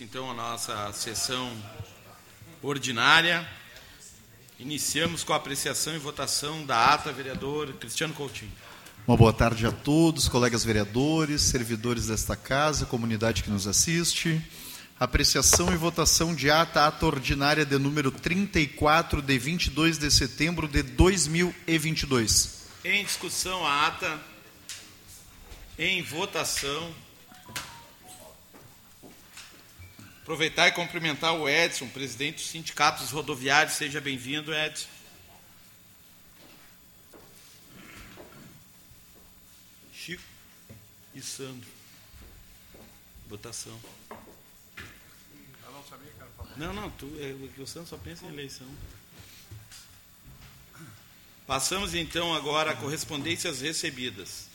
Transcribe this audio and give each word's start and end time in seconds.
Então, 0.00 0.28
a 0.28 0.34
nossa 0.34 0.92
sessão 0.92 1.52
ordinária. 2.60 3.48
Iniciamos 4.58 5.22
com 5.22 5.32
a 5.32 5.36
apreciação 5.36 5.94
e 5.94 5.98
votação 5.98 6.66
da 6.66 6.92
ata, 6.92 7.12
vereador 7.12 7.72
Cristiano 7.74 8.12
Coutinho. 8.12 8.50
Uma 9.06 9.16
boa 9.16 9.32
tarde 9.32 9.64
a 9.66 9.70
todos, 9.70 10.28
colegas 10.28 10.64
vereadores, 10.64 11.42
servidores 11.42 12.08
desta 12.08 12.34
casa, 12.34 12.86
comunidade 12.86 13.44
que 13.44 13.50
nos 13.50 13.68
assiste. 13.68 14.42
Apreciação 14.98 15.72
e 15.72 15.76
votação 15.76 16.34
de 16.34 16.50
ata, 16.50 16.88
ata 16.88 17.06
ordinária 17.06 17.64
de 17.64 17.78
número 17.78 18.10
34, 18.10 19.22
de 19.22 19.38
22 19.38 19.96
de 19.96 20.10
setembro 20.10 20.66
de 20.66 20.82
2022. 20.82 22.64
Em 22.84 23.04
discussão, 23.04 23.64
a 23.64 23.86
ata. 23.86 24.20
Em 25.78 26.02
votação. 26.02 26.92
Aproveitar 30.24 30.68
e 30.68 30.72
cumprimentar 30.72 31.34
o 31.34 31.46
Edson, 31.46 31.86
presidente 31.86 32.36
dos 32.36 32.46
sindicatos 32.46 33.10
rodoviários. 33.10 33.74
Seja 33.74 34.00
bem-vindo, 34.00 34.54
Edson. 34.54 34.88
Chico 39.92 40.22
e 41.14 41.20
Sandro. 41.20 41.68
Votação. 43.28 43.78
Não, 46.56 46.72
não, 46.72 46.90
tu, 46.92 47.06
é, 47.20 47.60
o 47.60 47.66
Sandro 47.66 47.90
só 47.90 47.98
pensa 47.98 48.24
em 48.24 48.30
eleição. 48.30 48.66
Passamos 51.46 51.94
então 51.94 52.32
agora 52.32 52.70
a 52.70 52.76
correspondências 52.76 53.60
recebidas. 53.60 54.46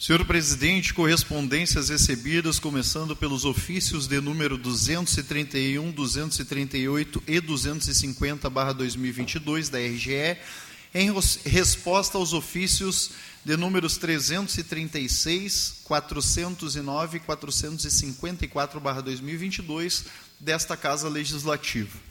Senhor 0.00 0.24
presidente, 0.24 0.94
correspondências 0.94 1.88
recebidas, 1.88 2.60
começando 2.60 3.16
pelos 3.16 3.44
ofícios 3.44 4.06
de 4.06 4.20
número 4.20 4.56
231, 4.56 5.90
238 5.90 7.20
e 7.26 7.40
250/2022 7.40 9.68
da 9.68 9.80
RGE, 9.80 10.38
em 10.94 11.12
resposta 11.44 12.16
aos 12.16 12.32
ofícios 12.32 13.10
de 13.44 13.56
números 13.56 13.98
336, 13.98 15.80
409 15.82 17.16
e 17.16 17.20
454/2022 17.20 20.04
desta 20.38 20.76
Casa 20.76 21.08
Legislativa. 21.08 22.07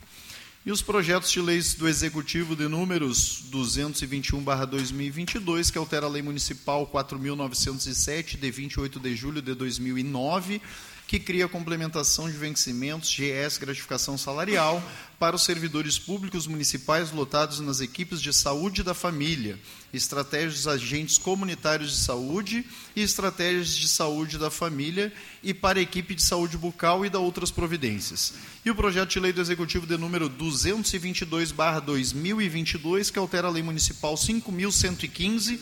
E 0.68 0.70
os 0.70 0.82
projetos 0.82 1.30
de 1.30 1.40
leis 1.40 1.72
do 1.72 1.88
Executivo 1.88 2.54
de 2.54 2.68
números 2.68 3.42
221/2022, 3.50 5.72
que 5.72 5.78
altera 5.78 6.04
a 6.04 6.10
Lei 6.10 6.20
Municipal 6.20 6.86
4907 6.86 8.36
de 8.36 8.50
28 8.50 9.00
de 9.00 9.16
julho 9.16 9.40
de 9.40 9.54
2009, 9.54 10.60
que 11.08 11.18
cria 11.18 11.48
complementação 11.48 12.30
de 12.30 12.36
vencimentos, 12.36 13.08
GS, 13.08 13.56
gratificação 13.56 14.18
salarial, 14.18 14.82
para 15.18 15.34
os 15.34 15.42
servidores 15.42 15.98
públicos 15.98 16.46
municipais 16.46 17.10
lotados 17.10 17.60
nas 17.60 17.80
equipes 17.80 18.20
de 18.20 18.30
saúde 18.30 18.82
da 18.82 18.92
família, 18.92 19.58
estratégias 19.90 20.56
dos 20.56 20.68
agentes 20.68 21.16
comunitários 21.16 21.92
de 21.92 21.96
saúde 21.96 22.62
e 22.94 23.00
estratégias 23.00 23.74
de 23.74 23.88
saúde 23.88 24.36
da 24.36 24.50
família 24.50 25.10
e 25.42 25.54
para 25.54 25.78
a 25.78 25.82
equipe 25.82 26.14
de 26.14 26.22
saúde 26.22 26.58
bucal 26.58 27.06
e 27.06 27.08
da 27.08 27.18
outras 27.18 27.50
providências. 27.50 28.34
E 28.62 28.70
o 28.70 28.74
projeto 28.74 29.08
de 29.08 29.18
lei 29.18 29.32
do 29.32 29.40
Executivo 29.40 29.86
de 29.86 29.96
número 29.96 30.28
222/2022, 30.28 33.10
que 33.10 33.18
altera 33.18 33.48
a 33.48 33.50
Lei 33.50 33.62
Municipal 33.62 34.14
5115 34.14 35.58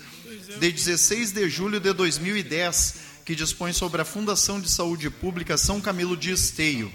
de 0.58 0.72
16 0.72 1.30
de 1.30 1.48
julho 1.48 1.78
de 1.78 1.92
2010, 1.92 3.14
que 3.26 3.34
dispõe 3.34 3.72
sobre 3.72 4.00
a 4.00 4.04
Fundação 4.04 4.60
de 4.60 4.70
Saúde 4.70 5.10
Pública 5.10 5.58
São 5.58 5.80
Camilo 5.80 6.16
de 6.16 6.30
Esteio. 6.30 6.94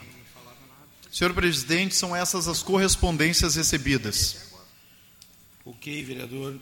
Senhor 1.12 1.34
presidente, 1.34 1.94
são 1.94 2.16
essas 2.16 2.48
as 2.48 2.64
correspondências 2.64 3.56
recebidas. 3.56 4.50
Ok, 5.66 6.02
vereador. 6.06 6.58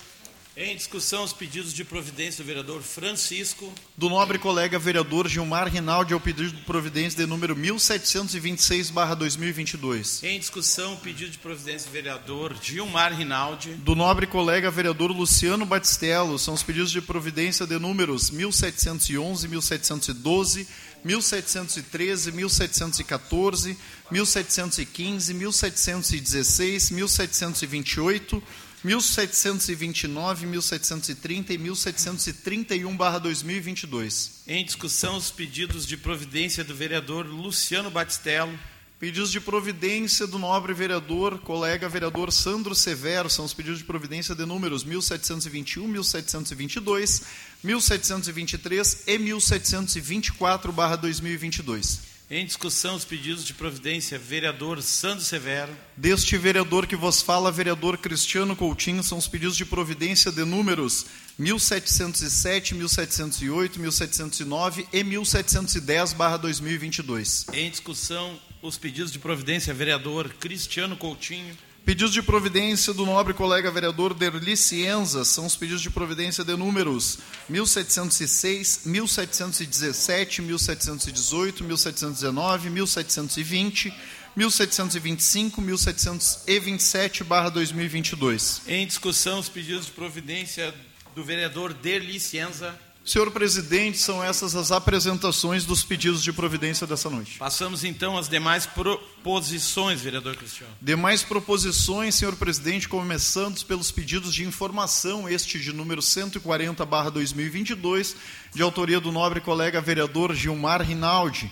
Em 0.54 0.76
discussão, 0.76 1.24
os 1.24 1.32
pedidos 1.32 1.72
de 1.72 1.82
providência 1.82 2.44
do 2.44 2.46
vereador 2.46 2.82
Francisco. 2.82 3.72
Do 3.96 4.10
nobre 4.10 4.38
colega 4.38 4.78
vereador 4.78 5.26
Gilmar 5.26 5.66
Rinaldi, 5.66 6.12
ao 6.12 6.20
pedido 6.20 6.50
de 6.50 6.62
providência 6.64 7.18
de 7.18 7.24
número 7.26 7.56
1726-2022. 7.56 10.22
Em 10.22 10.38
discussão, 10.38 10.92
o 10.92 10.98
pedido 10.98 11.30
de 11.30 11.38
providência 11.38 11.88
do 11.88 11.92
vereador 11.92 12.54
Gilmar 12.60 13.16
Rinaldi. 13.16 13.70
Do 13.76 13.94
nobre 13.94 14.26
colega 14.26 14.70
vereador 14.70 15.10
Luciano 15.10 15.64
Batistello, 15.64 16.38
são 16.38 16.52
os 16.52 16.62
pedidos 16.62 16.91
de 16.91 17.00
providência 17.00 17.66
de 17.66 17.78
números 17.78 18.30
1711, 18.30 19.48
1712, 19.48 20.68
1713, 21.02 22.30
1714, 22.30 23.78
1715, 24.10 25.32
1716, 25.32 26.91
1728. 26.91 28.42
1729, 28.84 30.47
1730 30.47 31.54
e 31.54 31.59
1731/2022. 31.59 34.43
Em 34.47 34.65
discussão 34.65 35.16
os 35.16 35.31
pedidos 35.31 35.87
de 35.87 35.97
providência 35.97 36.62
do 36.65 36.75
vereador 36.75 37.25
Luciano 37.26 37.91
Batistello. 37.91 38.59
Pedidos 38.98 39.31
de 39.32 39.41
providência 39.41 40.26
do 40.28 40.38
nobre 40.38 40.72
vereador, 40.72 41.41
colega 41.41 41.88
vereador 41.88 42.32
Sandro 42.32 42.72
Severo, 42.75 43.28
são 43.28 43.44
os 43.44 43.53
pedidos 43.53 43.78
de 43.78 43.84
providência 43.84 44.32
de 44.32 44.47
números 44.47 44.84
1721, 44.84 45.88
1722, 45.88 47.22
1723 47.65 49.03
e 49.09 49.19
1724/2022. 49.19 52.11
Em 52.34 52.47
discussão, 52.47 52.97
os 52.97 53.04
pedidos 53.04 53.44
de 53.44 53.53
providência, 53.53 54.19
vereador 54.19 54.81
Sandro 54.81 55.22
Severo. 55.22 55.76
Deste 55.94 56.38
vereador 56.38 56.87
que 56.87 56.97
vos 56.97 57.20
fala, 57.20 57.53
vereador 57.53 57.98
Cristiano 57.98 58.56
Coutinho, 58.56 59.03
são 59.03 59.19
os 59.19 59.28
pedidos 59.28 59.54
de 59.54 59.66
providência 59.66 60.32
de 60.32 60.42
números 60.42 61.04
1707, 61.38 62.75
1708, 62.75 63.78
1709 63.78 64.87
e 64.91 65.04
1710/2022. 65.04 67.44
Em 67.53 67.71
discussão, 67.71 68.41
os 68.62 68.78
pedidos 68.78 69.12
de 69.12 69.19
providência, 69.19 69.75
vereador 69.75 70.31
Cristiano 70.41 70.97
Coutinho. 70.97 71.54
Pedidos 71.84 72.12
de 72.12 72.22
providência 72.22 72.94
do 72.94 73.04
nobre 73.04 73.34
colega 73.34 73.69
vereador 73.69 74.15
Derli 74.15 74.56
Cienza 74.56 75.25
são 75.25 75.47
os 75.47 75.56
pedidos 75.56 75.82
de 75.82 75.91
providência 75.91 76.44
de 76.44 76.54
números 76.56 77.19
1706, 77.48 78.82
1717, 78.87 80.42
1718, 80.42 81.65
1719, 81.65 82.71
1720, 82.71 83.92
1725, 84.37 85.60
1727 85.60 87.25
2022. 87.53 88.62
Em 88.69 88.87
discussão 88.87 89.41
os 89.41 89.48
pedidos 89.48 89.87
de 89.87 89.92
providência 89.92 90.72
do 91.16 91.25
vereador 91.25 91.75
Derli 91.75 92.21
Cienza. 92.21 92.78
Senhor 93.04 93.32
presidente, 93.32 93.98
são 93.98 94.22
essas 94.22 94.54
as 94.54 94.70
apresentações 94.70 95.64
dos 95.64 95.82
pedidos 95.82 96.22
de 96.22 96.32
providência 96.32 96.86
dessa 96.86 97.10
noite. 97.10 97.36
Passamos 97.36 97.82
então 97.82 98.16
às 98.16 98.28
demais 98.28 98.64
proposições, 98.64 100.00
vereador 100.00 100.36
Cristiano. 100.36 100.72
Demais 100.80 101.24
proposições, 101.24 102.15
senhor 102.15 102.36
presidente, 102.36 102.88
começando 102.88 103.60
pelos 103.65 103.91
pedidos 103.91 104.32
de 104.32 104.44
informação, 104.44 105.28
este 105.28 105.59
de 105.59 105.72
número 105.72 106.00
140/2022, 106.00 108.15
de 108.54 108.62
autoria 108.62 109.00
do 109.00 109.10
nobre 109.10 109.41
colega 109.41 109.80
vereador 109.80 110.32
Gilmar 110.32 110.80
Rinaldi, 110.80 111.50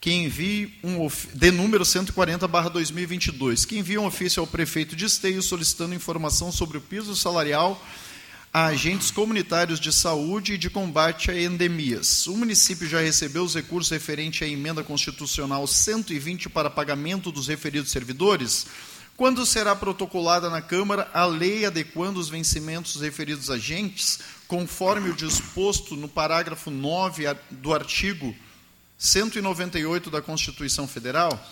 que 0.00 0.12
envie 0.12 0.78
um 0.84 1.08
de 1.34 1.50
número 1.50 1.84
140/2022, 1.84 3.64
que 3.64 3.76
envia 3.76 4.00
um 4.00 4.06
ofício 4.06 4.40
ao 4.40 4.46
prefeito 4.46 4.94
de 4.94 5.06
Esteio 5.06 5.42
solicitando 5.42 5.96
informação 5.96 6.52
sobre 6.52 6.78
o 6.78 6.80
piso 6.80 7.16
salarial 7.16 7.84
a 8.52 8.66
agentes 8.66 9.10
comunitários 9.10 9.80
de 9.80 9.90
saúde 9.90 10.54
e 10.54 10.58
de 10.58 10.68
combate 10.68 11.30
a 11.30 11.42
endemias. 11.42 12.26
O 12.26 12.36
município 12.36 12.86
já 12.86 13.00
recebeu 13.00 13.42
os 13.42 13.54
recursos 13.54 13.90
referentes 13.90 14.42
à 14.42 14.50
emenda 14.50 14.84
constitucional 14.84 15.66
120 15.66 16.50
para 16.50 16.68
pagamento 16.68 17.32
dos 17.32 17.48
referidos 17.48 17.90
servidores? 17.90 18.66
Quando 19.16 19.46
será 19.46 19.74
protocolada 19.74 20.50
na 20.50 20.60
Câmara 20.60 21.08
a 21.14 21.24
lei 21.24 21.64
adequando 21.64 22.20
os 22.20 22.28
vencimentos 22.28 22.92
dos 22.92 23.02
referidos 23.02 23.48
agentes, 23.48 24.18
conforme 24.46 25.08
o 25.08 25.14
disposto 25.14 25.96
no 25.96 26.08
parágrafo 26.08 26.70
9 26.70 27.24
do 27.50 27.72
artigo 27.72 28.34
198 28.98 30.10
da 30.10 30.20
Constituição 30.20 30.86
Federal? 30.86 31.42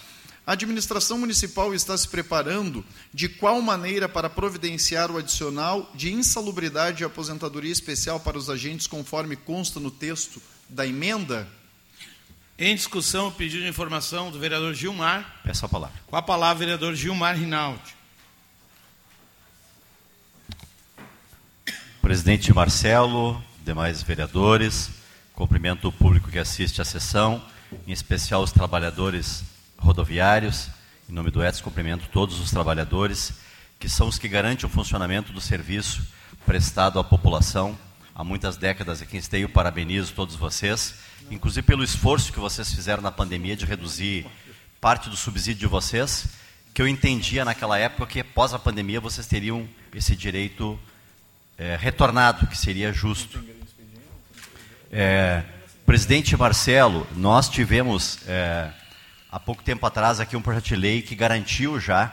A 0.51 0.55
administração 0.55 1.17
municipal 1.17 1.73
está 1.73 1.97
se 1.97 2.09
preparando 2.09 2.85
de 3.15 3.29
qual 3.29 3.63
maneira 3.63 4.09
para 4.09 4.29
providenciar 4.29 5.09
o 5.09 5.17
adicional 5.17 5.89
de 5.95 6.13
insalubridade 6.13 7.05
e 7.05 7.07
aposentadoria 7.07 7.71
especial 7.71 8.19
para 8.19 8.37
os 8.37 8.51
agentes, 8.51 8.89
conforme 8.89 9.37
consta 9.37 9.79
no 9.79 9.93
texto 9.93 10.43
da 10.69 10.85
emenda? 10.85 11.47
Em 12.59 12.75
discussão, 12.75 13.29
o 13.29 13.31
pedido 13.31 13.63
de 13.63 13.69
informação 13.69 14.33
do 14.33 14.41
vereador 14.41 14.75
Gilmar. 14.75 15.41
Peço 15.45 15.67
a 15.67 15.69
palavra. 15.69 15.97
Com 16.09 16.17
a 16.17 16.23
palavra, 16.23 16.59
vereador 16.59 16.97
Gilmar 16.97 17.39
Rinaldi. 17.39 17.95
Presidente 22.03 22.53
Marcelo, 22.53 23.41
demais 23.65 24.03
vereadores, 24.03 24.91
cumprimento 25.33 25.87
o 25.87 25.93
público 25.93 26.29
que 26.29 26.41
assiste 26.41 26.83
à 26.83 26.85
sessão, 26.85 27.41
em 27.87 27.93
especial 27.93 28.43
os 28.43 28.51
trabalhadores 28.51 29.45
rodoviários. 29.81 30.69
Em 31.09 31.13
nome 31.13 31.33
do 31.33 31.43
ETS, 31.43 31.61
cumprimento 31.61 32.09
todos 32.13 32.39
os 32.39 32.51
trabalhadores, 32.51 33.33
que 33.81 33.89
são 33.89 34.07
os 34.07 34.19
que 34.19 34.29
garantem 34.29 34.67
o 34.67 34.73
funcionamento 34.73 35.33
do 35.33 35.41
serviço 35.41 36.07
prestado 36.47 37.01
à 37.01 37.05
população 37.05 37.77
há 38.21 38.25
muitas 38.25 38.59
décadas 38.59 39.01
aqui 39.01 39.17
em 39.17 39.21
Esteio. 39.21 39.49
Parabenizo 39.49 40.13
todos 40.13 40.37
vocês, 40.37 40.95
inclusive 41.31 41.67
pelo 41.67 41.83
esforço 41.83 42.33
que 42.33 42.39
vocês 42.39 42.73
fizeram 42.73 43.03
na 43.03 43.11
pandemia 43.11 43.57
de 43.57 43.65
reduzir 43.65 44.27
parte 44.79 45.09
do 45.09 45.17
subsídio 45.17 45.61
de 45.61 45.67
vocês, 45.67 46.27
que 46.75 46.83
eu 46.83 46.87
entendia 46.87 47.45
naquela 47.45 47.79
época 47.79 48.07
que 48.07 48.21
após 48.21 48.53
a 48.53 48.59
pandemia 48.59 49.01
vocês 49.01 49.27
teriam 49.27 49.67
esse 49.95 50.15
direito 50.15 50.79
é, 51.57 51.77
retornado, 51.77 52.47
que 52.47 52.57
seria 52.57 52.93
justo. 52.93 53.43
É, 54.93 55.43
presidente 55.87 56.37
Marcelo, 56.37 57.07
nós 57.17 57.49
tivemos 57.49 58.19
é, 58.27 58.71
há 59.31 59.39
pouco 59.39 59.63
tempo 59.63 59.87
atrás 59.87 60.19
aqui 60.19 60.37
um 60.37 60.43
projeto 60.43 60.65
de 60.65 60.77
lei 60.77 61.03
que 61.03 61.15
garantiu 61.15 61.79
já 61.79 62.13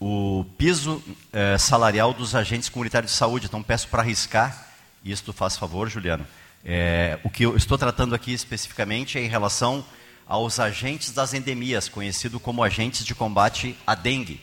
o 0.00 0.44
piso 0.56 1.02
eh, 1.32 1.58
salarial 1.58 2.12
dos 2.12 2.34
agentes 2.34 2.68
comunitários 2.68 3.10
de 3.12 3.18
saúde. 3.18 3.46
Então 3.46 3.62
peço 3.62 3.88
para 3.88 4.02
arriscar, 4.02 4.68
isso 5.04 5.32
faz 5.32 5.56
favor, 5.56 5.88
Juliano. 5.88 6.26
É, 6.64 7.18
o 7.24 7.30
que 7.30 7.44
eu 7.44 7.56
estou 7.56 7.76
tratando 7.76 8.14
aqui 8.14 8.32
especificamente 8.32 9.18
é 9.18 9.22
em 9.22 9.28
relação 9.28 9.84
aos 10.26 10.58
agentes 10.58 11.12
das 11.12 11.34
endemias, 11.34 11.88
conhecido 11.88 12.40
como 12.40 12.62
agentes 12.62 13.04
de 13.04 13.14
combate 13.14 13.76
à 13.86 13.94
dengue, 13.94 14.40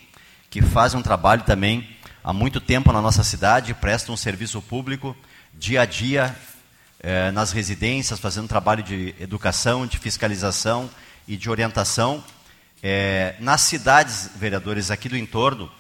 que 0.49 0.61
fazem 0.61 0.99
um 0.99 1.03
trabalho 1.03 1.43
também 1.43 1.87
há 2.23 2.31
muito 2.31 2.61
tempo 2.61 2.91
na 2.91 3.01
nossa 3.01 3.23
cidade, 3.23 3.73
prestam 3.73 4.13
um 4.13 4.17
serviço 4.17 4.61
público 4.61 5.15
dia 5.53 5.81
a 5.81 5.85
dia 5.85 6.35
eh, 6.99 7.31
nas 7.31 7.51
residências, 7.51 8.19
fazendo 8.19 8.47
trabalho 8.47 8.83
de 8.83 9.15
educação, 9.19 9.87
de 9.87 9.97
fiscalização 9.97 10.89
e 11.31 11.37
de 11.37 11.49
orientação. 11.49 12.21
É, 12.83 13.35
nas 13.39 13.61
cidades, 13.61 14.29
vereadores, 14.35 14.91
aqui 14.91 15.07
do 15.07 15.15
entorno, 15.15 15.71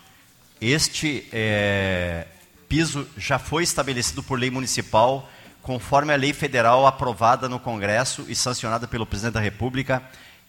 este 0.61 1.27
é, 1.29 2.25
piso 2.69 3.05
já 3.17 3.37
foi 3.37 3.63
estabelecido 3.63 4.23
por 4.23 4.39
lei 4.39 4.49
municipal, 4.49 5.29
conforme 5.61 6.13
a 6.13 6.15
lei 6.15 6.31
federal 6.31 6.87
aprovada 6.87 7.49
no 7.49 7.59
Congresso 7.59 8.23
e 8.29 8.35
sancionada 8.35 8.87
pelo 8.87 9.05
presidente 9.05 9.33
da 9.33 9.41
República 9.41 10.01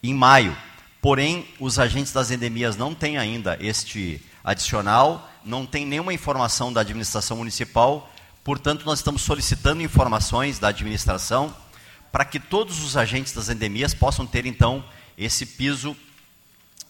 em 0.04 0.14
maio. 0.14 0.56
Porém, 1.00 1.48
os 1.58 1.80
agentes 1.80 2.12
das 2.12 2.30
endemias 2.30 2.76
não 2.76 2.94
têm 2.94 3.18
ainda 3.18 3.58
este 3.60 4.24
adicional, 4.44 5.28
não 5.44 5.66
tem 5.66 5.84
nenhuma 5.84 6.14
informação 6.14 6.72
da 6.72 6.80
administração 6.80 7.38
municipal, 7.38 8.08
portanto, 8.44 8.84
nós 8.86 9.00
estamos 9.00 9.22
solicitando 9.22 9.82
informações 9.82 10.60
da 10.60 10.68
administração 10.68 11.52
para 12.12 12.26
que 12.26 12.38
todos 12.38 12.84
os 12.84 12.96
agentes 12.96 13.32
das 13.32 13.48
endemias 13.48 13.94
possam 13.94 14.26
ter, 14.26 14.44
então, 14.44 14.84
esse 15.16 15.46
piso, 15.46 15.96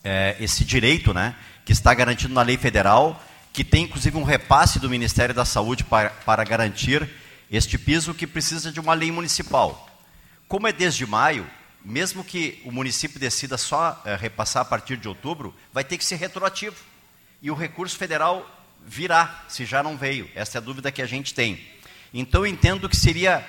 é, 0.02 0.36
esse 0.40 0.64
direito, 0.64 1.14
né, 1.14 1.36
que 1.64 1.72
está 1.72 1.94
garantido 1.94 2.34
na 2.34 2.42
lei 2.42 2.56
federal, 2.58 3.22
que 3.52 3.62
tem, 3.62 3.84
inclusive, 3.84 4.16
um 4.16 4.24
repasse 4.24 4.80
do 4.80 4.90
Ministério 4.90 5.34
da 5.34 5.44
Saúde 5.44 5.84
para, 5.84 6.10
para 6.10 6.42
garantir 6.42 7.08
este 7.48 7.78
piso, 7.78 8.12
que 8.12 8.26
precisa 8.26 8.72
de 8.72 8.80
uma 8.80 8.94
lei 8.94 9.12
municipal. 9.12 9.88
Como 10.48 10.66
é 10.66 10.72
desde 10.72 11.06
maio, 11.06 11.48
mesmo 11.84 12.24
que 12.24 12.60
o 12.64 12.72
município 12.72 13.20
decida 13.20 13.56
só 13.56 14.02
é, 14.04 14.16
repassar 14.16 14.62
a 14.62 14.64
partir 14.64 14.96
de 14.96 15.06
outubro, 15.06 15.54
vai 15.72 15.84
ter 15.84 15.98
que 15.98 16.04
ser 16.04 16.16
retroativo. 16.16 16.76
E 17.40 17.50
o 17.50 17.54
recurso 17.54 17.96
federal 17.96 18.48
virá, 18.84 19.44
se 19.48 19.64
já 19.64 19.82
não 19.82 19.96
veio. 19.96 20.28
Essa 20.34 20.58
é 20.58 20.60
a 20.60 20.62
dúvida 20.62 20.90
que 20.90 21.02
a 21.02 21.06
gente 21.06 21.32
tem. 21.32 21.64
Então, 22.12 22.46
entendo 22.46 22.88
que 22.88 22.96
seria 22.96 23.46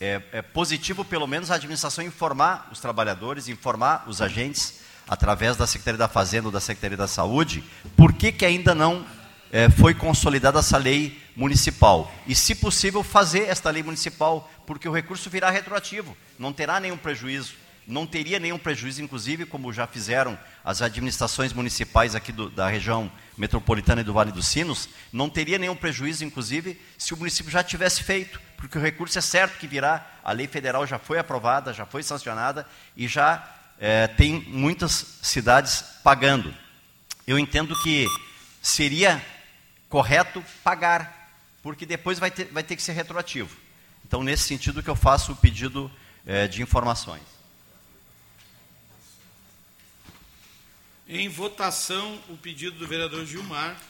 é, 0.00 0.22
é 0.32 0.42
positivo, 0.42 1.04
pelo 1.04 1.26
menos, 1.26 1.50
a 1.50 1.54
administração 1.54 2.04
informar 2.04 2.68
os 2.70 2.80
trabalhadores, 2.80 3.48
informar 3.48 4.04
os 4.06 4.20
agentes, 4.20 4.80
através 5.08 5.56
da 5.56 5.66
Secretaria 5.66 5.98
da 5.98 6.08
Fazenda 6.08 6.48
ou 6.48 6.52
da 6.52 6.60
Secretaria 6.60 6.96
da 6.96 7.08
Saúde, 7.08 7.64
por 7.96 8.12
que, 8.12 8.32
que 8.32 8.44
ainda 8.44 8.74
não 8.74 9.06
é, 9.52 9.70
foi 9.70 9.94
consolidada 9.94 10.58
essa 10.58 10.76
lei 10.76 11.22
municipal. 11.34 12.12
E, 12.26 12.34
se 12.34 12.54
possível, 12.54 13.02
fazer 13.02 13.48
esta 13.48 13.70
lei 13.70 13.82
municipal, 13.82 14.50
porque 14.66 14.88
o 14.88 14.92
recurso 14.92 15.30
virá 15.30 15.50
retroativo, 15.50 16.16
não 16.38 16.52
terá 16.52 16.80
nenhum 16.80 16.96
prejuízo. 16.96 17.54
Não 17.86 18.06
teria 18.06 18.40
nenhum 18.40 18.58
prejuízo, 18.58 19.02
inclusive, 19.02 19.46
como 19.46 19.72
já 19.72 19.86
fizeram 19.86 20.38
as 20.64 20.82
administrações 20.82 21.52
municipais 21.52 22.14
aqui 22.14 22.32
do, 22.32 22.50
da 22.50 22.68
região 22.68 23.10
metropolitana 23.38 24.00
e 24.00 24.04
do 24.04 24.12
Vale 24.12 24.32
dos 24.32 24.48
Sinos, 24.48 24.88
não 25.12 25.30
teria 25.30 25.58
nenhum 25.58 25.76
prejuízo, 25.76 26.24
inclusive, 26.24 26.80
se 26.98 27.14
o 27.14 27.16
município 27.16 27.52
já 27.52 27.62
tivesse 27.62 28.02
feito 28.02 28.40
porque 28.56 28.78
o 28.78 28.80
recurso 28.80 29.18
é 29.18 29.22
certo 29.22 29.58
que 29.58 29.66
virá, 29.66 30.04
a 30.24 30.32
lei 30.32 30.46
federal 30.46 30.86
já 30.86 30.98
foi 30.98 31.18
aprovada, 31.18 31.72
já 31.72 31.84
foi 31.84 32.02
sancionada 32.02 32.66
e 32.96 33.06
já 33.06 33.46
é, 33.78 34.06
tem 34.06 34.40
muitas 34.48 35.18
cidades 35.22 35.84
pagando. 36.02 36.52
Eu 37.26 37.38
entendo 37.38 37.80
que 37.82 38.06
seria 38.62 39.22
correto 39.88 40.42
pagar, 40.64 41.30
porque 41.62 41.84
depois 41.84 42.18
vai 42.18 42.30
ter, 42.30 42.46
vai 42.46 42.62
ter 42.62 42.76
que 42.76 42.82
ser 42.82 42.92
retroativo. 42.92 43.54
Então, 44.04 44.22
nesse 44.22 44.44
sentido 44.44 44.82
que 44.82 44.90
eu 44.90 44.96
faço 44.96 45.32
o 45.32 45.36
pedido 45.36 45.90
é, 46.24 46.48
de 46.48 46.62
informações. 46.62 47.22
Em 51.08 51.28
votação, 51.28 52.20
o 52.28 52.36
pedido 52.36 52.78
do 52.80 52.86
vereador 52.86 53.24
Gilmar. 53.24 53.80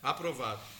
Aprovado. 0.00 0.75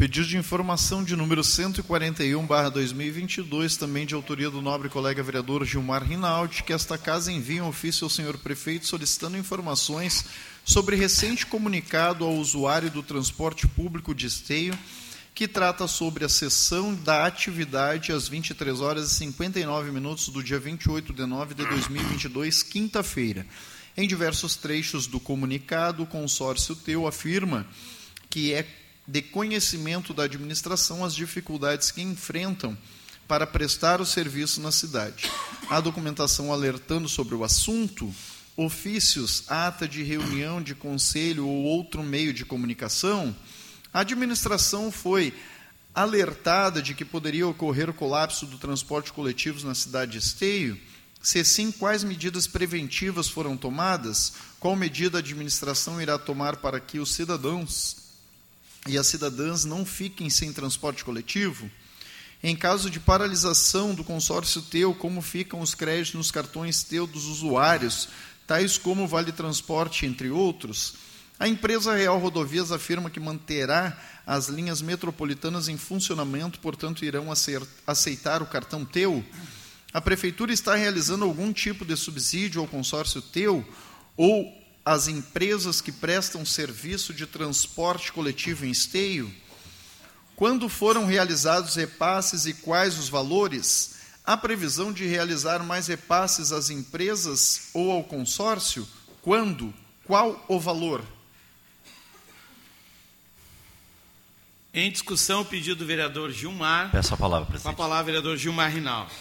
Pedido 0.00 0.28
de 0.28 0.38
informação 0.38 1.04
de 1.04 1.14
número 1.14 1.44
141, 1.44 2.46
barra 2.46 2.70
2022, 2.70 3.76
também 3.76 4.06
de 4.06 4.14
autoria 4.14 4.48
do 4.48 4.62
nobre 4.62 4.88
colega 4.88 5.22
vereador 5.22 5.62
Gilmar 5.66 6.02
Rinaldi, 6.02 6.62
que 6.62 6.72
esta 6.72 6.96
casa 6.96 7.30
envia 7.30 7.62
um 7.62 7.68
ofício 7.68 8.06
ao 8.06 8.10
senhor 8.10 8.38
prefeito 8.38 8.86
solicitando 8.86 9.36
informações 9.36 10.24
sobre 10.64 10.96
recente 10.96 11.44
comunicado 11.44 12.24
ao 12.24 12.32
usuário 12.32 12.90
do 12.90 13.02
transporte 13.02 13.68
público 13.68 14.14
de 14.14 14.26
esteio, 14.26 14.72
que 15.34 15.46
trata 15.46 15.86
sobre 15.86 16.24
a 16.24 16.30
sessão 16.30 16.94
da 16.94 17.26
atividade 17.26 18.10
às 18.10 18.26
23 18.26 18.80
horas 18.80 19.12
e 19.12 19.14
59 19.16 19.90
minutos 19.90 20.30
do 20.30 20.42
dia 20.42 20.58
28 20.58 21.12
de 21.12 21.26
nove 21.26 21.54
de 21.54 21.66
2022, 21.66 22.62
quinta-feira. 22.62 23.46
Em 23.94 24.08
diversos 24.08 24.56
trechos 24.56 25.06
do 25.06 25.20
comunicado, 25.20 26.02
o 26.02 26.06
consórcio 26.06 26.74
Teu 26.74 27.06
afirma 27.06 27.66
que 28.30 28.54
é 28.54 28.62
de 29.10 29.20
conhecimento 29.20 30.14
da 30.14 30.22
administração 30.22 31.04
as 31.04 31.16
dificuldades 31.16 31.90
que 31.90 32.00
enfrentam 32.00 32.78
para 33.26 33.44
prestar 33.44 34.00
o 34.00 34.06
serviço 34.06 34.60
na 34.60 34.70
cidade. 34.70 35.28
A 35.68 35.80
documentação 35.80 36.52
alertando 36.52 37.08
sobre 37.08 37.34
o 37.34 37.42
assunto, 37.42 38.14
ofícios, 38.56 39.42
ata 39.48 39.88
de 39.88 40.04
reunião 40.04 40.62
de 40.62 40.76
conselho 40.76 41.44
ou 41.44 41.64
outro 41.64 42.04
meio 42.04 42.32
de 42.32 42.44
comunicação, 42.44 43.34
a 43.92 44.00
administração 44.00 44.92
foi 44.92 45.34
alertada 45.92 46.80
de 46.80 46.94
que 46.94 47.04
poderia 47.04 47.48
ocorrer 47.48 47.90
o 47.90 47.94
colapso 47.94 48.46
do 48.46 48.58
transporte 48.58 49.12
coletivo 49.12 49.66
na 49.66 49.74
cidade 49.74 50.12
de 50.12 50.18
Esteio. 50.18 50.78
Se 51.20 51.44
sim, 51.44 51.72
quais 51.72 52.04
medidas 52.04 52.46
preventivas 52.46 53.28
foram 53.28 53.56
tomadas? 53.56 54.34
Qual 54.60 54.76
medida 54.76 55.18
a 55.18 55.20
administração 55.20 56.00
irá 56.00 56.16
tomar 56.16 56.58
para 56.58 56.78
que 56.78 57.00
os 57.00 57.12
cidadãos 57.12 58.09
e 58.86 58.96
as 58.96 59.06
cidadãs 59.06 59.64
não 59.64 59.84
fiquem 59.84 60.30
sem 60.30 60.52
transporte 60.52 61.04
coletivo? 61.04 61.70
Em 62.42 62.56
caso 62.56 62.88
de 62.88 62.98
paralisação 62.98 63.94
do 63.94 64.02
consórcio 64.02 64.62
teu, 64.62 64.94
como 64.94 65.20
ficam 65.20 65.60
os 65.60 65.74
créditos 65.74 66.14
nos 66.14 66.30
cartões 66.30 66.82
teu 66.82 67.06
dos 67.06 67.26
usuários, 67.26 68.08
tais 68.46 68.78
como 68.78 69.06
Vale 69.06 69.30
Transporte, 69.30 70.06
entre 70.06 70.30
outros? 70.30 70.94
A 71.38 71.46
empresa 71.46 71.94
Real 71.94 72.18
Rodovias 72.18 72.72
afirma 72.72 73.10
que 73.10 73.20
manterá 73.20 73.98
as 74.26 74.48
linhas 74.48 74.82
metropolitanas 74.82 75.68
em 75.68 75.76
funcionamento, 75.76 76.60
portanto, 76.60 77.04
irão 77.04 77.28
aceitar 77.86 78.42
o 78.42 78.46
cartão 78.46 78.84
teu. 78.84 79.24
A 79.92 80.00
prefeitura 80.00 80.52
está 80.52 80.74
realizando 80.74 81.24
algum 81.24 81.52
tipo 81.52 81.84
de 81.84 81.96
subsídio 81.96 82.60
ao 82.60 82.68
consórcio 82.68 83.20
teu 83.20 83.66
ou 84.16 84.59
às 84.84 85.08
empresas 85.08 85.80
que 85.80 85.92
prestam 85.92 86.44
serviço 86.44 87.12
de 87.12 87.26
transporte 87.26 88.12
coletivo 88.12 88.64
em 88.66 88.70
esteio? 88.70 89.32
Quando 90.36 90.68
foram 90.68 91.04
realizados 91.04 91.74
repasses 91.76 92.46
e 92.46 92.54
quais 92.54 92.98
os 92.98 93.08
valores? 93.08 93.96
Há 94.24 94.36
previsão 94.36 94.92
de 94.92 95.06
realizar 95.06 95.58
mais 95.62 95.86
repasses 95.86 96.52
às 96.52 96.70
empresas 96.70 97.68
ou 97.74 97.90
ao 97.90 98.04
consórcio? 98.04 98.88
Quando? 99.22 99.72
Qual 100.04 100.42
o 100.48 100.58
valor? 100.58 101.04
Em 104.72 104.90
discussão, 104.90 105.40
o 105.40 105.44
pedido 105.44 105.76
do 105.80 105.86
vereador 105.86 106.30
Gilmar. 106.30 106.90
Peço 106.92 107.12
a 107.12 107.16
palavra, 107.16 107.44
Com 107.46 107.50
a 107.50 107.52
presidente. 107.54 107.76
palavra, 107.76 108.04
vereador 108.04 108.36
Gilmar 108.36 108.70
Rinaldi. 108.72 109.12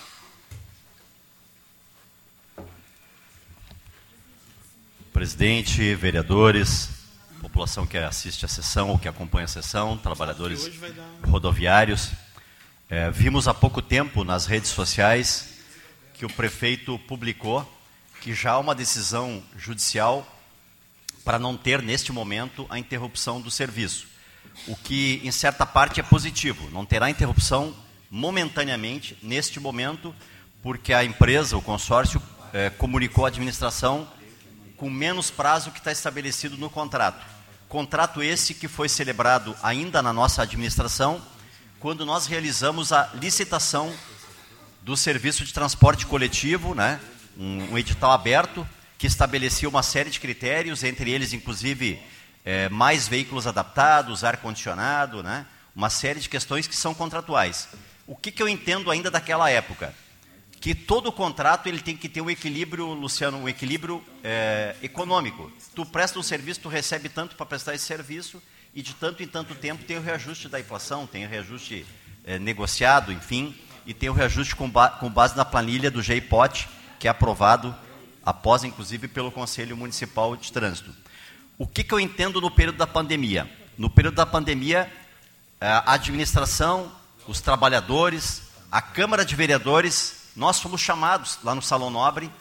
Presidente, 5.20 5.96
vereadores, 5.96 6.92
população 7.42 7.86
que 7.86 7.98
assiste 7.98 8.46
a 8.46 8.48
sessão 8.48 8.92
ou 8.92 8.98
que 8.98 9.06
acompanha 9.06 9.44
a 9.44 9.50
sessão, 9.50 9.98
trabalhadores 9.98 10.72
rodoviários. 11.28 12.12
É, 12.90 13.12
vimos 13.12 13.46
há 13.46 13.54
pouco 13.54 13.82
tempo 13.82 14.24
nas 14.24 14.46
redes 14.46 14.70
sociais 14.70 15.56
que 16.14 16.26
o 16.26 16.30
prefeito 16.30 16.98
publicou 17.00 17.70
que 18.22 18.34
já 18.34 18.52
há 18.52 18.60
uma 18.60 18.74
decisão 18.74 19.44
judicial 19.58 20.26
para 21.26 21.38
não 21.38 21.58
ter, 21.58 21.82
neste 21.82 22.14
momento, 22.14 22.66
a 22.70 22.80
interrupção 22.80 23.42
do 23.42 23.52
serviço. 23.52 24.08
O 24.68 24.76
que, 24.78 25.20
em 25.22 25.32
certa 25.34 25.66
parte, 25.66 26.00
é 26.00 26.04
positivo. 26.04 26.70
Não 26.72 26.86
terá 26.86 27.10
interrupção 27.10 27.76
momentaneamente, 28.10 29.18
neste 29.22 29.60
momento, 29.60 30.16
porque 30.64 30.94
a 30.94 31.04
empresa, 31.04 31.58
o 31.58 31.62
consórcio, 31.62 32.22
eh, 32.54 32.70
comunicou 32.70 33.26
à 33.26 33.28
administração 33.28 34.08
com 34.80 34.90
menos 34.90 35.30
prazo 35.30 35.72
que 35.72 35.80
está 35.80 35.92
estabelecido 35.92 36.58
no 36.58 36.70
contrato. 36.70 37.24
Contrato 37.68 38.24
esse 38.24 38.54
que 38.54 38.68
foi 38.68 38.88
celebrado 38.88 39.56
ainda 39.62 40.02
na 40.02 40.14
nossa 40.14 40.42
administração, 40.42 41.22
quando 41.80 42.06
nós 42.06 42.26
realizamos 42.26 42.94
a 42.94 43.12
licitação 43.14 43.94
do 44.82 44.96
serviço 44.96 45.44
de 45.44 45.54
transporte 45.54 46.06
coletivo, 46.06 46.74
né? 46.74 47.00
um, 47.38 47.74
um 47.74 47.78
edital 47.78 48.12
aberto 48.12 48.68
que 48.98 49.06
estabelecia 49.06 49.68
uma 49.68 49.84
série 49.84 50.10
de 50.10 50.20
critérios, 50.20 50.84
entre 50.84 51.12
eles, 51.12 51.34
inclusive, 51.34 52.02
eh, 52.44 52.68
mais 52.70 53.08
veículos 53.08 53.48
adaptados, 53.48 54.24
ar-condicionado, 54.24 55.22
né? 55.22 55.46
uma 55.76 55.90
série 55.90 56.20
de 56.20 56.28
questões 56.28 56.68
que 56.68 56.76
são 56.76 56.94
contratuais. 56.94 57.70
O 58.08 58.16
que, 58.16 58.32
que 58.32 58.42
eu 58.42 58.50
entendo 58.50 58.90
ainda 58.90 59.12
daquela 59.12 59.50
época? 59.50 59.94
Que 60.60 60.76
todo 60.76 61.12
contrato 61.12 61.68
ele 61.68 61.80
tem 61.80 61.96
que 61.96 62.10
ter 62.10 62.22
um 62.22 62.30
equilíbrio, 62.30 62.88
Luciano, 62.94 63.38
um 63.38 63.48
equilíbrio 63.48 64.04
eh, 64.24 64.76
econômico. 64.82 65.50
Tu 65.74 65.86
presta 65.86 66.20
um 66.20 66.24
serviço, 66.24 66.60
tu 66.60 66.70
recebe 66.70 67.08
tanto 67.08 67.36
para 67.38 67.46
prestar 67.46 67.76
esse 67.76 67.86
serviço, 67.86 68.42
e 68.76 68.82
de 68.82 68.94
tanto 68.94 69.24
em 69.24 69.28
tanto 69.28 69.56
tempo 69.56 69.84
tem 69.86 69.98
o 69.98 70.02
reajuste 70.02 70.50
da 70.50 70.60
inflação, 70.60 71.08
tem 71.08 71.26
o 71.26 71.30
reajuste 71.30 71.86
eh, 72.26 72.38
negociado, 72.38 73.12
enfim, 73.14 73.56
e 73.86 73.94
tem 73.94 74.10
o 74.10 74.14
reajuste 74.14 74.56
com, 74.56 74.70
ba 74.70 74.90
com 74.90 75.10
base 75.10 75.38
na 75.38 75.46
planilha 75.46 75.90
do 75.90 76.02
GIPOT, 76.02 76.68
que 77.00 77.08
é 77.08 77.12
aprovado 77.12 77.74
após, 78.26 78.66
inclusive, 78.66 79.08
pelo 79.08 79.32
Conselho 79.32 79.78
Municipal 79.78 80.36
de 80.36 80.52
Trânsito. 80.52 80.94
O 81.58 81.66
que, 81.66 81.84
que 81.84 81.94
eu 81.94 82.00
entendo 82.00 82.42
no 82.42 82.52
período 82.52 82.78
da 82.78 82.88
pandemia? 82.88 83.50
No 83.78 83.90
período 83.90 84.16
da 84.16 84.26
pandemia, 84.26 84.92
eh, 85.62 85.68
a 85.68 85.94
administração, 85.94 86.92
os 87.26 87.40
trabalhadores, 87.40 88.44
a 88.70 88.82
Câmara 88.82 89.24
de 89.24 89.36
Vereadores, 89.36 90.19
nós 90.40 90.58
fomos 90.62 90.80
chamados 90.80 91.38
lá 91.44 91.54
no 91.54 91.62
Salão 91.62 91.90
Nobre 91.90 92.32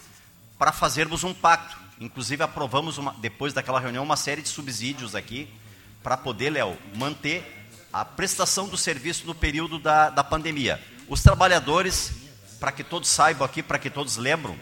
para 0.56 0.70
fazermos 0.70 1.24
um 1.24 1.34
pacto. 1.34 1.76
Inclusive, 2.00 2.44
aprovamos, 2.44 2.96
uma, 2.96 3.12
depois 3.14 3.52
daquela 3.52 3.80
reunião, 3.80 4.04
uma 4.04 4.16
série 4.16 4.40
de 4.40 4.48
subsídios 4.48 5.16
aqui 5.16 5.52
para 6.00 6.16
poder, 6.16 6.50
Léo, 6.50 6.78
manter 6.94 7.68
a 7.92 8.04
prestação 8.04 8.68
do 8.68 8.78
serviço 8.78 9.26
no 9.26 9.34
período 9.34 9.80
da, 9.80 10.10
da 10.10 10.22
pandemia. 10.22 10.80
Os 11.08 11.24
trabalhadores, 11.24 12.12
para 12.60 12.70
que 12.70 12.84
todos 12.84 13.08
saibam 13.08 13.44
aqui, 13.44 13.64
para 13.64 13.80
que 13.80 13.90
todos 13.90 14.16
lembram, 14.16 14.56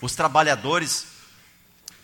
os 0.00 0.14
trabalhadores, 0.14 1.08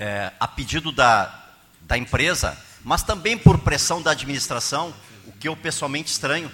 é, 0.01 0.33
a 0.41 0.49
pedido 0.49 0.91
da, 0.91 1.45
da 1.83 1.97
empresa, 1.97 2.59
mas 2.83 3.05
também 3.05 3.39
por 3.39 3.57
pressão 3.59 4.03
da 4.03 4.11
administração, 4.11 4.93
o 5.29 5.33
que 5.33 5.47
eu 5.47 5.57
pessoalmente 5.57 6.11
estranho, 6.11 6.51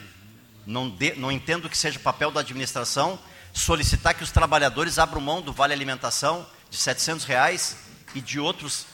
não, 0.67 0.91
de, 0.91 1.15
não 1.15 1.33
entendo 1.33 1.71
que 1.71 1.79
seja 1.79 1.99
papel 1.99 2.31
da 2.31 2.41
administração 2.41 3.19
solicitar 3.53 4.15
que 4.15 4.23
os 4.23 4.31
trabalhadores 4.31 4.99
abram 4.99 5.21
mão 5.21 5.41
do 5.41 5.53
vale 5.53 5.73
alimentação 5.73 6.47
de 6.71 6.77
700 6.77 7.25
reais 7.25 7.77
e 8.15 8.21
de 8.21 8.39
outros 8.39 8.87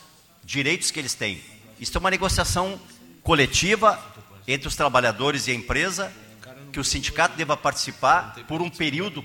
direitos 0.44 0.90
que 0.90 0.99
eles 0.99 1.14
têm. 1.14 1.42
Isso 1.78 1.96
é 1.96 2.00
uma 2.00 2.11
negociação 2.11 2.80
coletiva 3.23 3.99
entre 4.46 4.68
os 4.68 4.76
trabalhadores 4.76 5.46
e 5.49 5.50
a 5.50 5.54
empresa, 5.54 6.12
que 6.73 6.80
o 6.80 6.84
sindicato 6.84 7.37
deva 7.37 7.56
participar 7.56 8.34
por 8.46 8.61
um 8.61 8.68
período 8.68 9.25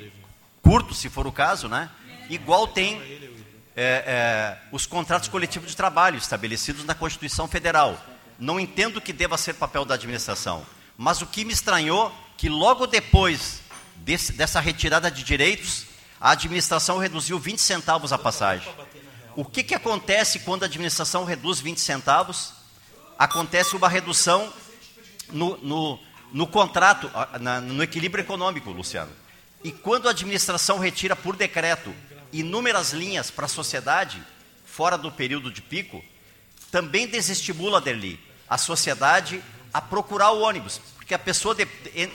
curto, 0.61 0.93
se 0.93 1.09
for 1.09 1.27
o 1.27 1.31
caso, 1.31 1.67
né? 1.67 1.89
Igual 2.29 2.67
tem 2.67 3.01
é, 3.75 4.03
é, 4.05 4.57
os 4.71 4.85
contratos 4.85 5.27
coletivos 5.29 5.69
de 5.69 5.75
trabalho 5.75 6.17
estabelecidos 6.17 6.85
na 6.85 6.93
Constituição 6.93 7.47
Federal. 7.47 7.99
Não 8.37 8.59
entendo 8.59 9.01
que 9.01 9.11
deva 9.11 9.37
ser 9.37 9.53
papel 9.53 9.83
da 9.83 9.95
administração, 9.95 10.65
mas 10.97 11.21
o 11.21 11.25
que 11.25 11.43
me 11.43 11.53
estranhou 11.53 12.13
que 12.37 12.47
logo 12.47 12.87
depois 12.87 13.61
desse, 14.09 14.33
dessa 14.33 14.59
retirada 14.59 15.11
de 15.11 15.23
direitos, 15.23 15.85
a 16.19 16.31
administração 16.31 16.97
reduziu 16.97 17.37
20 17.37 17.59
centavos 17.61 18.11
a 18.11 18.17
passagem. 18.17 18.67
O 19.35 19.45
que, 19.45 19.63
que 19.63 19.75
acontece 19.75 20.39
quando 20.39 20.63
a 20.63 20.65
administração 20.65 21.23
reduz 21.25 21.59
20 21.59 21.79
centavos? 21.79 22.53
Acontece 23.19 23.75
uma 23.75 23.87
redução 23.87 24.51
no, 25.31 25.57
no, 25.57 25.99
no 26.33 26.47
contrato, 26.47 27.11
na, 27.39 27.61
no 27.61 27.83
equilíbrio 27.83 28.23
econômico, 28.23 28.71
Luciano. 28.71 29.11
E 29.63 29.71
quando 29.71 30.07
a 30.07 30.11
administração 30.11 30.79
retira 30.79 31.15
por 31.15 31.35
decreto 31.35 31.93
inúmeras 32.33 32.93
linhas 32.93 33.29
para 33.29 33.45
a 33.45 33.49
sociedade, 33.49 34.19
fora 34.65 34.97
do 34.97 35.11
período 35.11 35.51
de 35.51 35.61
pico, 35.61 36.03
também 36.71 37.05
desestimula, 37.05 37.79
Derli, 37.79 38.19
a 38.49 38.57
sociedade 38.57 39.39
a 39.71 39.79
procurar 39.79 40.31
o 40.31 40.41
ônibus. 40.41 40.81
Porque 41.09 41.15
a 41.15 41.17
pessoa 41.17 41.55
de, 41.55 41.67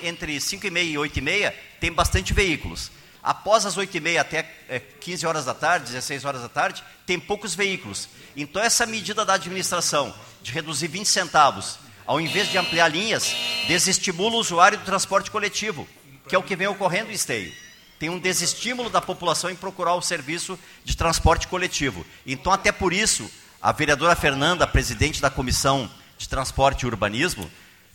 entre 0.04 0.40
5 0.40 0.68
e 0.68 0.70
meia 0.70 0.88
e 0.88 0.96
8 0.96 1.18
e 1.18 1.20
meia 1.20 1.54
tem 1.80 1.90
bastante 1.90 2.32
veículos. 2.32 2.92
Após 3.20 3.66
as 3.66 3.76
8 3.76 3.96
e 3.96 3.98
meia 3.98 4.20
até 4.20 4.48
é, 4.68 4.78
15 4.78 5.26
horas 5.26 5.44
da 5.44 5.52
tarde, 5.52 5.86
16 5.86 6.24
horas 6.24 6.42
da 6.42 6.48
tarde, 6.48 6.80
tem 7.04 7.18
poucos 7.18 7.56
veículos. 7.56 8.08
Então 8.36 8.62
essa 8.62 8.86
medida 8.86 9.24
da 9.24 9.34
administração 9.34 10.14
de 10.44 10.52
reduzir 10.52 10.86
20 10.86 11.06
centavos, 11.06 11.76
ao 12.06 12.20
invés 12.20 12.48
de 12.48 12.56
ampliar 12.56 12.86
linhas, 12.86 13.34
desestimula 13.66 14.36
o 14.36 14.38
usuário 14.38 14.78
do 14.78 14.84
transporte 14.84 15.28
coletivo, 15.28 15.88
que 16.28 16.36
é 16.36 16.38
o 16.38 16.42
que 16.44 16.54
vem 16.54 16.68
ocorrendo 16.68 17.10
em 17.10 17.14
Esteio. 17.14 17.52
Tem 17.98 18.10
um 18.10 18.20
desestímulo 18.20 18.88
da 18.88 19.00
população 19.00 19.50
em 19.50 19.56
procurar 19.56 19.96
o 19.96 20.02
serviço 20.02 20.56
de 20.84 20.96
transporte 20.96 21.48
coletivo. 21.48 22.06
Então, 22.24 22.52
até 22.52 22.70
por 22.70 22.92
isso, 22.92 23.28
a 23.60 23.72
vereadora 23.72 24.14
Fernanda, 24.14 24.68
presidente 24.68 25.20
da 25.20 25.30
Comissão 25.30 25.90
de 26.16 26.28
Transporte 26.28 26.82
e 26.82 26.86
Urbanismo, 26.86 27.50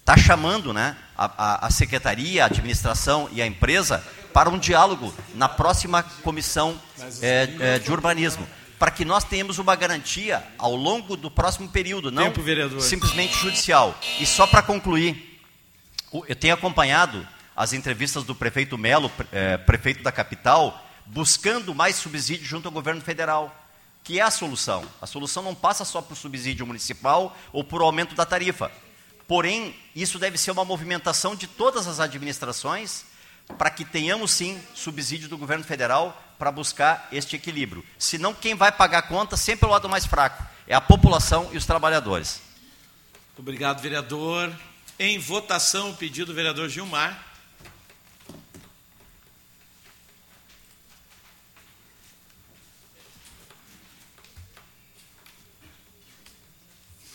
está 0.10 0.18
chamando 0.18 0.74
né, 0.74 0.98
a, 1.16 1.68
a, 1.68 1.70
secretaria, 1.70 2.42
a 2.44 2.48
administração 2.48 3.30
e 3.32 3.44
a 3.44 3.46
empresa 3.46 4.04
para 4.34 4.50
um 4.50 4.58
diálogo 4.58 5.14
na 5.36 5.48
próxima 5.48 6.02
comissão 6.24 6.82
é, 7.22 7.50
é, 7.60 7.80
de 7.80 7.92
urbanismo, 7.92 8.48
para 8.80 8.90
que 8.90 9.06
nós 9.06 9.24
tenhamos 9.24 9.60
uma 9.60 9.76
garantia 9.76 10.44
ao 10.58 10.76
longo 10.76 11.16
do 11.16 11.30
próximo 11.30 11.70
período, 11.70 12.10
não 12.10 12.32
Tempo, 12.32 12.42
simplesmente 12.82 13.38
judicial. 13.38 13.96
E 14.20 14.26
só 14.26 14.48
para 14.48 14.64
concluir, 14.64 15.40
eu 16.28 16.36
tenho 16.36 16.56
acompanhado 16.56 17.28
as 17.56 17.74
entrevistas 17.74 18.24
do 18.24 18.34
prefeito 18.34 18.80
Melo, 18.80 19.12
é, 19.32 19.58
prefeito 19.58 20.02
da 20.02 20.12
capital, 20.12 20.84
buscando 21.06 21.76
mais 21.76 21.98
subsídio 21.98 22.48
junto 22.48 22.68
ao 22.68 22.72
governo 22.72 23.02
federal, 23.02 23.56
que 24.04 24.20
é 24.20 24.24
a 24.24 24.32
solução. 24.32 24.84
A 25.00 25.06
solução 25.06 25.44
não 25.44 25.54
passa 25.54 25.86
só 25.86 26.02
por 26.02 26.16
subsídio 26.16 26.66
municipal 26.66 27.38
ou 27.54 27.64
por 27.64 27.82
aumento 27.82 28.16
da 28.16 28.26
tarifa. 28.26 28.72
Porém, 29.30 29.76
isso 29.96 30.18
deve 30.18 30.40
ser 30.40 30.50
uma 30.50 30.66
movimentação 30.66 31.36
de 31.36 31.46
todas 31.46 31.86
as 31.86 32.00
administrações 32.00 33.06
para 33.60 33.70
que 33.70 33.86
tenhamos 33.86 34.32
sim 34.32 34.60
subsídio 34.74 35.30
do 35.30 35.38
governo 35.38 35.64
federal 35.64 36.20
para 36.40 36.52
buscar 36.52 37.08
este 37.12 37.36
equilíbrio. 37.36 37.86
Senão, 38.00 38.34
quem 38.34 38.56
vai 38.56 38.72
pagar 38.72 38.98
a 38.98 39.02
conta 39.04 39.38
sempre 39.38 39.66
é 39.66 39.70
o 39.70 39.72
lado 39.72 39.88
mais 39.88 40.04
fraco, 40.04 40.44
é 40.66 40.74
a 40.74 40.82
população 40.82 41.48
e 41.54 41.58
os 41.58 41.66
trabalhadores. 41.68 42.42
Muito 43.28 43.42
obrigado, 43.42 43.80
vereador. 43.80 44.52
Em 44.98 45.20
votação, 45.20 45.92
o 45.92 45.96
pedido 45.96 46.32
do 46.32 46.34
vereador 46.34 46.68
Gilmar. 46.68 47.24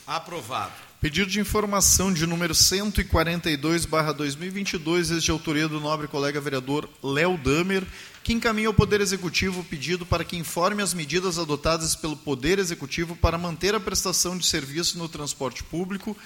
Aprovado. 0.07 0.94
Pedido 1.05 1.31
de 1.31 1.39
informação 1.39 2.11
de 2.11 2.27
número 2.27 2.55
142, 2.55 3.85
barra 3.85 4.11
2022, 4.13 5.11
este 5.11 5.27
de 5.27 5.31
autoria 5.33 5.69
do 5.69 5.79
nobre 5.79 6.09
colega 6.09 6.41
vereador 6.41 6.89
Léo 7.03 7.37
Damer, 7.37 7.85
que 8.23 8.33
encaminha 8.33 8.69
ao 8.69 8.73
Poder 8.73 9.03
Executivo 9.03 9.61
o 9.61 9.65
pedido 9.65 10.07
para 10.07 10.25
que 10.25 10.35
informe 10.35 10.83
as 10.83 10.95
medidas 10.95 11.39
adotadas 11.39 11.95
pelo 11.95 12.17
Poder 12.17 12.59
Executivo 12.59 13.15
para 13.15 13.37
manter 13.37 13.75
a 13.75 13.81
prestação 13.81 14.39
de 14.39 14.47
serviço 14.47 14.97
no 14.97 15.07
transporte 15.07 15.63
público 15.63 16.17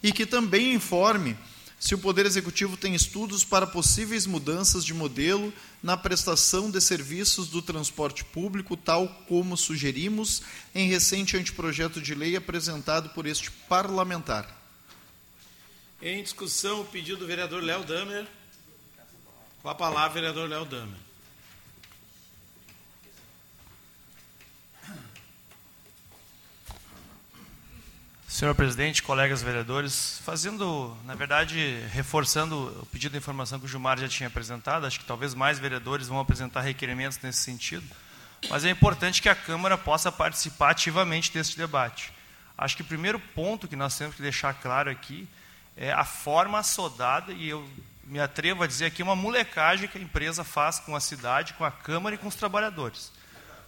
e 0.00 0.12
que 0.12 0.24
também 0.24 0.74
informe 0.74 1.36
se 1.80 1.94
o 1.94 1.98
Poder 1.98 2.26
Executivo 2.26 2.76
tem 2.76 2.94
estudos 2.94 3.42
para 3.42 3.66
possíveis 3.66 4.26
mudanças 4.26 4.84
de 4.84 4.92
modelo 4.92 5.50
na 5.82 5.96
prestação 5.96 6.70
de 6.70 6.78
serviços 6.78 7.48
do 7.48 7.62
transporte 7.62 8.22
público, 8.22 8.76
tal 8.76 9.08
como 9.26 9.56
sugerimos 9.56 10.42
em 10.74 10.86
recente 10.86 11.38
anteprojeto 11.38 11.98
de 11.98 12.14
lei 12.14 12.36
apresentado 12.36 13.08
por 13.08 13.24
este 13.24 13.50
parlamentar. 13.50 14.60
Em 16.02 16.22
discussão, 16.22 16.82
o 16.82 16.84
pedido 16.84 17.20
do 17.20 17.26
vereador 17.26 17.62
Léo 17.62 17.82
Damer. 17.82 18.26
Com 19.62 19.70
a 19.70 19.74
palavra, 19.74 20.20
vereador 20.20 20.50
Léo 20.50 20.66
Damer. 20.66 21.09
Senhor 28.40 28.54
presidente, 28.54 29.02
colegas 29.02 29.42
vereadores, 29.42 30.18
fazendo, 30.24 30.96
na 31.04 31.14
verdade, 31.14 31.84
reforçando 31.92 32.74
o 32.80 32.86
pedido 32.86 33.12
de 33.12 33.18
informação 33.18 33.60
que 33.60 33.66
o 33.66 33.68
Gilmar 33.68 33.98
já 34.00 34.08
tinha 34.08 34.28
apresentado, 34.28 34.86
acho 34.86 34.98
que 34.98 35.04
talvez 35.04 35.34
mais 35.34 35.58
vereadores 35.58 36.08
vão 36.08 36.18
apresentar 36.18 36.62
requerimentos 36.62 37.18
nesse 37.18 37.40
sentido, 37.40 37.86
mas 38.48 38.64
é 38.64 38.70
importante 38.70 39.20
que 39.20 39.28
a 39.28 39.34
Câmara 39.34 39.76
possa 39.76 40.10
participar 40.10 40.70
ativamente 40.70 41.30
deste 41.30 41.58
debate. 41.58 42.14
Acho 42.56 42.76
que 42.76 42.80
o 42.80 42.86
primeiro 42.86 43.20
ponto 43.20 43.68
que 43.68 43.76
nós 43.76 43.98
temos 43.98 44.16
que 44.16 44.22
deixar 44.22 44.54
claro 44.54 44.90
aqui 44.90 45.28
é 45.76 45.92
a 45.92 46.06
forma 46.06 46.60
assodada, 46.60 47.34
e 47.34 47.46
eu 47.46 47.68
me 48.04 48.20
atrevo 48.20 48.62
a 48.62 48.66
dizer 48.66 48.86
aqui, 48.86 49.02
uma 49.02 49.14
molecagem 49.14 49.86
que 49.86 49.98
a 49.98 50.00
empresa 50.00 50.42
faz 50.44 50.78
com 50.78 50.96
a 50.96 51.00
cidade, 51.00 51.52
com 51.52 51.64
a 51.66 51.70
Câmara 51.70 52.14
e 52.14 52.18
com 52.18 52.28
os 52.28 52.36
trabalhadores. 52.36 53.12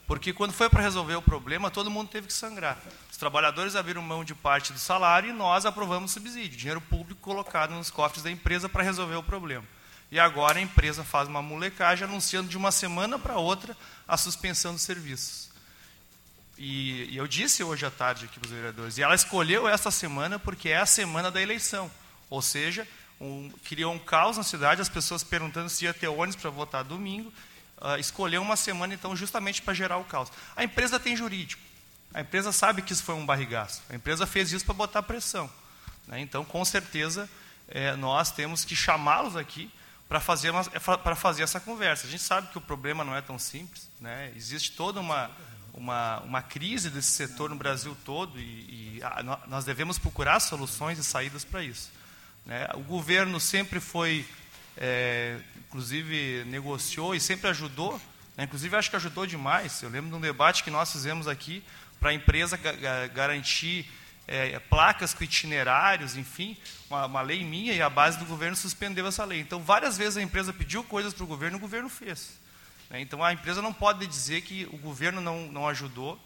Porque 0.06 0.32
quando 0.32 0.52
foi 0.52 0.68
para 0.68 0.82
resolver 0.82 1.14
o 1.14 1.22
problema, 1.22 1.70
todo 1.70 1.90
mundo 1.90 2.08
teve 2.08 2.26
que 2.26 2.32
sangrar. 2.32 2.78
Os 3.10 3.16
trabalhadores 3.16 3.76
abriram 3.76 4.02
mão 4.02 4.24
de 4.24 4.34
parte 4.34 4.72
do 4.72 4.78
salário 4.78 5.30
e 5.30 5.32
nós 5.32 5.64
aprovamos 5.64 6.10
o 6.10 6.14
subsídio, 6.14 6.58
dinheiro 6.58 6.80
público 6.80 7.20
colocado 7.20 7.72
nos 7.74 7.90
cofres 7.90 8.22
da 8.22 8.30
empresa 8.30 8.68
para 8.68 8.82
resolver 8.82 9.16
o 9.16 9.22
problema. 9.22 9.64
E 10.10 10.20
agora 10.20 10.58
a 10.58 10.62
empresa 10.62 11.02
faz 11.02 11.28
uma 11.28 11.40
molecagem 11.40 12.04
anunciando 12.06 12.48
de 12.48 12.56
uma 12.56 12.70
semana 12.70 13.18
para 13.18 13.38
outra 13.38 13.76
a 14.06 14.16
suspensão 14.16 14.74
dos 14.74 14.82
serviços. 14.82 15.50
E, 16.58 17.04
e 17.10 17.16
eu 17.16 17.26
disse 17.26 17.64
hoje 17.64 17.86
à 17.86 17.90
tarde 17.90 18.26
aqui 18.26 18.38
para 18.38 18.46
os 18.46 18.52
vereadores, 18.52 18.98
e 18.98 19.02
ela 19.02 19.14
escolheu 19.14 19.66
essa 19.66 19.90
semana 19.90 20.38
porque 20.38 20.68
é 20.68 20.76
a 20.76 20.86
semana 20.86 21.30
da 21.30 21.40
eleição. 21.40 21.90
Ou 22.28 22.42
seja, 22.42 22.86
um, 23.20 23.50
criou 23.64 23.92
um 23.94 23.98
caos 23.98 24.36
na 24.36 24.42
cidade, 24.42 24.82
as 24.82 24.88
pessoas 24.88 25.24
perguntando 25.24 25.70
se 25.70 25.84
ia 25.84 25.94
ter 25.94 26.08
ônibus 26.08 26.36
para 26.36 26.50
votar 26.50 26.84
domingo, 26.84 27.32
uh, 27.82 27.98
escolheu 27.98 28.40
uma 28.40 28.56
semana, 28.56 28.94
então, 28.94 29.14
justamente 29.14 29.60
para 29.60 29.74
gerar 29.74 29.98
o 29.98 30.04
caos. 30.04 30.30
A 30.56 30.62
empresa 30.62 30.98
tem 30.98 31.16
jurídico. 31.16 31.62
A 32.14 32.20
empresa 32.20 32.52
sabe 32.52 32.82
que 32.82 32.92
isso 32.92 33.02
foi 33.02 33.14
um 33.14 33.26
barrigaço. 33.26 33.82
A 33.90 33.94
empresa 33.94 34.26
fez 34.26 34.52
isso 34.52 34.64
para 34.64 34.74
botar 34.74 35.02
pressão. 35.02 35.50
Né? 36.06 36.20
Então, 36.20 36.44
com 36.44 36.64
certeza, 36.64 37.28
é, 37.68 37.96
nós 37.96 38.30
temos 38.30 38.64
que 38.64 38.76
chamá-los 38.76 39.36
aqui 39.36 39.70
para 40.08 40.20
fazer, 40.20 40.50
uma, 40.50 40.60
é, 40.72 41.14
fazer 41.14 41.42
essa 41.42 41.58
conversa. 41.58 42.06
A 42.06 42.10
gente 42.10 42.22
sabe 42.22 42.48
que 42.48 42.58
o 42.58 42.60
problema 42.60 43.02
não 43.02 43.16
é 43.16 43.22
tão 43.22 43.38
simples. 43.38 43.88
Né? 43.98 44.30
Existe 44.36 44.72
toda 44.72 45.00
uma, 45.00 45.30
uma, 45.72 46.20
uma 46.20 46.42
crise 46.42 46.90
desse 46.90 47.12
setor 47.12 47.48
no 47.48 47.56
Brasil 47.56 47.96
todo 48.04 48.38
e, 48.38 48.98
e 48.98 49.00
a, 49.02 49.38
nós 49.46 49.64
devemos 49.64 49.98
procurar 49.98 50.38
soluções 50.40 50.98
e 50.98 51.04
saídas 51.04 51.44
para 51.44 51.62
isso. 51.62 51.90
Né? 52.44 52.68
O 52.74 52.80
governo 52.80 53.40
sempre 53.40 53.80
foi 53.80 54.26
é, 54.76 55.38
inclusive 55.58 56.44
negociou 56.46 57.14
e 57.14 57.20
sempre 57.20 57.48
ajudou, 57.50 58.00
né? 58.36 58.44
inclusive 58.44 58.76
acho 58.76 58.90
que 58.90 58.96
ajudou 58.96 59.26
demais. 59.26 59.82
Eu 59.82 59.90
lembro 59.90 60.10
de 60.10 60.16
um 60.16 60.20
debate 60.20 60.64
que 60.64 60.70
nós 60.70 60.90
fizemos 60.92 61.28
aqui 61.28 61.62
para 62.00 62.10
a 62.10 62.14
empresa 62.14 62.58
garantir 63.14 63.88
é, 64.26 64.58
placas 64.58 65.14
com 65.14 65.24
itinerários, 65.24 66.16
enfim, 66.16 66.56
uma, 66.88 67.06
uma, 67.06 67.22
lei 67.22 67.44
minha 67.44 67.72
e 67.72 67.82
a 67.82 67.90
base 67.90 68.18
do 68.18 68.24
governo 68.24 68.56
suspendeu 68.56 69.06
essa 69.06 69.24
lei. 69.24 69.40
Então, 69.40 69.60
várias 69.62 69.96
vezes 69.96 70.16
a 70.16 70.22
empresa 70.22 70.52
pediu 70.52 70.82
coisas 70.84 71.12
para 71.12 71.24
o 71.24 71.26
governo 71.26 71.56
e 71.56 71.58
o 71.58 71.60
governo 71.60 71.88
fez. 71.88 72.40
Né? 72.90 73.00
Então, 73.00 73.22
a 73.22 73.32
empresa 73.32 73.60
não 73.60 73.72
pode 73.72 74.06
dizer 74.06 74.42
que 74.42 74.68
o 74.72 74.76
governo 74.78 75.20
não, 75.20 75.46
não 75.46 75.68
ajudou 75.68 76.20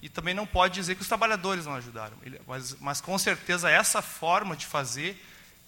e 0.00 0.08
também 0.08 0.34
não 0.34 0.46
pode 0.46 0.74
dizer 0.74 0.94
que 0.94 1.02
os 1.02 1.08
trabalhadores 1.08 1.66
não 1.66 1.74
ajudaram. 1.74 2.16
Mas, 2.46 2.76
mas 2.80 3.00
com 3.00 3.16
certeza, 3.18 3.70
essa 3.70 4.02
forma 4.02 4.56
de 4.56 4.66
fazer 4.66 5.18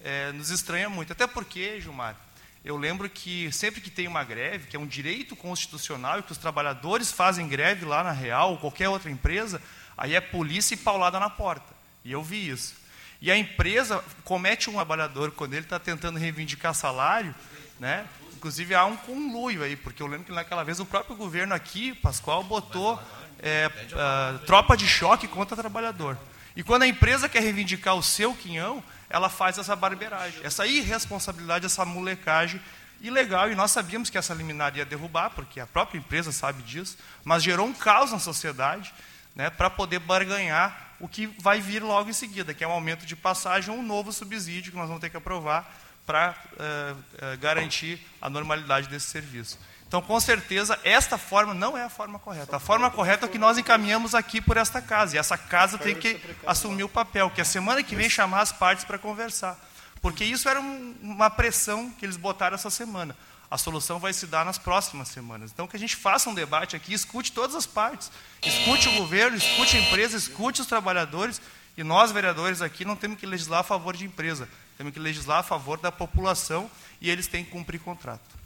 é, 0.03 0.31
nos 0.31 0.49
estranha 0.49 0.89
muito. 0.89 1.11
Até 1.11 1.27
porque, 1.27 1.79
Gilmar, 1.81 2.15
eu 2.63 2.75
lembro 2.75 3.09
que 3.09 3.51
sempre 3.51 3.79
que 3.79 3.89
tem 3.89 4.07
uma 4.07 4.23
greve, 4.23 4.67
que 4.67 4.75
é 4.75 4.79
um 4.79 4.85
direito 4.85 5.35
constitucional, 5.35 6.19
e 6.19 6.23
que 6.23 6.31
os 6.31 6.37
trabalhadores 6.37 7.11
fazem 7.11 7.47
greve 7.47 7.85
lá 7.85 8.03
na 8.03 8.11
Real, 8.11 8.51
ou 8.51 8.57
qualquer 8.57 8.89
outra 8.89 9.09
empresa, 9.09 9.61
aí 9.97 10.15
é 10.15 10.21
polícia 10.21 10.73
e 10.73 10.77
paulada 10.77 11.19
na 11.19 11.29
porta. 11.29 11.73
E 12.03 12.11
eu 12.11 12.21
vi 12.21 12.49
isso. 12.49 12.75
E 13.21 13.31
a 13.31 13.37
empresa 13.37 14.03
comete 14.23 14.69
um 14.69 14.73
trabalhador 14.73 15.31
quando 15.31 15.53
ele 15.53 15.63
está 15.63 15.79
tentando 15.79 16.19
reivindicar 16.19 16.73
salário, 16.73 17.33
né? 17.79 18.05
Inclusive 18.35 18.75
há 18.75 18.85
um 18.85 18.95
conluio 18.95 19.63
aí, 19.63 19.75
porque 19.75 20.03
eu 20.03 20.07
lembro 20.07 20.25
que 20.25 20.31
naquela 20.31 20.63
vez 20.63 20.79
o 20.79 20.85
próprio 20.85 21.15
governo 21.15 21.55
aqui, 21.55 21.95
Pascoal, 21.95 22.43
botou 22.43 23.01
é, 23.39 23.67
uh, 23.67 24.39
tropa 24.45 24.77
de 24.77 24.87
choque 24.87 25.27
contra 25.27 25.57
trabalhador. 25.57 26.17
E 26.55 26.63
quando 26.63 26.83
a 26.83 26.87
empresa 26.87 27.27
quer 27.27 27.41
reivindicar 27.41 27.95
o 27.95 28.03
seu 28.03 28.33
quinhão, 28.35 28.83
ela 29.09 29.29
faz 29.29 29.57
essa 29.57 29.75
barbeiragem, 29.75 30.41
essa 30.43 30.65
irresponsabilidade, 30.65 31.65
essa 31.65 31.85
molecagem 31.85 32.61
ilegal. 33.01 33.51
E 33.51 33.55
nós 33.55 33.71
sabíamos 33.71 34.09
que 34.09 34.17
essa 34.17 34.33
liminar 34.33 34.75
ia 34.75 34.85
derrubar, 34.85 35.29
porque 35.31 35.59
a 35.59 35.67
própria 35.67 35.97
empresa 35.97 36.31
sabe 36.31 36.61
disso, 36.63 36.97
mas 37.23 37.43
gerou 37.43 37.65
um 37.65 37.73
caos 37.73 38.11
na 38.11 38.19
sociedade 38.19 38.93
né, 39.35 39.49
para 39.49 39.69
poder 39.69 39.99
barganhar 39.99 40.95
o 40.99 41.07
que 41.07 41.27
vai 41.39 41.61
vir 41.61 41.83
logo 41.83 42.09
em 42.09 42.13
seguida, 42.13 42.53
que 42.53 42.63
é 42.63 42.67
um 42.67 42.71
aumento 42.71 43.05
de 43.05 43.15
passagem 43.15 43.71
ou 43.73 43.79
um 43.79 43.83
novo 43.83 44.11
subsídio 44.11 44.71
que 44.71 44.77
nós 44.77 44.87
vamos 44.87 45.01
ter 45.01 45.09
que 45.09 45.17
aprovar 45.17 45.71
para 46.05 46.35
uh, 46.53 46.93
uh, 46.93 47.37
garantir 47.37 47.99
a 48.21 48.29
normalidade 48.29 48.87
desse 48.87 49.07
serviço. 49.07 49.59
Então, 49.87 50.01
com 50.01 50.19
certeza, 50.19 50.77
esta 50.83 51.17
forma 51.17 51.53
não 51.53 51.77
é 51.77 51.83
a 51.83 51.89
forma 51.89 52.19
correta. 52.19 52.57
A 52.57 52.59
forma 52.59 52.91
correta 52.91 53.25
é 53.25 53.27
o 53.27 53.31
que 53.31 53.37
nós 53.37 53.57
encaminhamos 53.57 54.13
aqui 54.13 54.41
por 54.41 54.57
esta 54.57 54.81
casa. 54.81 55.15
E 55.15 55.19
essa 55.19 55.37
casa 55.37 55.77
tem 55.77 55.95
que 55.95 56.19
assumir 56.45 56.83
o 56.83 56.89
papel, 56.89 57.29
que 57.29 57.39
a 57.39 57.45
semana 57.45 57.81
que 57.81 57.95
vem 57.95 58.09
chamar 58.09 58.41
as 58.41 58.51
partes 58.51 58.83
para 58.83 58.97
conversar. 58.97 59.57
Porque 60.01 60.25
isso 60.25 60.49
era 60.49 60.59
um, 60.59 60.95
uma 61.01 61.29
pressão 61.29 61.89
que 61.89 62.05
eles 62.05 62.17
botaram 62.17 62.55
essa 62.55 62.69
semana. 62.69 63.15
A 63.49 63.57
solução 63.57 63.97
vai 63.97 64.11
se 64.11 64.27
dar 64.27 64.43
nas 64.43 64.57
próximas 64.57 65.07
semanas. 65.07 65.51
Então, 65.53 65.65
que 65.65 65.77
a 65.77 65.79
gente 65.79 65.95
faça 65.95 66.29
um 66.29 66.33
debate 66.33 66.75
aqui, 66.75 66.93
escute 66.93 67.31
todas 67.31 67.55
as 67.55 67.65
partes. 67.65 68.11
Escute 68.43 68.89
o 68.89 68.91
governo, 68.97 69.37
escute 69.37 69.77
a 69.77 69.79
empresa, 69.79 70.17
escute 70.17 70.59
os 70.59 70.67
trabalhadores. 70.67 71.41
E 71.77 71.83
nós, 71.83 72.11
vereadores 72.11 72.61
aqui, 72.61 72.83
não 72.83 72.97
temos 72.97 73.17
que 73.17 73.25
legislar 73.25 73.61
a 73.61 73.63
favor 73.63 73.95
de 73.95 74.03
empresa. 74.03 74.49
Temos 74.77 74.91
que 74.91 74.99
legislar 74.99 75.39
a 75.39 75.43
favor 75.43 75.79
da 75.79 75.93
população 75.93 76.69
e 76.99 77.09
eles 77.09 77.27
têm 77.27 77.45
que 77.45 77.51
cumprir 77.51 77.79
contrato. 77.79 78.36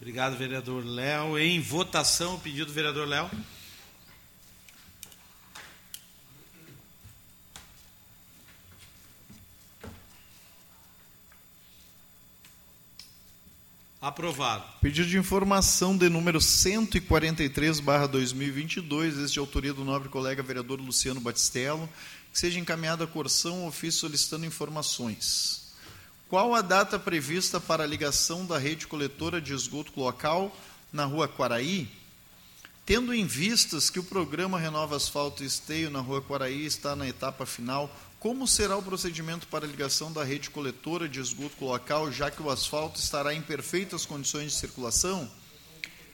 Obrigado, 0.00 0.36
vereador 0.36 0.84
Léo. 0.84 1.36
Em 1.36 1.60
votação, 1.60 2.36
o 2.36 2.40
pedido 2.40 2.66
do 2.66 2.72
vereador 2.72 3.06
Léo. 3.08 3.28
Aprovado. 14.00 14.64
Pedido 14.80 15.08
de 15.08 15.18
informação 15.18 15.96
de 15.96 16.08
número 16.08 16.40
143, 16.40 17.80
barra 17.80 18.06
2022, 18.06 19.18
este 19.18 19.32
de 19.32 19.38
autoria 19.40 19.74
do 19.74 19.84
nobre 19.84 20.08
colega 20.08 20.40
vereador 20.44 20.80
Luciano 20.80 21.20
Batistello, 21.20 21.88
que 22.32 22.38
seja 22.38 22.60
encaminhado 22.60 23.02
à 23.02 23.06
Corção 23.08 23.66
ofício 23.66 24.00
solicitando 24.00 24.46
informações. 24.46 25.67
Qual 26.28 26.54
a 26.54 26.60
data 26.60 26.98
prevista 26.98 27.58
para 27.58 27.84
a 27.84 27.86
ligação 27.86 28.44
da 28.44 28.58
rede 28.58 28.86
coletora 28.86 29.40
de 29.40 29.54
esgoto 29.54 29.98
local 29.98 30.54
na 30.92 31.06
rua 31.06 31.26
Quaraí? 31.26 31.88
Tendo 32.84 33.14
em 33.14 33.24
vistas 33.24 33.88
que 33.88 33.98
o 33.98 34.04
programa 34.04 34.58
Renova 34.58 34.96
Asfalto 34.96 35.42
e 35.42 35.46
Esteio 35.46 35.90
na 35.90 36.00
rua 36.00 36.20
Quaraí 36.20 36.66
está 36.66 36.94
na 36.94 37.08
etapa 37.08 37.46
final, 37.46 37.90
como 38.20 38.46
será 38.46 38.76
o 38.76 38.82
procedimento 38.82 39.46
para 39.46 39.64
a 39.64 39.68
ligação 39.68 40.12
da 40.12 40.22
rede 40.22 40.50
coletora 40.50 41.08
de 41.08 41.18
esgoto 41.18 41.64
local, 41.64 42.12
já 42.12 42.30
que 42.30 42.42
o 42.42 42.50
asfalto 42.50 43.00
estará 43.00 43.32
em 43.32 43.40
perfeitas 43.40 44.04
condições 44.04 44.52
de 44.52 44.58
circulação? 44.58 45.30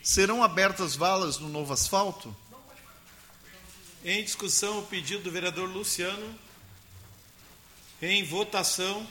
Serão 0.00 0.44
abertas 0.44 0.94
valas 0.94 1.38
no 1.38 1.48
novo 1.48 1.72
asfalto? 1.72 2.36
Em 4.04 4.22
discussão, 4.22 4.78
o 4.78 4.86
pedido 4.86 5.24
do 5.24 5.30
vereador 5.32 5.68
Luciano. 5.68 6.38
Em 8.00 8.22
votação. 8.22 9.04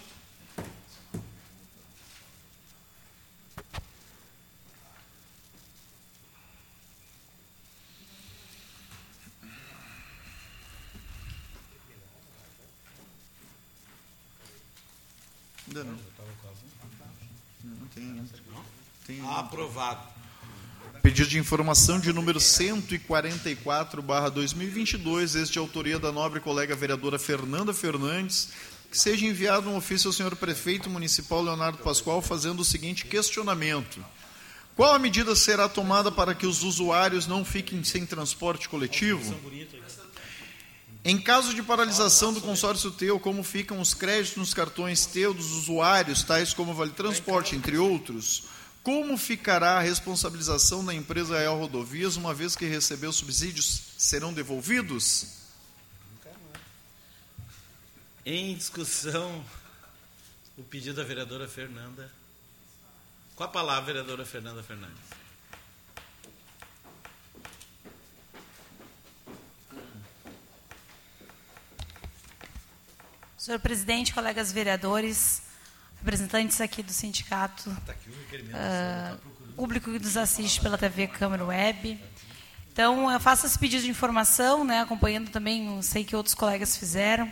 Ainda 15.73 15.85
não. 15.85 15.97
Não 17.63 17.87
tem. 17.87 18.23
tem 19.07 19.19
Aprovado. 19.27 20.13
Pedido 21.01 21.29
de 21.29 21.39
informação 21.39 21.99
de 21.99 22.13
número 22.13 22.39
144/2022, 22.39 25.35
este 25.35 25.53
de 25.53 25.59
autoria 25.59 25.97
da 25.97 26.11
nobre 26.11 26.39
colega 26.39 26.75
vereadora 26.75 27.17
Fernanda 27.17 27.73
Fernandes, 27.73 28.49
que 28.91 28.99
seja 28.99 29.25
enviado 29.25 29.67
um 29.67 29.75
ofício 29.75 30.09
ao 30.09 30.13
senhor 30.13 30.35
prefeito 30.35 30.91
municipal 30.91 31.41
Leonardo 31.41 31.79
Pascoal 31.79 32.21
fazendo 32.21 32.59
o 32.59 32.65
seguinte 32.65 33.07
questionamento: 33.07 34.05
Qual 34.75 34.93
a 34.93 34.99
medida 34.99 35.35
será 35.35 35.67
tomada 35.67 36.11
para 36.11 36.35
que 36.35 36.45
os 36.45 36.61
usuários 36.61 37.25
não 37.25 37.43
fiquem 37.43 37.83
sem 37.83 38.05
transporte 38.05 38.69
coletivo? 38.69 39.33
Em 41.05 41.19
caso 41.19 41.53
de 41.53 41.61
paralisação 41.61 42.31
do 42.31 42.39
consórcio 42.39 42.89
Teu, 42.89 43.19
como 43.19 43.43
ficam 43.43 43.81
os 43.81 43.93
créditos 43.93 44.37
nos 44.37 44.53
cartões 44.53 45.05
Teu 45.05 45.33
dos 45.33 45.51
usuários, 45.51 46.23
tais 46.23 46.53
como 46.53 46.73
Vale 46.73 46.91
Transporte, 46.91 47.57
entre 47.57 47.77
outros? 47.77 48.45
Como 48.81 49.17
ficará 49.17 49.77
a 49.77 49.81
responsabilização 49.81 50.83
da 50.83 50.93
empresa 50.93 51.37
Real 51.37 51.59
Rodovias, 51.59 52.15
uma 52.15 52.33
vez 52.33 52.55
que 52.55 52.65
recebeu 52.65 53.11
subsídios, 53.11 53.81
serão 53.97 54.33
devolvidos? 54.33 55.43
Em 58.25 58.55
discussão, 58.55 59.43
o 60.57 60.63
pedido 60.63 60.95
da 60.95 61.03
vereadora 61.03 61.49
Fernanda. 61.49 62.09
Com 63.35 63.43
a 63.43 63.47
palavra, 63.49 63.93
vereadora 63.93 64.25
Fernanda 64.25 64.63
Fernandes. 64.63 65.22
Senhor 73.43 73.59
presidente, 73.59 74.13
colegas 74.13 74.53
vereadores, 74.53 75.41
representantes 75.97 76.61
aqui 76.61 76.81
do 76.81 76.93
sindicato, 76.93 77.69
uh, 77.69 79.53
público 79.53 79.91
que 79.91 79.99
nos 79.99 80.15
assiste 80.15 80.61
pela 80.61 80.77
TV 80.77 81.07
Câmara 81.07 81.43
Web. 81.43 81.99
Então, 82.71 83.11
eu 83.11 83.19
faço 83.19 83.45
esse 83.45 83.59
pedido 83.59 83.83
de 83.83 83.89
informação, 83.89 84.63
né, 84.63 84.79
acompanhando 84.79 85.29
também, 85.29 85.81
sei 85.81 86.05
que 86.05 86.15
outros 86.15 86.33
colegas 86.33 86.77
fizeram, 86.77 87.29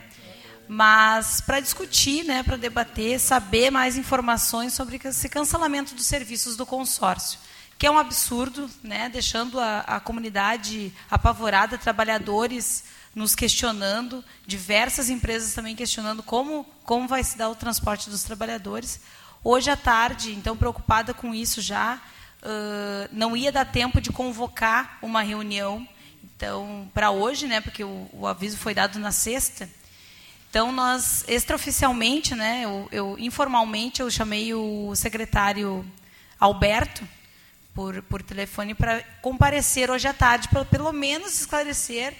mas 0.67 1.39
para 1.39 1.61
discutir, 1.61 2.25
né, 2.25 2.43
para 2.43 2.57
debater, 2.57 3.17
saber 3.17 3.71
mais 3.71 3.95
informações 3.95 4.73
sobre 4.73 4.99
esse 5.01 5.29
cancelamento 5.29 5.95
dos 5.95 6.07
serviços 6.07 6.57
do 6.57 6.65
consórcio, 6.65 7.39
que 7.77 7.87
é 7.87 7.89
um 7.89 7.97
absurdo, 7.97 8.69
né, 8.83 9.07
deixando 9.07 9.57
a, 9.61 9.79
a 9.87 9.99
comunidade 10.01 10.91
apavorada, 11.09 11.77
trabalhadores 11.77 12.83
nos 13.13 13.35
questionando, 13.35 14.23
diversas 14.45 15.09
empresas 15.09 15.53
também 15.53 15.75
questionando 15.75 16.23
como, 16.23 16.65
como 16.83 17.07
vai 17.07 17.23
se 17.23 17.37
dar 17.37 17.49
o 17.49 17.55
transporte 17.55 18.09
dos 18.09 18.23
trabalhadores. 18.23 19.01
Hoje 19.43 19.69
à 19.69 19.75
tarde, 19.75 20.33
então, 20.33 20.55
preocupada 20.55 21.13
com 21.13 21.33
isso 21.33 21.61
já, 21.61 21.95
uh, 21.95 23.09
não 23.11 23.35
ia 23.35 23.51
dar 23.51 23.65
tempo 23.65 23.99
de 23.99 24.11
convocar 24.11 24.97
uma 25.01 25.21
reunião, 25.21 25.87
então, 26.23 26.89
para 26.93 27.11
hoje, 27.11 27.47
né, 27.47 27.59
porque 27.59 27.83
o, 27.83 28.09
o, 28.13 28.27
aviso 28.27 28.57
foi 28.57 28.73
dado 28.73 28.97
na 28.99 29.11
sexta. 29.11 29.69
Então, 30.49 30.71
nós, 30.71 31.23
extraoficialmente, 31.27 32.35
né, 32.35 32.61
eu, 32.63 32.87
eu 32.91 33.15
informalmente, 33.19 34.01
eu 34.01 34.09
chamei 34.09 34.53
o 34.53 34.95
secretário 34.95 35.85
Alberto, 36.39 37.07
por, 37.73 38.01
por 38.03 38.21
telefone, 38.21 38.73
para 38.73 39.01
comparecer 39.21 39.89
hoje 39.89 40.07
à 40.07 40.13
tarde, 40.13 40.49
para 40.49 40.65
pelo 40.65 40.91
menos 40.91 41.39
esclarecer 41.39 42.13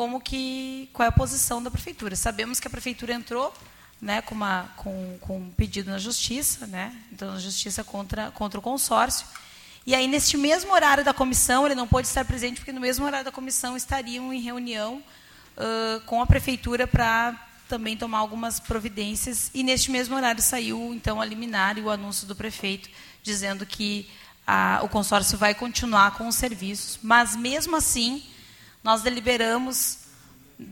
como 0.00 0.18
que 0.18 0.88
qual 0.94 1.04
é 1.04 1.10
a 1.10 1.12
posição 1.12 1.62
da 1.62 1.70
prefeitura. 1.70 2.16
Sabemos 2.16 2.58
que 2.58 2.66
a 2.66 2.70
prefeitura 2.70 3.12
entrou, 3.12 3.52
né, 4.00 4.22
com 4.22 4.34
uma 4.34 4.72
com, 4.74 5.18
com 5.20 5.36
um 5.36 5.50
pedido 5.50 5.90
na 5.90 5.98
justiça, 5.98 6.66
né, 6.66 6.96
então 7.12 7.32
na 7.32 7.38
justiça 7.38 7.84
contra 7.84 8.30
contra 8.30 8.58
o 8.58 8.62
consórcio. 8.62 9.26
E 9.84 9.94
aí 9.94 10.08
neste 10.08 10.38
mesmo 10.38 10.72
horário 10.72 11.04
da 11.04 11.12
comissão 11.12 11.66
ele 11.66 11.74
não 11.74 11.86
pôde 11.86 12.08
estar 12.08 12.24
presente 12.24 12.60
porque 12.60 12.72
no 12.72 12.80
mesmo 12.80 13.04
horário 13.04 13.26
da 13.26 13.30
comissão 13.30 13.76
estariam 13.76 14.32
em 14.32 14.40
reunião 14.40 15.02
uh, 15.58 16.00
com 16.06 16.22
a 16.22 16.26
prefeitura 16.26 16.86
para 16.86 17.38
também 17.68 17.94
tomar 17.94 18.20
algumas 18.20 18.58
providências 18.58 19.50
e 19.52 19.62
neste 19.62 19.90
mesmo 19.90 20.16
horário 20.16 20.40
saiu 20.40 20.94
então 20.94 21.20
a 21.20 21.26
liminar 21.26 21.76
e 21.76 21.82
o 21.82 21.90
anúncio 21.90 22.26
do 22.26 22.34
prefeito 22.34 22.88
dizendo 23.22 23.66
que 23.66 24.08
a, 24.46 24.80
o 24.82 24.88
consórcio 24.88 25.36
vai 25.36 25.54
continuar 25.54 26.12
com 26.12 26.26
os 26.26 26.36
serviços, 26.36 26.98
mas 27.02 27.36
mesmo 27.36 27.76
assim 27.76 28.22
nós 28.82 29.02
deliberamos, 29.02 29.98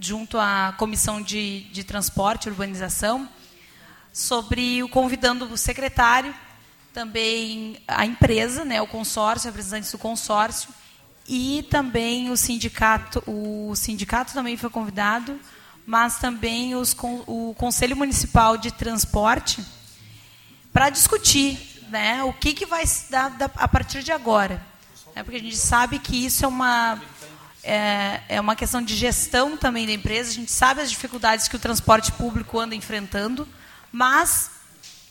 junto 0.00 0.38
à 0.38 0.74
Comissão 0.78 1.20
de, 1.20 1.60
de 1.72 1.84
Transporte 1.84 2.46
e 2.46 2.50
Urbanização, 2.50 3.28
sobre 4.12 4.82
o 4.82 4.88
convidando 4.88 5.44
o 5.46 5.56
secretário, 5.56 6.34
também 6.92 7.80
a 7.86 8.04
empresa, 8.06 8.64
né, 8.64 8.80
o 8.80 8.86
consórcio, 8.86 9.48
representantes 9.48 9.92
do 9.92 9.98
consórcio, 9.98 10.70
e 11.28 11.66
também 11.70 12.30
o 12.30 12.36
sindicato, 12.36 13.22
o 13.26 13.76
sindicato 13.76 14.32
também 14.32 14.56
foi 14.56 14.70
convidado, 14.70 15.38
mas 15.86 16.18
também 16.18 16.74
os, 16.74 16.96
o 17.26 17.54
Conselho 17.56 17.96
Municipal 17.96 18.56
de 18.56 18.72
Transporte, 18.72 19.64
para 20.72 20.90
discutir 20.90 21.84
né, 21.90 22.22
o 22.24 22.32
que, 22.32 22.54
que 22.54 22.66
vai 22.66 22.86
se 22.86 23.10
dar 23.10 23.36
a 23.56 23.68
partir 23.68 24.02
de 24.02 24.12
agora. 24.12 24.62
É, 25.14 25.22
porque 25.22 25.38
a 25.38 25.42
gente 25.42 25.56
sabe 25.56 25.98
que 25.98 26.24
isso 26.26 26.44
é 26.44 26.48
uma 26.48 27.00
é, 27.68 28.22
é 28.28 28.40
uma 28.40 28.56
questão 28.56 28.80
de 28.80 28.96
gestão 28.96 29.56
também 29.56 29.86
da 29.86 29.92
empresa. 29.92 30.30
A 30.30 30.34
gente 30.34 30.50
sabe 30.50 30.80
as 30.80 30.90
dificuldades 30.90 31.46
que 31.46 31.56
o 31.56 31.58
transporte 31.58 32.10
público 32.12 32.58
anda 32.58 32.74
enfrentando, 32.74 33.46
mas 33.92 34.50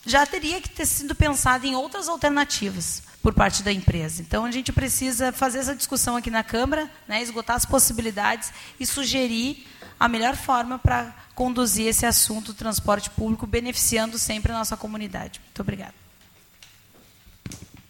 já 0.05 0.25
teria 0.25 0.59
que 0.59 0.69
ter 0.69 0.85
sido 0.85 1.13
pensado 1.13 1.67
em 1.67 1.75
outras 1.75 2.09
alternativas 2.09 3.03
por 3.21 3.33
parte 3.33 3.61
da 3.61 3.71
empresa. 3.71 4.21
Então, 4.21 4.45
a 4.45 4.51
gente 4.51 4.71
precisa 4.71 5.31
fazer 5.31 5.59
essa 5.59 5.75
discussão 5.75 6.15
aqui 6.15 6.31
na 6.31 6.43
Câmara, 6.43 6.89
né, 7.07 7.21
esgotar 7.21 7.55
as 7.55 7.65
possibilidades 7.65 8.51
e 8.79 8.85
sugerir 8.85 9.67
a 9.99 10.07
melhor 10.07 10.35
forma 10.35 10.79
para 10.79 11.13
conduzir 11.35 11.87
esse 11.87 12.05
assunto 12.05 12.53
do 12.53 12.57
transporte 12.57 13.09
público, 13.11 13.45
beneficiando 13.45 14.17
sempre 14.17 14.51
a 14.51 14.55
nossa 14.55 14.75
comunidade. 14.75 15.39
Muito 15.43 15.61
obrigada. 15.61 15.93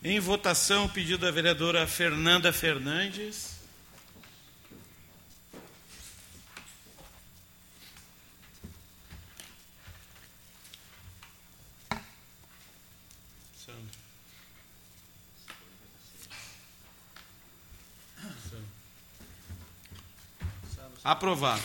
Em 0.04 0.20
votação, 0.20 0.86
o 0.86 0.90
pedido 0.90 1.26
da 1.26 1.32
vereadora 1.32 1.86
Fernanda 1.88 2.52
Fernandes. 2.52 3.57
Aprovado. 21.08 21.64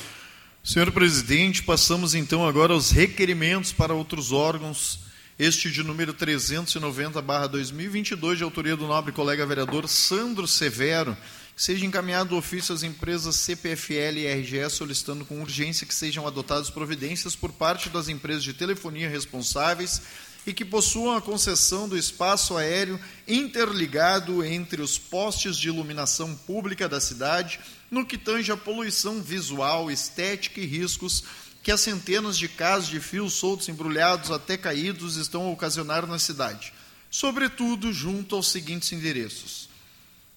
Senhor 0.62 0.92
presidente, 0.92 1.64
passamos 1.64 2.14
então 2.14 2.46
agora 2.46 2.74
aos 2.74 2.92
requerimentos 2.92 3.72
para 3.72 3.92
outros 3.92 4.30
órgãos. 4.30 5.00
Este 5.36 5.68
de 5.68 5.82
número 5.82 6.14
390/2022, 6.14 8.36
de 8.36 8.44
autoria 8.44 8.76
do 8.76 8.86
nobre 8.86 9.10
colega 9.10 9.44
vereador 9.44 9.88
Sandro 9.88 10.46
Severo, 10.46 11.16
que 11.56 11.60
seja 11.60 11.84
encaminhado 11.84 12.36
ofício 12.36 12.72
às 12.72 12.84
empresas 12.84 13.34
CPFL 13.34 14.18
e 14.18 14.32
RGE 14.32 14.70
solicitando 14.70 15.24
com 15.24 15.42
urgência 15.42 15.88
que 15.88 15.94
sejam 15.94 16.24
adotadas 16.24 16.70
providências 16.70 17.34
por 17.34 17.50
parte 17.50 17.88
das 17.88 18.08
empresas 18.08 18.44
de 18.44 18.54
telefonia 18.54 19.08
responsáveis 19.08 20.02
e 20.46 20.52
que 20.52 20.64
possuam 20.64 21.14
a 21.14 21.22
concessão 21.22 21.88
do 21.88 21.96
espaço 21.96 22.56
aéreo 22.56 22.98
interligado 23.28 24.44
entre 24.44 24.82
os 24.82 24.98
postes 24.98 25.56
de 25.56 25.68
iluminação 25.68 26.34
pública 26.34 26.88
da 26.88 27.00
cidade 27.00 27.60
no 27.90 28.04
que 28.04 28.18
tange 28.18 28.50
a 28.50 28.56
poluição 28.56 29.22
visual, 29.22 29.90
estética 29.90 30.60
e 30.60 30.66
riscos 30.66 31.24
que 31.62 31.70
as 31.70 31.80
centenas 31.80 32.36
de 32.36 32.48
casos 32.48 32.88
de 32.90 32.98
fios 32.98 33.34
soltos, 33.34 33.68
embrulhados 33.68 34.30
até 34.30 34.56
caídos 34.56 35.16
estão 35.16 35.46
a 35.46 35.50
ocasionar 35.50 36.06
na 36.06 36.18
cidade, 36.18 36.72
sobretudo 37.08 37.92
junto 37.92 38.34
aos 38.34 38.50
seguintes 38.50 38.90
endereços. 38.92 39.68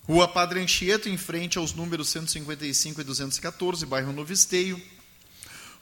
Rua 0.03 0.27
Padre 0.27 0.59
Anchieta, 0.59 1.09
em 1.09 1.17
frente 1.17 1.57
aos 1.57 1.73
números 1.73 2.09
155 2.09 3.01
e 3.01 3.03
214, 3.03 3.85
bairro 3.87 4.13
Novo 4.13 4.31
Esteio. 4.31 4.79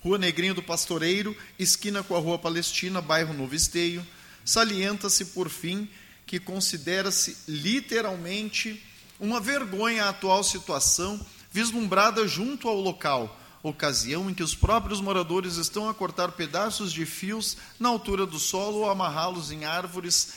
Rua 0.04 0.18
Negrinho 0.18 0.54
do 0.54 0.62
Pastoreiro, 0.62 1.36
esquina 1.58 2.04
com 2.04 2.14
a 2.14 2.20
Rua 2.20 2.38
Palestina, 2.38 3.02
bairro 3.02 3.34
Novo 3.34 3.56
Esteio. 3.56 4.06
Salienta-se, 4.44 5.26
por 5.26 5.50
fim, 5.50 5.90
que 6.26 6.42
considera-se 6.42 7.38
literalmente 7.48 8.84
uma 9.18 9.40
vergonha 9.40 10.04
a 10.04 10.10
atual 10.10 10.44
situação 10.44 11.26
vislumbrada 11.50 12.28
junto 12.28 12.68
ao 12.68 12.76
local, 12.76 13.40
ocasião 13.62 14.30
em 14.30 14.34
que 14.34 14.44
os 14.44 14.54
próprios 14.54 15.00
moradores 15.00 15.56
estão 15.56 15.88
a 15.88 15.94
cortar 15.94 16.34
pedaços 16.34 16.92
de 16.92 17.06
fios 17.06 17.56
na 17.80 17.88
altura 17.88 18.26
do 18.26 18.40
solo 18.40 18.80
ou 18.80 18.90
amarrá-los 18.90 19.52
em 19.52 19.64
árvores 19.64 20.34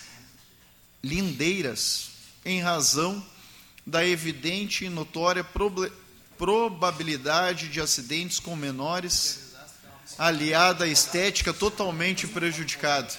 lindeiras, 1.02 2.10
em 2.44 2.60
razão 2.60 3.20
da 3.84 4.06
evidente 4.06 4.84
e 4.84 4.88
notória 4.88 5.44
probabilidade 6.38 7.68
de 7.68 7.80
acidentes 7.80 8.38
com 8.38 8.54
menores, 8.54 9.45
aliada 10.18 10.84
à 10.84 10.88
estética 10.88 11.52
totalmente 11.52 12.26
prejudicada. 12.26 13.12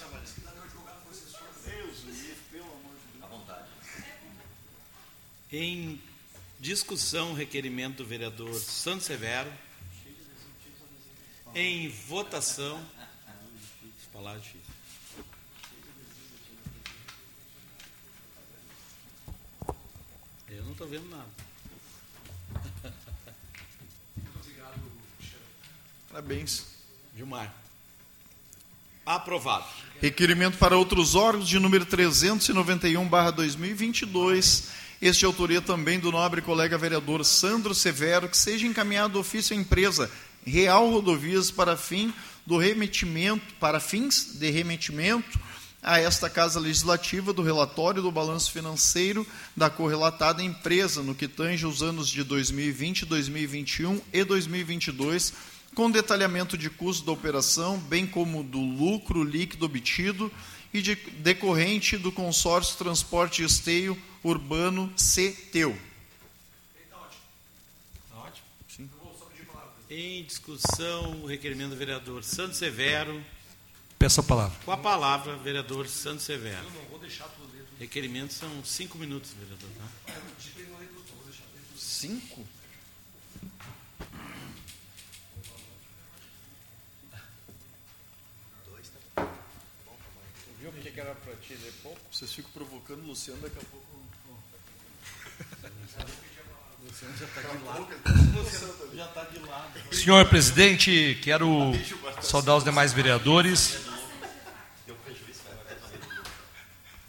Em 5.52 6.02
discussão, 6.60 7.34
requerimento 7.34 7.98
do 7.98 8.06
vereador 8.06 8.54
Santo 8.56 9.04
Severo. 9.04 9.52
Em 11.56 11.90
votação. 11.90 12.86
É 20.50 20.54
Eu 20.54 20.64
não 20.64 20.72
estou 20.72 20.88
vendo 20.88 21.10
nada. 21.10 21.30
Parabéns. 26.10 26.77
Gilmar. 27.18 27.54
Aprovado. 29.04 29.66
Requerimento 30.00 30.60
para 30.60 30.78
outros 30.78 31.16
órgãos 31.16 31.50
de 31.50 31.58
número 31.58 31.84
391/2022. 31.84 34.66
Este 35.02 35.26
é 35.26 35.28
autoria 35.28 35.60
também 35.60 36.00
do 36.00 36.12
nobre 36.12 36.44
colega 36.44 36.78
vereador 36.78 37.26
Sandro 37.26 37.74
Severo, 37.74 38.30
que 38.30 38.38
seja 38.38 38.68
encaminhado 38.68 39.18
ofício 39.18 39.58
à 39.58 39.60
empresa 39.60 40.12
Real 40.46 40.88
Rodovias 40.92 41.50
para 41.50 41.76
fim 41.76 42.14
do 42.46 42.56
remetimento, 42.56 43.56
para 43.56 43.80
fins 43.80 44.36
de 44.36 44.52
remetimento 44.52 45.40
a 45.82 46.00
esta 46.00 46.30
Casa 46.30 46.60
Legislativa 46.60 47.34
do 47.34 47.42
relatório 47.42 48.04
do 48.04 48.12
balanço 48.12 48.52
financeiro 48.52 49.26
da 49.56 49.72
correlatada 49.72 50.44
empresa 50.44 51.02
no 51.02 51.16
que 51.16 51.28
tange 51.28 51.66
os 51.66 51.82
anos 51.82 52.10
de 52.10 52.24
2020, 52.24 53.06
2021 53.06 54.00
e 54.14 54.24
2022 54.24 55.57
com 55.76 55.92
detalhamento 55.92 56.58
de 56.58 56.70
custo 56.70 57.06
da 57.06 57.12
operação, 57.12 57.78
bem 57.78 58.08
como 58.08 58.44
do 58.44 58.60
lucro 58.60 59.24
líquido 59.24 59.66
obtido 59.66 60.32
e 60.74 60.82
de, 60.82 60.96
decorrente 60.96 61.98
do 61.98 62.12
consórcio 62.12 62.78
Transporte 62.78 63.42
e 63.42 63.46
Esteio 63.46 63.98
Urbano 64.24 64.94
CTEU. 64.96 65.78
Sim. 68.68 68.90
Em 69.90 70.24
discussão, 70.24 71.22
o 71.24 71.26
requerimento 71.26 71.70
do 71.72 71.78
vereador 71.78 72.24
Santos 72.24 72.58
Severo. 72.58 73.24
Peço 73.98 74.20
a 74.20 74.24
palavra. 74.24 74.58
Com 74.66 74.72
a 74.72 74.78
palavra, 74.78 75.36
vereador 75.38 75.88
Santos 75.88 76.26
Severo. 76.26 76.66
Eu 76.66 76.72
não 76.72 76.90
vou 76.90 77.00
deixar 77.00 77.26
tudo 77.30 77.52
ler. 77.54 77.66
Requerimento 77.80 78.34
são 78.34 78.50
cinco 78.64 78.98
minutos, 78.98 79.32
vereador. 79.34 79.70
Tá? 80.06 80.14
Cinco? 81.76 82.46
Que 90.98 91.02
era 91.02 91.14
para 91.14 91.36
ti 91.36 91.54
de 91.54 91.72
pouco? 91.84 92.00
Vocês 92.12 92.34
ficam 92.34 92.50
provocando 92.52 93.04
o 93.04 93.08
Luciano, 93.10 93.40
daqui 93.40 93.60
a 93.60 93.66
pouco. 93.70 93.86
Luciano 96.84 97.16
já 97.16 97.26
está 97.26 97.42
de 97.42 97.64
lado. 97.64 97.88
já 98.96 99.06
está 99.06 99.24
de 99.26 99.38
lado. 99.38 99.94
Senhor 99.94 100.28
presidente, 100.28 101.20
quero 101.22 101.72
saudar 102.20 102.58
os 102.58 102.64
demais 102.64 102.94
vereadores. 102.94 103.78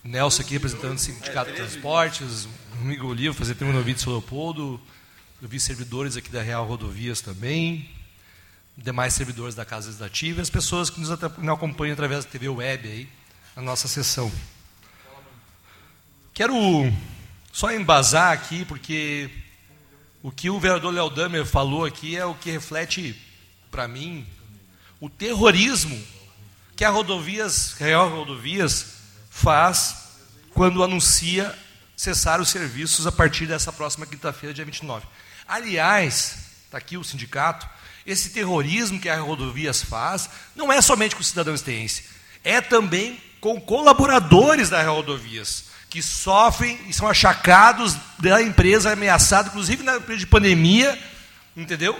Nelson 0.04 0.42
aqui 0.42 0.52
representando 0.52 0.96
o 0.96 0.98
Sindicato 0.98 1.50
de 1.50 1.56
Transportes, 1.56 2.46
amigo 2.82 3.06
Olivo, 3.06 3.34
fazer 3.34 3.54
termo 3.54 3.72
no 3.72 3.82
vídeo 3.82 4.10
Leopoldo, 4.10 4.78
eu 5.40 5.48
vi 5.48 5.58
servidores 5.58 6.14
aqui 6.14 6.28
da 6.28 6.42
Real 6.42 6.66
Rodovias 6.66 7.22
também, 7.22 7.90
demais 8.76 9.14
servidores 9.14 9.54
da 9.54 9.64
Casa 9.64 9.86
Legislativa, 9.86 10.42
as 10.42 10.50
pessoas 10.50 10.90
que 10.90 11.00
nos 11.00 11.10
acompanham 11.10 11.94
através 11.94 12.26
da 12.26 12.30
TV 12.30 12.50
Web 12.50 12.86
aí 12.86 13.18
a 13.58 13.60
nossa 13.60 13.88
sessão. 13.88 14.30
Quero 16.32 16.54
só 17.52 17.72
embasar 17.72 18.30
aqui, 18.30 18.64
porque 18.64 19.28
o 20.22 20.30
que 20.30 20.48
o 20.48 20.60
vereador 20.60 20.94
Léo 20.94 21.44
falou 21.44 21.84
aqui 21.84 22.16
é 22.16 22.24
o 22.24 22.36
que 22.36 22.52
reflete, 22.52 23.20
para 23.68 23.88
mim, 23.88 24.24
o 25.00 25.10
terrorismo 25.10 26.00
que 26.76 26.84
a 26.84 26.90
Rodovias, 26.90 27.72
Real 27.72 28.08
Rodovias 28.08 28.98
faz 29.28 30.06
quando 30.54 30.84
anuncia 30.84 31.52
cessar 31.96 32.40
os 32.40 32.50
serviços 32.50 33.08
a 33.08 33.12
partir 33.12 33.46
dessa 33.46 33.72
próxima 33.72 34.06
quinta-feira, 34.06 34.54
dia 34.54 34.64
29. 34.64 35.04
Aliás, 35.48 36.38
está 36.64 36.78
aqui 36.78 36.96
o 36.96 37.02
sindicato, 37.02 37.68
esse 38.06 38.30
terrorismo 38.30 39.00
que 39.00 39.08
a 39.08 39.20
Rodovias 39.20 39.82
faz 39.82 40.30
não 40.54 40.72
é 40.72 40.80
somente 40.80 41.16
com 41.16 41.22
o 41.22 41.24
cidadão 41.24 41.56
esteense, 41.56 42.04
é 42.44 42.60
também 42.60 43.20
com 43.40 43.60
colaboradores 43.60 44.70
da 44.70 44.82
rodovias, 44.82 45.66
que 45.88 46.02
sofrem 46.02 46.78
e 46.88 46.92
são 46.92 47.08
achacados 47.08 47.96
da 48.18 48.42
empresa 48.42 48.92
ameaçada, 48.92 49.48
inclusive 49.48 49.82
na 49.82 50.00
período 50.00 50.20
de 50.20 50.26
pandemia, 50.26 50.98
entendeu? 51.56 51.98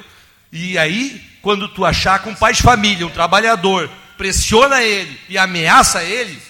E 0.53 0.79
aí, 0.79 1.23
quando 1.43 1.69
tu 1.69 1.85
achaca 1.85 2.29
um 2.29 2.35
pai 2.35 2.53
de 2.53 2.63
família, 2.63 3.07
um 3.07 3.11
trabalhador, 3.11 3.91
pressiona 4.17 4.83
ele 4.83 5.19
e 5.29 5.39
ameaça 5.39 6.03
ele, 6.03 6.41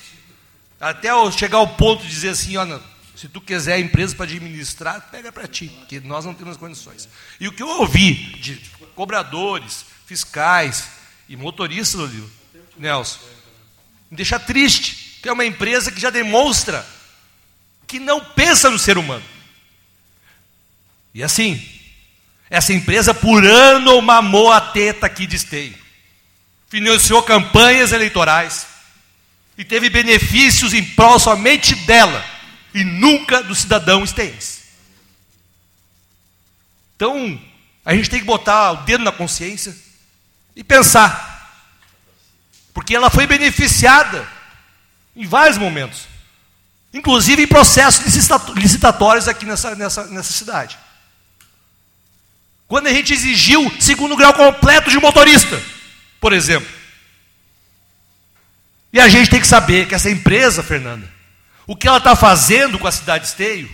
até 0.80 1.10
chegar 1.32 1.58
ao 1.58 1.68
ponto 1.68 2.02
de 2.02 2.08
dizer 2.08 2.30
assim, 2.30 2.56
olha, 2.56 2.80
se 3.14 3.28
tu 3.28 3.40
quiser 3.40 3.74
a 3.74 3.80
empresa 3.80 4.14
para 4.14 4.26
administrar, 4.26 5.08
pega 5.10 5.32
para 5.32 5.48
ti, 5.48 5.68
porque 5.80 5.98
nós 6.00 6.24
não 6.24 6.32
temos 6.32 6.56
condições. 6.56 7.08
E 7.40 7.48
o 7.48 7.52
que 7.52 7.62
eu 7.62 7.68
ouvi 7.68 8.14
de 8.40 8.56
cobradores, 8.94 9.84
fiscais 10.06 10.88
e 11.28 11.36
motoristas, 11.36 12.10
Nelson, 12.76 13.18
me 14.10 14.16
deixa 14.16 14.38
triste, 14.38 15.18
que 15.22 15.28
é 15.28 15.32
uma 15.32 15.44
empresa 15.44 15.92
que 15.92 16.00
já 16.00 16.10
demonstra 16.10 16.86
que 17.86 17.98
não 17.98 18.22
pensa 18.22 18.70
no 18.70 18.78
ser 18.78 18.98
humano. 18.98 19.24
E 21.14 21.22
assim, 21.22 21.66
essa 22.50 22.72
empresa 22.72 23.14
por 23.14 23.44
ano 23.44 24.00
mamou 24.00 24.52
a 24.52 24.60
teta 24.60 25.06
aqui 25.06 25.26
de 25.26 25.36
esteio, 25.36 25.76
financiou 26.68 27.22
campanhas 27.22 27.92
eleitorais 27.92 28.66
e 29.56 29.64
teve 29.64 29.90
benefícios 29.90 30.72
em 30.74 30.84
prol 30.84 31.18
somente 31.18 31.74
dela 31.74 32.24
e 32.74 32.84
nunca 32.84 33.42
do 33.42 33.54
cidadão 33.54 34.04
esteense. 34.04 34.58
Então, 36.94 37.40
a 37.84 37.94
gente 37.94 38.10
tem 38.10 38.20
que 38.20 38.26
botar 38.26 38.72
o 38.72 38.76
dedo 38.84 39.02
na 39.02 39.12
consciência 39.12 39.74
e 40.54 40.62
pensar 40.62 41.27
porque 42.78 42.94
ela 42.94 43.10
foi 43.10 43.26
beneficiada 43.26 44.24
em 45.16 45.26
vários 45.26 45.58
momentos, 45.58 46.06
inclusive 46.94 47.42
em 47.42 47.46
processos 47.48 48.04
licitatórios 48.54 49.26
aqui 49.26 49.44
nessa, 49.44 49.74
nessa, 49.74 50.06
nessa 50.06 50.32
cidade. 50.32 50.78
Quando 52.68 52.86
a 52.86 52.92
gente 52.92 53.12
exigiu 53.12 53.68
segundo 53.80 54.16
grau 54.16 54.32
completo 54.32 54.92
de 54.92 54.98
motorista, 55.00 55.60
por 56.20 56.32
exemplo. 56.32 56.68
E 58.92 59.00
a 59.00 59.08
gente 59.08 59.28
tem 59.28 59.40
que 59.40 59.48
saber 59.48 59.88
que 59.88 59.96
essa 59.96 60.08
empresa, 60.08 60.62
Fernanda, 60.62 61.12
o 61.66 61.74
que 61.74 61.88
ela 61.88 61.98
está 61.98 62.14
fazendo 62.14 62.78
com 62.78 62.86
a 62.86 62.92
cidade 62.92 63.24
de 63.24 63.30
Esteio, 63.30 63.68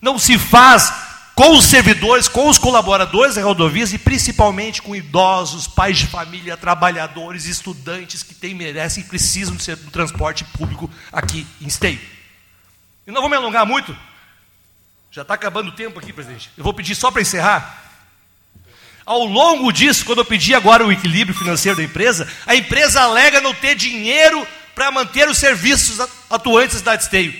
não 0.00 0.18
se 0.18 0.38
faz 0.38 0.90
com 1.36 1.54
os 1.54 1.66
servidores, 1.66 2.28
com 2.28 2.48
os 2.48 2.58
colaboradores 2.58 3.34
da 3.34 3.42
rodovias 3.42 3.92
e 3.92 3.98
principalmente 3.98 4.80
com 4.80 4.96
idosos, 4.96 5.68
pais 5.68 5.98
de 5.98 6.06
família, 6.06 6.56
trabalhadores, 6.56 7.44
estudantes 7.44 8.22
que 8.22 8.34
têm, 8.34 8.54
merecem 8.54 9.04
e 9.04 9.06
precisam 9.06 9.54
do 9.54 9.90
transporte 9.90 10.44
público 10.44 10.90
aqui 11.12 11.46
em 11.60 11.66
Esteio. 11.66 12.00
E 13.06 13.10
não 13.10 13.20
vou 13.20 13.28
me 13.28 13.36
alongar 13.36 13.66
muito, 13.66 13.94
já 15.10 15.20
está 15.20 15.34
acabando 15.34 15.68
o 15.68 15.72
tempo 15.72 15.98
aqui, 15.98 16.10
presidente. 16.10 16.50
Eu 16.56 16.64
vou 16.64 16.72
pedir 16.72 16.94
só 16.94 17.10
para 17.10 17.20
encerrar. 17.20 17.84
Ao 19.04 19.22
longo 19.22 19.70
disso, 19.70 20.06
quando 20.06 20.20
eu 20.20 20.24
pedi 20.24 20.54
agora 20.54 20.86
o 20.86 20.90
equilíbrio 20.90 21.36
financeiro 21.38 21.76
da 21.76 21.84
empresa, 21.84 22.26
a 22.46 22.56
empresa 22.56 23.02
alega 23.02 23.42
não 23.42 23.52
ter 23.52 23.74
dinheiro 23.74 24.48
para 24.74 24.90
manter 24.90 25.28
os 25.28 25.36
serviços 25.36 26.00
atuantes 26.30 26.80
da 26.80 26.94
Esteio. 26.94 27.38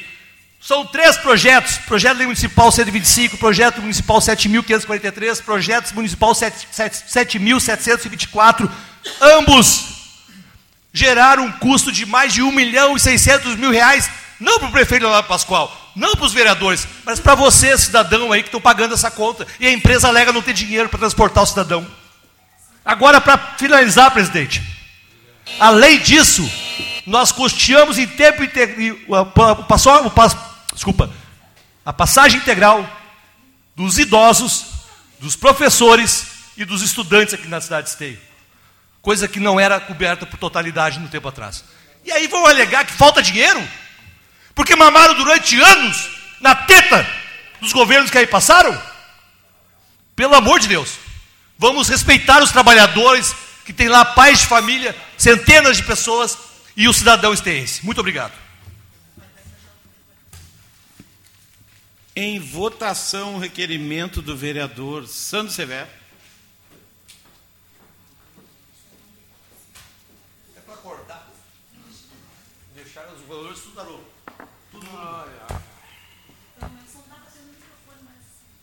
São 0.67 0.85
três 0.85 1.17
projetos: 1.17 1.79
projeto 1.79 2.19
municipal 2.19 2.71
125, 2.73 3.39
projeto 3.39 3.81
municipal 3.81 4.19
7.543, 4.19 5.41
projeto 5.41 5.95
municipal 5.95 6.33
7.724. 6.33 8.69
Ambos 9.21 9.85
geraram 10.93 11.45
um 11.45 11.53
custo 11.53 11.93
de 11.93 12.05
mais 12.05 12.35
de 12.35 12.43
1 12.43 12.51
milhão 12.51 12.97
e 12.97 13.01
600 13.01 13.55
mil 13.55 13.71
reais, 13.71 14.11
não 14.41 14.59
para 14.59 14.67
o 14.67 14.73
prefeito 14.73 15.03
Leonardo 15.03 15.29
Pascoal, 15.29 15.93
não 15.95 16.17
para 16.17 16.27
os 16.27 16.33
vereadores, 16.33 16.89
mas 17.05 17.21
para 17.21 17.37
você, 17.37 17.79
cidadão 17.79 18.33
aí 18.33 18.43
que 18.43 18.49
estão 18.49 18.61
pagando 18.61 18.95
essa 18.95 19.09
conta. 19.09 19.47
E 19.61 19.69
a 19.69 19.73
empresa 19.73 20.09
alega 20.09 20.33
não 20.33 20.43
ter 20.43 20.53
dinheiro 20.53 20.89
para 20.89 20.99
transportar 20.99 21.45
o 21.45 21.47
cidadão. 21.47 21.87
Agora, 22.85 23.21
para 23.21 23.39
finalizar, 23.57 24.11
presidente, 24.11 24.61
além 25.61 26.01
disso, 26.01 26.43
nós 27.07 27.31
custeamos 27.31 27.99
em 27.99 28.07
tempo 28.09 28.43
integral, 28.43 28.97
passou, 29.69 30.11
desculpa, 30.77 31.11
a 31.85 31.93
passagem 31.93 32.39
integral 32.39 32.89
dos 33.75 33.99
idosos, 33.99 34.67
dos 35.19 35.35
professores 35.35 36.27
e 36.57 36.65
dos 36.65 36.83
estudantes 36.83 37.35
aqui 37.35 37.49
na 37.49 37.61
cidade 37.61 37.87
de 37.87 37.93
Esteio. 37.93 38.21
Coisa 39.03 39.27
que 39.27 39.41
não 39.41 39.59
era 39.59 39.81
coberta 39.81 40.27
por 40.27 40.39
totalidade 40.39 41.01
no 41.01 41.09
tempo 41.09 41.29
atrás. 41.29 41.65
E 42.05 42.13
aí 42.13 42.29
vão 42.29 42.47
alegar 42.47 42.85
que 42.85 42.93
falta 42.93 43.23
dinheiro? 43.23 43.67
Porque 44.55 44.77
mamaram 44.77 45.15
durante 45.15 45.61
anos 45.61 46.11
na 46.41 46.55
teta 46.55 47.07
dos 47.61 47.73
governos 47.73 48.11
que 48.11 48.19
aí 48.19 48.27
passaram? 48.27 48.81
Pelo 50.15 50.35
amor 50.35 50.61
de 50.61 50.69
Deus. 50.69 50.95
Vamos 51.59 51.89
respeitar 51.89 52.43
os 52.43 52.53
trabalhadores 52.53 53.35
que 53.65 53.73
tem 53.73 53.89
lá 53.89 54.05
pais 54.05 54.41
de 54.41 54.47
família, 54.47 54.95
centenas 55.17 55.77
de 55.77 55.83
pessoas 55.83 56.37
e 56.77 56.87
o 56.87 56.93
cidadão 56.93 57.33
esteense. 57.33 57.85
Muito 57.85 57.99
obrigado. 57.99 58.46
Em 62.19 62.41
votação, 62.41 63.35
o 63.35 63.39
requerimento 63.39 64.23
do 64.23 64.35
vereador 64.35 65.07
Sandro 65.07 65.53
Severo. 65.53 65.87
É 70.57 70.61
para 70.61 70.73
acordar. 70.73 71.31
Deixar 72.75 73.07
os 73.13 73.21
valores 73.29 73.61
tudo 73.61 74.01
Tudo 74.73 74.87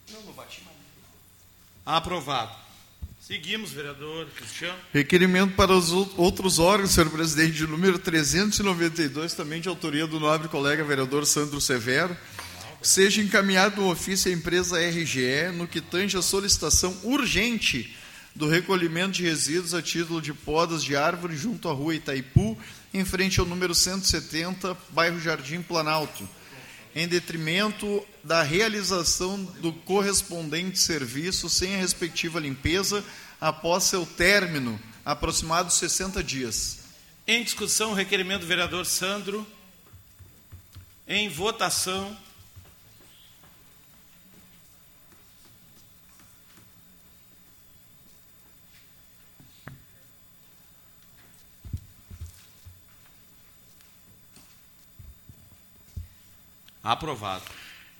Não, 0.09 0.21
não 0.23 0.33
bati 0.33 0.63
mais. 0.63 0.77
Aprovado. 1.85 2.55
Seguimos, 3.21 3.71
vereador 3.71 4.25
Cristiano. 4.31 4.79
Requerimento 4.91 5.55
para 5.55 5.71
os 5.71 5.91
outros 5.91 6.57
órgãos, 6.57 6.89
senhor 6.89 7.11
presidente, 7.11 7.53
de 7.53 7.67
número 7.67 7.99
392, 7.99 9.35
também 9.35 9.61
de 9.61 9.69
autoria 9.69 10.07
do 10.07 10.19
nobre 10.19 10.47
colega 10.47 10.83
vereador 10.83 11.23
Sandro 11.27 11.61
Severo. 11.61 12.17
Seja 12.83 13.21
encaminhado 13.21 13.81
um 13.81 13.89
ofício 13.89 14.29
à 14.29 14.33
empresa 14.33 14.77
RGE 14.77 15.51
no 15.53 15.67
que 15.67 15.79
tange 15.79 16.17
a 16.17 16.21
solicitação 16.21 16.95
urgente 17.03 17.95
do 18.35 18.47
recolhimento 18.47 19.13
de 19.13 19.23
resíduos 19.23 19.73
a 19.73 19.81
título 19.81 20.21
de 20.21 20.33
podas 20.33 20.83
de 20.83 20.95
árvore 20.95 21.35
junto 21.37 21.69
à 21.69 21.71
rua 21.71 21.95
Itaipu, 21.95 22.57
em 22.93 23.05
frente 23.05 23.39
ao 23.39 23.45
número 23.45 23.73
170, 23.73 24.77
bairro 24.91 25.19
Jardim 25.19 25.61
Planalto 25.61 26.27
em 26.95 27.07
detrimento 27.07 28.05
da 28.23 28.43
realização 28.43 29.43
do 29.43 29.73
correspondente 29.73 30.77
serviço 30.77 31.49
sem 31.49 31.75
a 31.75 31.79
respectiva 31.79 32.39
limpeza 32.39 33.03
após 33.41 33.85
seu 33.85 34.05
término, 34.05 34.79
aproximados 35.03 35.75
60 35.75 36.23
dias. 36.23 36.79
Em 37.25 37.43
discussão, 37.43 37.91
o 37.91 37.95
requerimento 37.95 38.41
do 38.41 38.47
vereador 38.47 38.85
Sandro. 38.85 39.45
Em 41.07 41.29
votação. 41.29 42.15
Aprovado. 56.83 57.45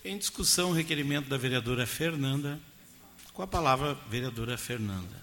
Em 0.03 0.17
discussão, 0.17 0.71
o 0.71 0.73
requerimento 0.73 1.29
da 1.29 1.37
vereadora 1.37 1.87
Fernanda. 1.87 2.59
Com 3.35 3.43
a 3.43 3.47
palavra, 3.47 3.99
vereadora 4.09 4.57
Fernanda. 4.57 5.15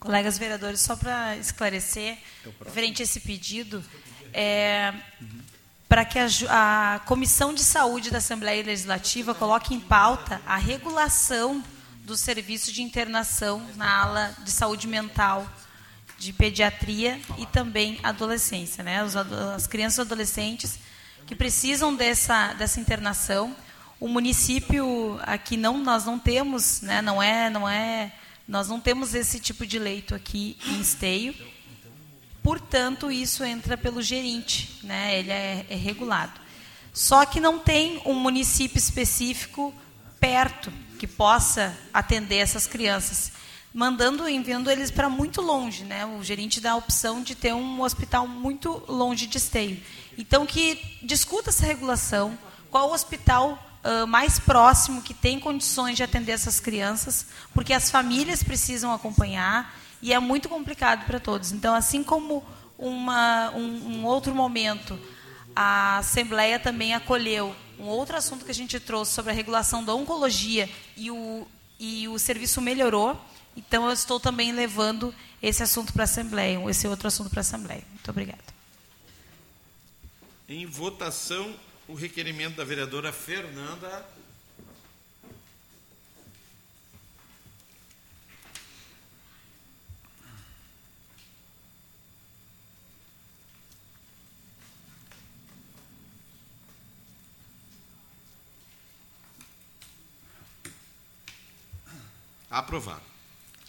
Colegas 0.00 0.36
vereadores, 0.36 0.80
só 0.80 0.96
para 0.96 1.36
esclarecer, 1.36 2.18
referente 2.64 3.02
a 3.02 3.04
esse 3.04 3.20
pedido, 3.20 3.84
é, 4.32 4.92
para 5.88 6.04
que 6.04 6.18
a, 6.18 6.26
a 6.94 6.98
Comissão 7.06 7.54
de 7.54 7.62
Saúde 7.62 8.10
da 8.10 8.18
Assembleia 8.18 8.64
Legislativa 8.64 9.32
coloque 9.32 9.72
em 9.74 9.78
pauta 9.78 10.42
a 10.44 10.56
regulação 10.56 11.62
do 12.00 12.16
serviço 12.16 12.72
de 12.72 12.82
internação 12.82 13.64
na 13.76 14.02
ala 14.02 14.36
de 14.42 14.50
saúde 14.50 14.88
mental 14.88 15.48
de 16.22 16.32
pediatria 16.32 17.20
e 17.36 17.44
também 17.46 17.98
adolescência, 18.00 18.84
né? 18.84 19.02
As, 19.02 19.16
as 19.16 19.66
crianças 19.66 19.98
e 19.98 20.00
adolescentes 20.02 20.78
que 21.26 21.34
precisam 21.34 21.92
dessa, 21.92 22.52
dessa 22.52 22.78
internação. 22.78 23.56
O 23.98 24.06
município 24.06 25.18
aqui 25.22 25.56
não, 25.56 25.78
nós 25.78 26.04
não 26.04 26.20
temos, 26.20 26.80
né? 26.80 27.02
Não 27.02 27.20
é, 27.20 27.50
não 27.50 27.68
é, 27.68 28.12
nós 28.46 28.68
não 28.68 28.78
temos 28.78 29.16
esse 29.16 29.40
tipo 29.40 29.66
de 29.66 29.80
leito 29.80 30.14
aqui 30.14 30.56
em 30.64 30.80
Esteio. 30.80 31.34
Portanto, 32.40 33.10
isso 33.10 33.42
entra 33.42 33.76
pelo 33.76 34.00
gerente, 34.00 34.78
né? 34.84 35.18
Ele 35.18 35.32
é, 35.32 35.66
é 35.68 35.74
regulado. 35.74 36.40
Só 36.92 37.26
que 37.26 37.40
não 37.40 37.58
tem 37.58 38.00
um 38.06 38.14
município 38.14 38.78
específico 38.78 39.74
perto 40.20 40.72
que 41.00 41.06
possa 41.08 41.76
atender 41.92 42.36
essas 42.36 42.68
crianças 42.68 43.32
mandando, 43.72 44.28
enviando 44.28 44.70
eles 44.70 44.90
para 44.90 45.08
muito 45.08 45.40
longe, 45.40 45.84
né? 45.84 46.04
O 46.04 46.22
gerente 46.22 46.60
dá 46.60 46.72
a 46.72 46.76
opção 46.76 47.22
de 47.22 47.34
ter 47.34 47.54
um 47.54 47.80
hospital 47.80 48.26
muito 48.26 48.82
longe 48.88 49.26
de 49.26 49.38
esteio. 49.38 49.80
Então 50.16 50.44
que 50.44 50.78
discuta 51.02 51.50
essa 51.50 51.64
regulação, 51.64 52.38
qual 52.70 52.90
o 52.90 52.92
hospital 52.92 53.58
uh, 53.82 54.06
mais 54.06 54.38
próximo 54.38 55.02
que 55.02 55.14
tem 55.14 55.38
condições 55.38 55.96
de 55.96 56.02
atender 56.02 56.32
essas 56.32 56.60
crianças, 56.60 57.26
porque 57.52 57.72
as 57.72 57.90
famílias 57.90 58.42
precisam 58.42 58.92
acompanhar 58.92 59.74
e 60.00 60.12
é 60.12 60.18
muito 60.18 60.48
complicado 60.48 61.06
para 61.06 61.20
todos. 61.20 61.52
Então, 61.52 61.74
assim 61.74 62.02
como 62.02 62.44
uma, 62.78 63.50
um, 63.50 63.98
um 64.00 64.04
outro 64.04 64.34
momento, 64.34 64.98
a 65.54 65.98
Assembleia 65.98 66.58
também 66.58 66.94
acolheu 66.94 67.54
um 67.78 67.84
outro 67.84 68.16
assunto 68.16 68.44
que 68.44 68.50
a 68.50 68.54
gente 68.54 68.78
trouxe 68.80 69.12
sobre 69.12 69.32
a 69.32 69.34
regulação 69.34 69.84
da 69.84 69.94
oncologia 69.94 70.68
e 70.96 71.10
o, 71.10 71.46
e 71.78 72.08
o 72.08 72.18
serviço 72.18 72.60
melhorou. 72.60 73.18
Então, 73.56 73.86
eu 73.86 73.92
estou 73.92 74.18
também 74.18 74.52
levando 74.52 75.14
esse 75.42 75.62
assunto 75.62 75.92
para 75.92 76.02
a 76.02 76.04
Assembleia, 76.04 76.58
esse 76.70 76.86
outro 76.86 77.08
assunto 77.08 77.30
para 77.30 77.40
a 77.40 77.42
Assembleia. 77.42 77.84
Muito 77.90 78.10
obrigada. 78.10 78.42
Em 80.48 80.66
votação, 80.66 81.54
o 81.88 81.94
requerimento 81.94 82.56
da 82.56 82.64
vereadora 82.64 83.12
Fernanda. 83.12 84.06
Aprovado. 102.50 103.11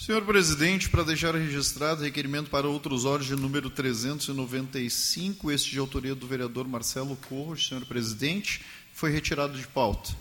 Senhor 0.06 0.22
presidente, 0.26 0.90
para 0.90 1.02
deixar 1.02 1.34
registrado 1.34 2.04
requerimento 2.04 2.50
para 2.50 2.68
outros 2.68 3.06
órgãos 3.06 3.26
de 3.26 3.38
número 3.38 3.70
395, 3.70 5.50
este 5.50 5.72
de 5.72 5.80
autoria 5.80 6.14
do 6.14 6.28
vereador 6.28 6.68
Marcelo 6.68 7.18
Corros, 7.30 7.70
senhor 7.70 7.86
presidente, 7.86 8.60
foi 8.92 9.12
retirado 9.12 9.58
de 9.58 9.66
pauta. 9.66 10.14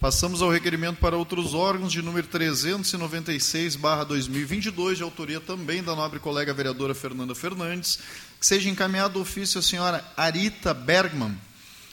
Passamos 0.00 0.42
ao 0.42 0.50
requerimento 0.50 0.96
para 0.96 1.16
outros 1.16 1.54
órgãos 1.54 1.92
de 1.92 2.02
número 2.02 2.26
396/2022, 2.26 4.96
de 4.96 5.04
autoria 5.04 5.40
também 5.40 5.84
da 5.84 5.94
nobre 5.94 6.18
colega 6.18 6.52
vereadora 6.52 6.92
Fernanda 6.92 7.32
Fernandes, 7.32 8.00
que 8.40 8.46
seja 8.46 8.68
encaminhado 8.68 9.20
ofício 9.20 9.60
à 9.60 9.62
senhora 9.62 10.04
Arita 10.16 10.74
Bergman, 10.74 11.38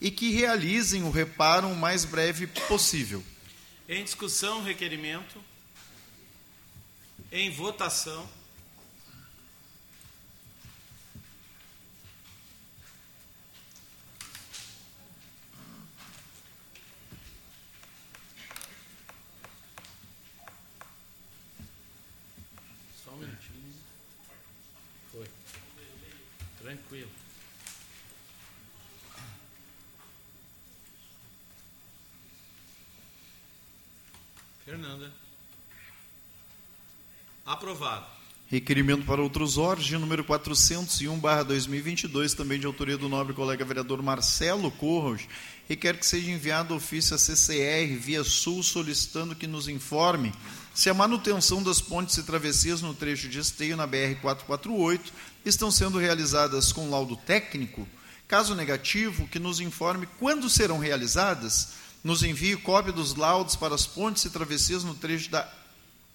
e 0.00 0.10
que 0.10 0.30
realizem 0.32 1.04
o 1.04 1.10
reparo 1.10 1.68
o 1.68 1.76
mais 1.76 2.04
breve 2.04 2.46
possível. 2.68 3.22
Em 3.88 4.02
discussão, 4.04 4.62
requerimento. 4.62 5.42
Em 7.30 7.50
votação. 7.50 8.28
Só 23.04 23.10
um 23.10 23.16
minutinho. 23.16 23.74
Foi. 25.10 25.26
Tranquilo. 26.60 27.10
Fernanda. 34.72 35.12
Aprovado. 37.44 38.06
Requerimento 38.48 39.04
para 39.04 39.20
outros 39.20 39.58
órgãos 39.58 39.86
de 39.86 39.98
número 39.98 40.24
401/2022, 40.24 42.32
também 42.32 42.58
de 42.58 42.64
autoria 42.64 42.96
do 42.96 43.06
nobre 43.06 43.34
colega 43.34 43.66
vereador 43.66 44.02
Marcelo 44.02 44.70
Corros, 44.70 45.28
requer 45.68 45.98
que 45.98 46.06
seja 46.06 46.30
enviado 46.30 46.74
ofício 46.74 47.14
à 47.14 47.18
CCR 47.18 47.98
via 48.00 48.24
Sul 48.24 48.62
solicitando 48.62 49.36
que 49.36 49.46
nos 49.46 49.68
informe 49.68 50.32
se 50.72 50.88
a 50.88 50.94
manutenção 50.94 51.62
das 51.62 51.82
pontes 51.82 52.16
e 52.16 52.22
travessias 52.22 52.80
no 52.80 52.94
trecho 52.94 53.28
de 53.28 53.40
esteio 53.40 53.76
na 53.76 53.86
BR 53.86 54.14
448 54.22 55.12
estão 55.44 55.70
sendo 55.70 55.98
realizadas 55.98 56.72
com 56.72 56.88
laudo 56.88 57.14
técnico. 57.14 57.86
Caso 58.26 58.54
negativo, 58.54 59.28
que 59.28 59.38
nos 59.38 59.60
informe 59.60 60.08
quando 60.18 60.48
serão 60.48 60.78
realizadas, 60.78 61.74
nos 62.02 62.22
envie 62.22 62.56
cópia 62.56 62.92
dos 62.92 63.14
laudos 63.14 63.56
para 63.56 63.74
as 63.74 63.86
pontes 63.86 64.24
e 64.24 64.30
travessias 64.30 64.84
no 64.84 64.94
trecho 64.94 65.30
da 65.30 65.50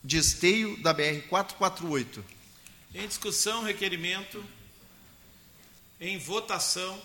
de 0.03 0.17
esteio 0.17 0.81
da 0.81 0.93
BR 0.93 1.21
448. 1.27 2.23
Em 2.93 3.07
discussão, 3.07 3.63
requerimento. 3.63 4.43
Em 5.99 6.17
votação. 6.17 7.01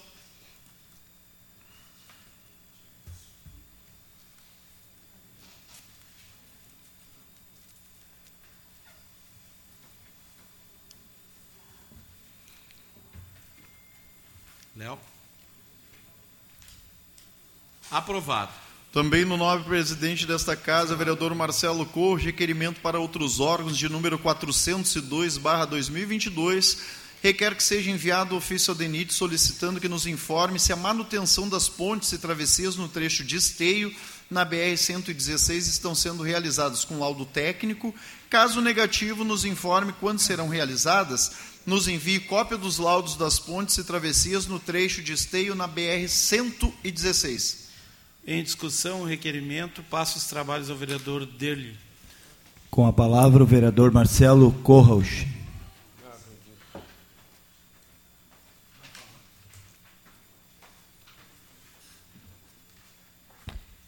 Léo. 14.76 14.98
Aprovado. 17.90 18.61
Também 18.92 19.24
no 19.24 19.36
nobre 19.38 19.64
presidente 19.64 20.26
desta 20.26 20.54
casa, 20.54 20.94
vereador 20.94 21.34
Marcelo 21.34 21.86
Corro, 21.86 22.16
requerimento 22.16 22.78
para 22.82 23.00
outros 23.00 23.40
órgãos 23.40 23.78
de 23.78 23.88
número 23.88 24.18
402/2022, 24.18 26.76
requer 27.22 27.56
que 27.56 27.62
seja 27.62 27.90
enviado 27.90 28.36
ofício 28.36 28.70
ao 28.70 28.76
DENIT 28.76 29.14
solicitando 29.14 29.80
que 29.80 29.88
nos 29.88 30.06
informe 30.06 30.58
se 30.58 30.74
a 30.74 30.76
manutenção 30.76 31.48
das 31.48 31.70
pontes 31.70 32.12
e 32.12 32.18
travessias 32.18 32.76
no 32.76 32.86
trecho 32.86 33.24
de 33.24 33.36
esteio 33.36 33.90
na 34.30 34.44
BR 34.44 34.76
116 34.76 35.68
estão 35.68 35.94
sendo 35.94 36.22
realizadas 36.22 36.84
com 36.84 36.98
laudo 36.98 37.24
técnico. 37.24 37.94
Caso 38.28 38.60
negativo, 38.60 39.24
nos 39.24 39.46
informe 39.46 39.94
quando 40.00 40.18
serão 40.18 40.48
realizadas. 40.48 41.32
Nos 41.64 41.88
envie 41.88 42.20
cópia 42.20 42.58
dos 42.58 42.76
laudos 42.76 43.16
das 43.16 43.38
pontes 43.38 43.78
e 43.78 43.84
travessias 43.84 44.46
no 44.46 44.60
trecho 44.60 45.02
de 45.02 45.14
esteio 45.14 45.54
na 45.54 45.66
BR 45.66 46.06
116. 46.06 47.61
Em 48.24 48.40
discussão, 48.40 49.02
o 49.02 49.04
requerimento. 49.04 49.82
Passa 49.82 50.16
os 50.16 50.26
trabalhos 50.26 50.70
ao 50.70 50.76
vereador 50.76 51.26
Derli. 51.26 51.76
Com 52.70 52.86
a 52.86 52.92
palavra 52.92 53.42
o 53.42 53.46
vereador 53.46 53.90
Marcelo 53.90 54.52
Corros. 54.62 55.26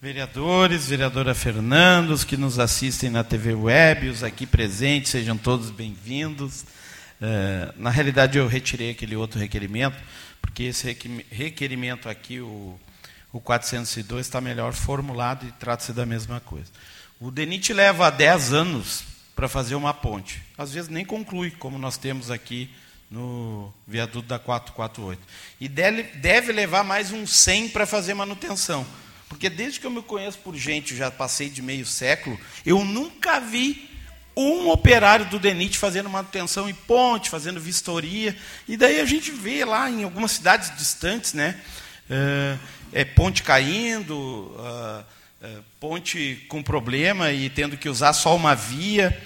Vereadores, 0.03 0.89
vereadora 0.89 1.32
Fernando, 1.32 2.11
os 2.11 2.24
que 2.24 2.37
nos 2.37 2.59
assistem 2.59 3.09
na 3.09 3.24
TV 3.24 3.55
Web, 3.55 4.09
os 4.09 4.22
aqui 4.22 4.45
presentes, 4.47 5.12
sejam 5.12 5.39
todos 5.39 5.70
bem-vindos. 5.70 6.62
Uh, 7.22 7.72
na 7.76 7.89
realidade, 7.89 8.37
eu 8.37 8.47
retirei 8.47 8.91
aquele 8.91 9.16
outro 9.16 9.41
requerimento, 9.41 9.97
porque 10.43 10.64
esse 10.64 10.95
requerimento 11.30 12.07
aqui, 12.09 12.41
o, 12.41 12.78
o 13.35 13.41
402, 13.41 14.24
está 14.24 14.41
melhor 14.41 14.72
formulado 14.72 15.45
e 15.45 15.51
trata-se 15.51 15.93
da 15.93 16.07
mesma 16.07 16.39
coisa. 16.39 16.70
O 17.18 17.32
DENIT 17.32 17.72
leva 17.72 18.09
10 18.09 18.53
anos 18.53 19.03
para 19.35 19.49
fazer 19.49 19.74
uma 19.74 19.93
ponte. 19.93 20.41
Às 20.57 20.72
vezes 20.72 20.89
nem 20.89 21.05
conclui, 21.05 21.51
como 21.51 21.76
nós 21.76 21.97
temos 21.97 22.30
aqui 22.30 22.70
no 23.11 23.74
viaduto 23.89 24.28
da 24.28 24.39
448. 24.39 25.20
E 25.61 25.68
deve, 25.68 26.53
levar 26.53 26.85
mais 26.85 27.11
uns 27.11 27.35
100 27.35 27.70
para 27.70 27.87
fazer 27.87 28.14
manutenção. 28.14 28.87
Porque 29.28 29.51
desde 29.51 29.80
que 29.80 29.87
eu 29.87 29.91
me 29.91 30.01
conheço 30.01 30.39
por 30.39 30.55
gente, 30.55 30.97
já 30.97 31.11
passei 31.11 31.51
de 31.51 31.61
meio 31.61 31.85
século, 31.85 32.39
eu 32.64 32.85
nunca 32.85 33.41
vi 33.41 33.91
um 34.37 34.68
operário 34.68 35.26
do 35.26 35.41
DENIT 35.41 35.76
fazendo 35.76 36.09
manutenção 36.09 36.68
em 36.68 36.74
ponte, 36.74 37.30
fazendo 37.30 37.59
vistoria. 37.59 38.37
E 38.68 38.76
daí 38.76 39.01
a 39.01 39.05
gente 39.05 39.32
vê 39.32 39.64
lá 39.64 39.91
em 39.91 40.05
algumas 40.05 40.30
cidades 40.30 40.76
distantes, 40.76 41.32
né? 41.32 41.61
É, 42.09 42.59
é 42.93 43.05
ponte 43.05 43.43
caindo, 43.43 44.16
uh, 44.16 45.05
ponte 45.80 46.45
com 46.49 46.62
problema 46.62 47.32
e 47.32 47.51
tendo 47.51 47.76
que 47.76 47.89
usar 47.89 48.12
só 48.12 48.35
uma 48.35 48.55
via. 48.55 49.20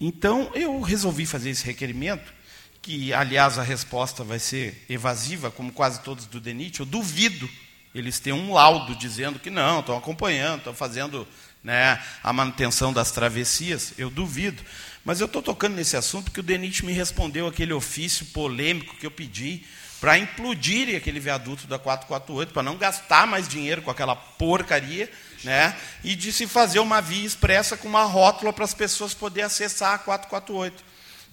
Então 0.00 0.50
eu 0.54 0.80
resolvi 0.80 1.26
fazer 1.26 1.50
esse 1.50 1.64
requerimento, 1.64 2.32
que 2.80 3.12
aliás 3.12 3.58
a 3.58 3.62
resposta 3.62 4.22
vai 4.22 4.38
ser 4.38 4.84
evasiva, 4.88 5.50
como 5.50 5.72
quase 5.72 6.00
todos 6.00 6.26
do 6.26 6.40
DENIT. 6.40 6.80
Eu 6.80 6.86
duvido 6.86 7.48
eles 7.94 8.20
têm 8.20 8.32
um 8.32 8.52
laudo 8.52 8.94
dizendo 8.94 9.38
que 9.38 9.50
não, 9.50 9.80
estão 9.80 9.96
acompanhando, 9.96 10.58
estão 10.58 10.74
fazendo 10.74 11.26
né, 11.64 12.00
a 12.22 12.32
manutenção 12.32 12.92
das 12.92 13.10
travessias, 13.10 13.94
eu 13.98 14.10
duvido. 14.10 14.62
Mas 15.04 15.20
eu 15.20 15.26
estou 15.26 15.42
tocando 15.42 15.74
nesse 15.74 15.96
assunto 15.96 16.24
porque 16.24 16.40
o 16.40 16.42
DENIT 16.42 16.84
me 16.84 16.92
respondeu 16.92 17.46
aquele 17.46 17.72
ofício 17.72 18.26
polêmico 18.26 18.96
que 18.96 19.06
eu 19.06 19.10
pedi 19.10 19.64
para 20.00 20.18
implodir 20.18 20.96
aquele 20.96 21.18
viaduto 21.18 21.66
da 21.66 21.78
448, 21.78 22.52
para 22.52 22.62
não 22.62 22.76
gastar 22.76 23.26
mais 23.26 23.48
dinheiro 23.48 23.82
com 23.82 23.90
aquela 23.90 24.14
porcaria, 24.14 25.10
né, 25.42 25.76
e 26.04 26.14
de 26.14 26.32
se 26.32 26.46
fazer 26.46 26.78
uma 26.78 27.00
via 27.00 27.26
expressa 27.26 27.76
com 27.76 27.88
uma 27.88 28.04
rótula 28.04 28.52
para 28.52 28.64
as 28.64 28.74
pessoas 28.74 29.14
poderem 29.14 29.46
acessar 29.46 29.94
a 29.94 29.98
448. 29.98 30.84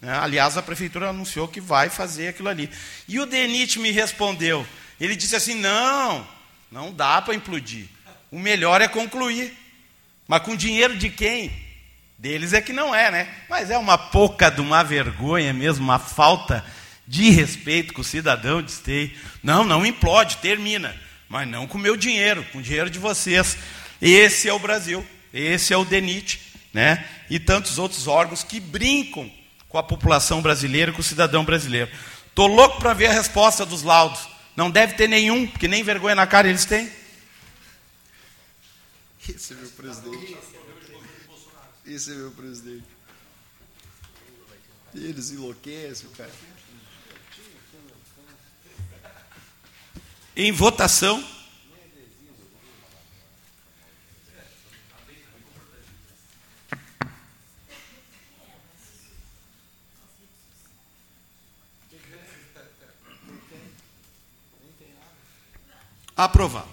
Né. 0.01 0.18
Aliás, 0.18 0.57
a 0.57 0.61
prefeitura 0.61 1.09
anunciou 1.09 1.47
que 1.47 1.61
vai 1.61 1.89
fazer 1.89 2.30
aquilo 2.30 2.49
ali. 2.49 2.70
E 3.07 3.20
o 3.20 3.26
DENIT 3.26 3.80
me 3.80 3.91
respondeu, 3.91 4.66
ele 4.99 5.16
disse 5.16 5.36
assim, 5.36 5.55
não, 5.55 6.28
não 6.72 6.91
dá 6.91 7.22
para 7.22 7.36
implodir. 7.36 7.88
O 8.32 8.39
melhor 8.39 8.82
é 8.82 8.88
concluir. 8.88 9.55
Mas 10.28 10.41
com 10.41 10.55
dinheiro 10.55 10.97
de 10.97 11.09
quem? 11.09 11.51
Deles 12.18 12.53
é 12.53 12.61
que 12.61 12.74
não 12.74 12.95
é, 12.95 13.11
né? 13.11 13.28
Mas 13.47 13.70
é 13.70 13.78
uma 13.78 13.97
pouca 13.97 14.49
de 14.49 14.61
uma 14.61 14.84
vergonha 14.84 15.53
mesmo, 15.53 15.84
uma 15.84 15.99
falta 15.99 16.66
de 17.08 17.30
respeito 17.30 17.93
com 17.93 18.01
o 18.01 18.03
cidadão 18.03 18.62
de 18.62 18.72
esteio. 18.72 19.12
Não, 19.43 19.64
não 19.64 19.86
implode, 19.86 20.38
termina. 20.38 20.95
Mas 21.30 21.47
não 21.47 21.68
com 21.68 21.78
o 21.78 21.82
meu 21.82 21.95
dinheiro, 21.95 22.43
com 22.51 22.60
o 22.60 22.62
dinheiro 22.62 22.89
de 22.89 22.99
vocês. 22.99 23.58
Esse 24.01 24.47
é 24.49 24.53
o 24.53 24.60
Brasil, 24.60 25.06
esse 25.34 25.74
é 25.74 25.78
o 25.78 25.86
DENIT, 25.86 26.39
né? 26.74 27.08
E 27.30 27.39
tantos 27.39 27.78
outros 27.78 28.08
órgãos 28.08 28.43
que 28.43 28.60
brincam 28.60 29.32
com 29.70 29.78
a 29.78 29.84
população 29.84 30.41
brasileira, 30.41 30.91
com 30.91 31.01
o 31.01 31.03
cidadão 31.03 31.43
brasileiro. 31.43 31.91
Estou 32.28 32.47
louco 32.47 32.80
para 32.80 32.93
ver 32.93 33.08
a 33.08 33.14
resposta 33.14 33.66
dos 33.66 33.82
laudos. 33.82 34.28
Não 34.56 34.70
deve 34.70 34.93
ter 34.93 35.08
nenhum, 35.08 35.47
porque 35.47 35.68
nem 35.68 35.84
vergonha 35.84 36.16
na 36.16 36.28
cara 36.28 36.47
eles 36.47 36.66
têm. 36.66 36.89
Esse 39.28 39.53
é 39.53 39.56
meu 39.56 39.70
presidente. 39.70 40.38
Esse 41.86 42.12
é 42.12 42.16
meu 42.16 42.32
presidente. 42.32 42.84
Eles 44.93 45.32
enlouquecem, 45.32 46.10
cara. 46.12 46.32
Em 50.36 50.51
votação. 50.51 51.23
Aprovado. 66.17 66.67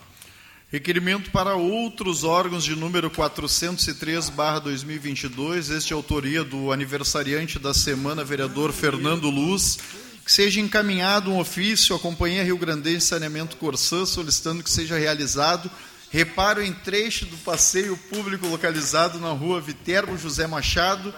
Requerimento 0.71 1.31
para 1.31 1.55
outros 1.55 2.25
órgãos 2.25 2.65
de 2.65 2.75
número 2.75 3.11
403/2022, 3.11 5.71
este 5.71 5.93
é 5.93 5.97
autoria 5.97 6.43
do 6.43 6.73
aniversariante 6.73 7.59
da 7.59 7.75
semana, 7.75 8.25
vereador 8.25 8.73
Fernando 8.73 9.29
Luz, 9.29 9.79
que 10.25 10.33
seja 10.33 10.61
encaminhado 10.61 11.31
um 11.31 11.39
ofício 11.39 11.95
à 11.97 11.99
Companhia 11.99 12.45
Rio 12.45 12.57
Grande 12.57 12.95
de 12.95 13.01
Saneamento 13.01 13.57
Corsã 13.57 14.07
solicitando 14.07 14.63
que 14.63 14.71
seja 14.71 14.99
realizado 14.99 15.71
reparo 16.13 16.63
em 16.63 16.75
trecho 16.75 17.25
do 17.25 17.39
passeio 17.39 17.97
público 17.97 18.47
localizado 18.47 19.19
na 19.19 19.31
Rua 19.31 19.63
Viterbo 19.63 20.19
José 20.19 20.47
Machado, 20.47 21.13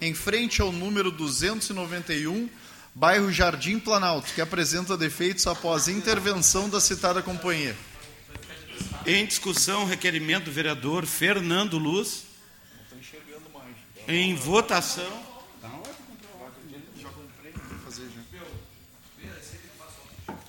em 0.00 0.14
frente 0.14 0.62
ao 0.62 0.70
número 0.70 1.10
291 1.10 2.48
bairro 2.94 3.32
Jardim 3.32 3.80
Planalto, 3.80 4.32
que 4.32 4.40
apresenta 4.40 4.96
defeitos 4.96 5.48
após 5.48 5.88
intervenção 5.88 6.68
da 6.68 6.80
citada 6.80 7.20
companhia. 7.22 7.76
Em 9.04 9.26
discussão, 9.26 9.84
requerimento 9.84 10.44
do 10.44 10.52
vereador 10.52 11.04
Fernando 11.06 11.76
Luz. 11.76 12.24
Em 14.06 14.36
votação. 14.36 15.26
Já 17.00 17.08
comprei, 17.08 17.52
vou 17.52 17.78
fazer 17.80 18.04
já. 18.14 18.26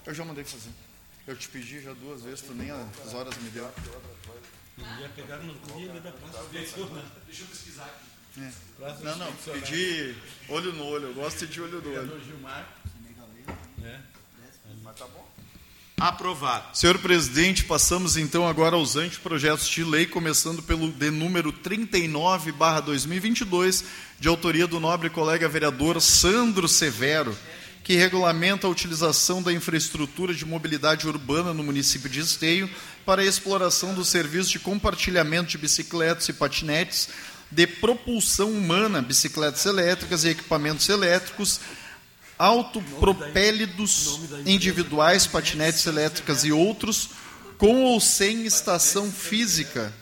Eu 0.08 0.14
já 0.14 0.24
mandei 0.24 0.46
fazer. 0.46 0.70
Eu 1.28 1.36
te 1.36 1.50
pedi 1.50 1.82
já 1.82 1.92
duas 1.92 2.24
vezes, 2.24 2.40
tu 2.42 2.54
nem 2.54 2.72
as 2.72 3.14
horas 3.14 3.36
me 3.40 3.50
deu. 3.50 3.70
Ia 5.02 5.10
pegar 5.10 5.40
no 5.40 5.54
dia 5.76 5.92
da 6.00 6.14
Deixa 6.50 6.78
eu 6.78 6.88
pesquisar 7.48 7.84
aqui. 7.84 8.06
É. 8.40 8.50
Não, 9.04 9.18
não, 9.18 9.34
pedir 9.34 10.16
olho 10.48 10.72
no 10.72 10.86
olho, 10.86 11.08
eu 11.08 11.14
gosto 11.14 11.46
de 11.46 11.60
olho 11.60 11.82
no 11.82 11.92
olho. 11.92 12.24
Gilmar. 12.24 12.74
É. 13.84 14.00
Mas 14.82 14.96
tá 14.96 15.06
bom. 15.08 15.28
Aprovado. 16.00 16.78
Senhor 16.78 17.00
presidente, 17.00 17.66
passamos 17.66 18.16
então 18.16 18.48
agora 18.48 18.76
aos 18.76 18.96
anteprojetos 18.96 19.68
de 19.68 19.84
lei, 19.84 20.06
começando 20.06 20.64
pelo 20.64 20.92
de 20.92 21.10
número 21.10 21.52
39/2022, 21.52 23.84
de 24.20 24.28
autoria 24.28 24.68
do 24.68 24.80
nobre 24.80 25.10
colega 25.10 25.50
vereador 25.50 26.00
Sandro 26.00 26.68
Severo, 26.68 27.36
que 27.88 27.96
regulamenta 27.96 28.68
a 28.68 28.70
utilização 28.70 29.42
da 29.42 29.54
infraestrutura 29.54 30.34
de 30.34 30.44
mobilidade 30.44 31.08
urbana 31.08 31.54
no 31.54 31.64
município 31.64 32.10
de 32.10 32.20
Esteio 32.20 32.70
para 33.06 33.22
a 33.22 33.26
exploração 33.26 33.94
do 33.94 34.04
serviço 34.04 34.50
de 34.50 34.60
compartilhamento 34.60 35.52
de 35.52 35.58
bicicletas 35.58 36.28
e 36.28 36.34
patinetes 36.34 37.08
de 37.50 37.66
propulsão 37.66 38.52
humana, 38.52 39.02
bicicletas 39.02 39.66
elétricas 39.66 40.26
e 40.26 40.32
equipamentos 40.32 40.90
elétricos, 40.90 41.62
autopropélidos 42.38 44.20
individuais, 44.46 45.26
patinetes 45.26 45.86
elétricas 45.86 46.44
e 46.44 46.52
outros, 46.52 47.12
com 47.58 47.84
ou 47.86 48.02
sem 48.02 48.46
estação 48.46 49.10
física, 49.10 49.94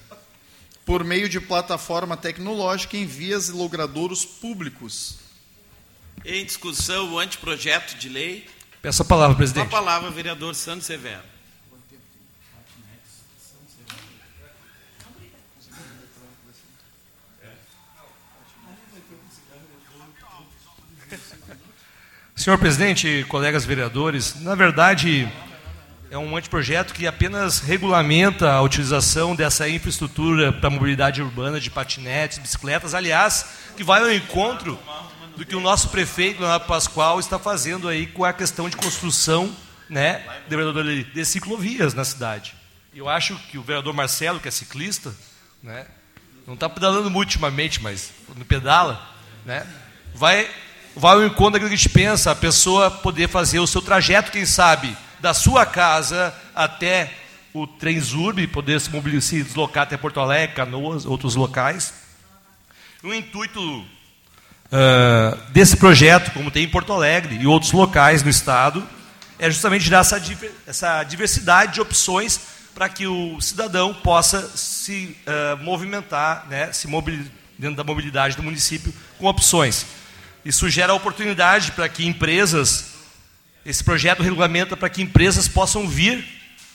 por 0.84 1.04
meio 1.04 1.30
de 1.30 1.40
plataforma 1.40 2.18
tecnológica 2.18 2.98
em 2.98 3.06
vias 3.06 3.50
e 3.50 3.52
logradouros 3.52 4.26
públicos. 4.26 5.24
Em 6.24 6.46
discussão, 6.46 7.14
o 7.14 7.20
anteprojeto 7.20 7.96
de 7.96 8.10
lei. 8.10 8.48
Peço 8.82 9.02
a 9.02 9.06
palavra, 9.06 9.36
presidente. 9.36 9.70
Com 9.70 9.76
a 9.76 9.80
palavra, 9.80 10.10
vereador 10.12 10.56
Santos 10.56 10.86
Severo. 10.86 11.36
Senhor 22.36 22.60
presidente, 22.60 23.26
colegas 23.28 23.66
vereadores, 23.66 24.40
na 24.42 24.54
verdade 24.54 25.28
é 26.12 26.18
um 26.18 26.38
anteprojeto 26.38 26.94
que 26.94 27.08
apenas 27.08 27.60
regulamenta 27.60 28.52
a 28.52 28.62
utilização 28.62 29.36
dessa 29.36 29.68
infraestrutura 29.68 30.54
para 30.54 30.70
mobilidade 30.70 31.22
urbana 31.22 31.60
de 31.60 31.70
patinetes, 31.70 32.38
bicicletas, 32.38 32.94
aliás, 32.94 33.46
que 33.76 33.84
vai 33.84 34.02
ao 34.02 34.12
encontro 34.12 34.80
do 35.36 35.46
que 35.46 35.56
o 35.56 35.60
nosso 35.60 35.90
prefeito, 35.90 36.40
Leonardo 36.40 36.66
Pascoal, 36.66 37.20
está 37.20 37.38
fazendo 37.38 37.88
aí 37.88 38.08
com 38.08 38.24
a 38.24 38.34
questão 38.34 38.70
de 38.70 38.78
construção 38.78 39.56
né, 39.90 40.24
de, 40.48 41.04
de 41.04 41.26
ciclovias 41.26 41.94
na 41.94 42.04
cidade. 42.06 42.56
Eu 42.94 43.10
acho 43.10 43.36
que 43.50 43.58
o 43.58 43.64
vereador 43.64 43.94
Marcelo, 43.94 44.40
que 44.40 44.48
é 44.48 44.52
ciclista, 44.52 45.14
né, 45.62 45.86
não 46.48 46.54
está 46.54 46.70
pedalando 46.70 47.10
muito 47.10 47.30
ultimamente, 47.30 47.82
mas 47.82 48.12
no 48.36 48.46
pedala, 48.46 49.02
né, 49.46 49.68
vai 50.14 50.50
vai 50.96 51.14
ao 51.14 51.26
encontro 51.26 51.54
daquilo 51.54 51.70
que 51.70 51.76
a 51.76 51.78
gente 51.78 51.90
pensa, 51.90 52.32
a 52.32 52.36
pessoa 52.36 52.90
poder 52.90 53.28
fazer 53.28 53.60
o 53.60 53.68
seu 53.68 53.82
trajeto, 53.82 54.32
quem 54.32 54.46
sabe, 54.46 54.96
da 55.20 55.34
sua 55.34 55.66
casa 55.66 56.34
até 56.56 57.14
o 57.54 57.68
Transurb, 57.68 58.48
poder 58.48 58.80
se, 58.80 58.90
mobilizar, 58.90 59.30
se 59.30 59.44
deslocar 59.44 59.84
até 59.84 59.98
Porto 59.98 60.20
Alegre, 60.20 60.56
Canoas, 60.56 61.06
outros 61.06 61.36
locais. 61.36 61.94
O 63.04 63.14
intuito 63.14 63.86
uh, 64.68 65.38
desse 65.52 65.78
projeto, 65.78 66.32
como 66.32 66.52
tem 66.52 66.64
em 66.64 66.70
Porto 66.70 66.94
Alegre 66.94 67.36
e 67.36 67.48
outros 67.48 67.72
locais 67.72 68.24
no 68.24 68.30
estado, 68.30 68.88
é 69.38 69.50
justamente 69.50 69.84
gerar 69.84 70.00
essa, 70.00 70.22
essa 70.66 71.04
diversidade 71.04 71.74
de 71.74 71.82
opções 71.82 72.40
para 72.74 72.90
que 72.90 73.08
o 73.08 73.40
cidadão 73.40 73.94
possa 73.94 74.50
se 74.56 75.16
uh, 75.26 75.64
movimentar, 75.64 76.46
né, 76.50 76.72
se 76.74 76.88
dentro 77.58 77.76
da 77.76 77.84
mobilidade 77.84 78.36
do 78.36 78.44
município 78.44 78.94
com 79.18 79.28
opções. 79.28 79.86
Isso 80.44 80.70
gera 80.70 80.94
oportunidade 80.94 81.72
para 81.72 81.88
que 81.88 82.06
empresas, 82.06 82.94
esse 83.66 83.84
projeto 83.84 84.22
regulamenta 84.22 84.76
para 84.76 84.90
que 84.90 85.02
empresas 85.02 85.48
possam 85.48 85.88
vir 85.88 86.24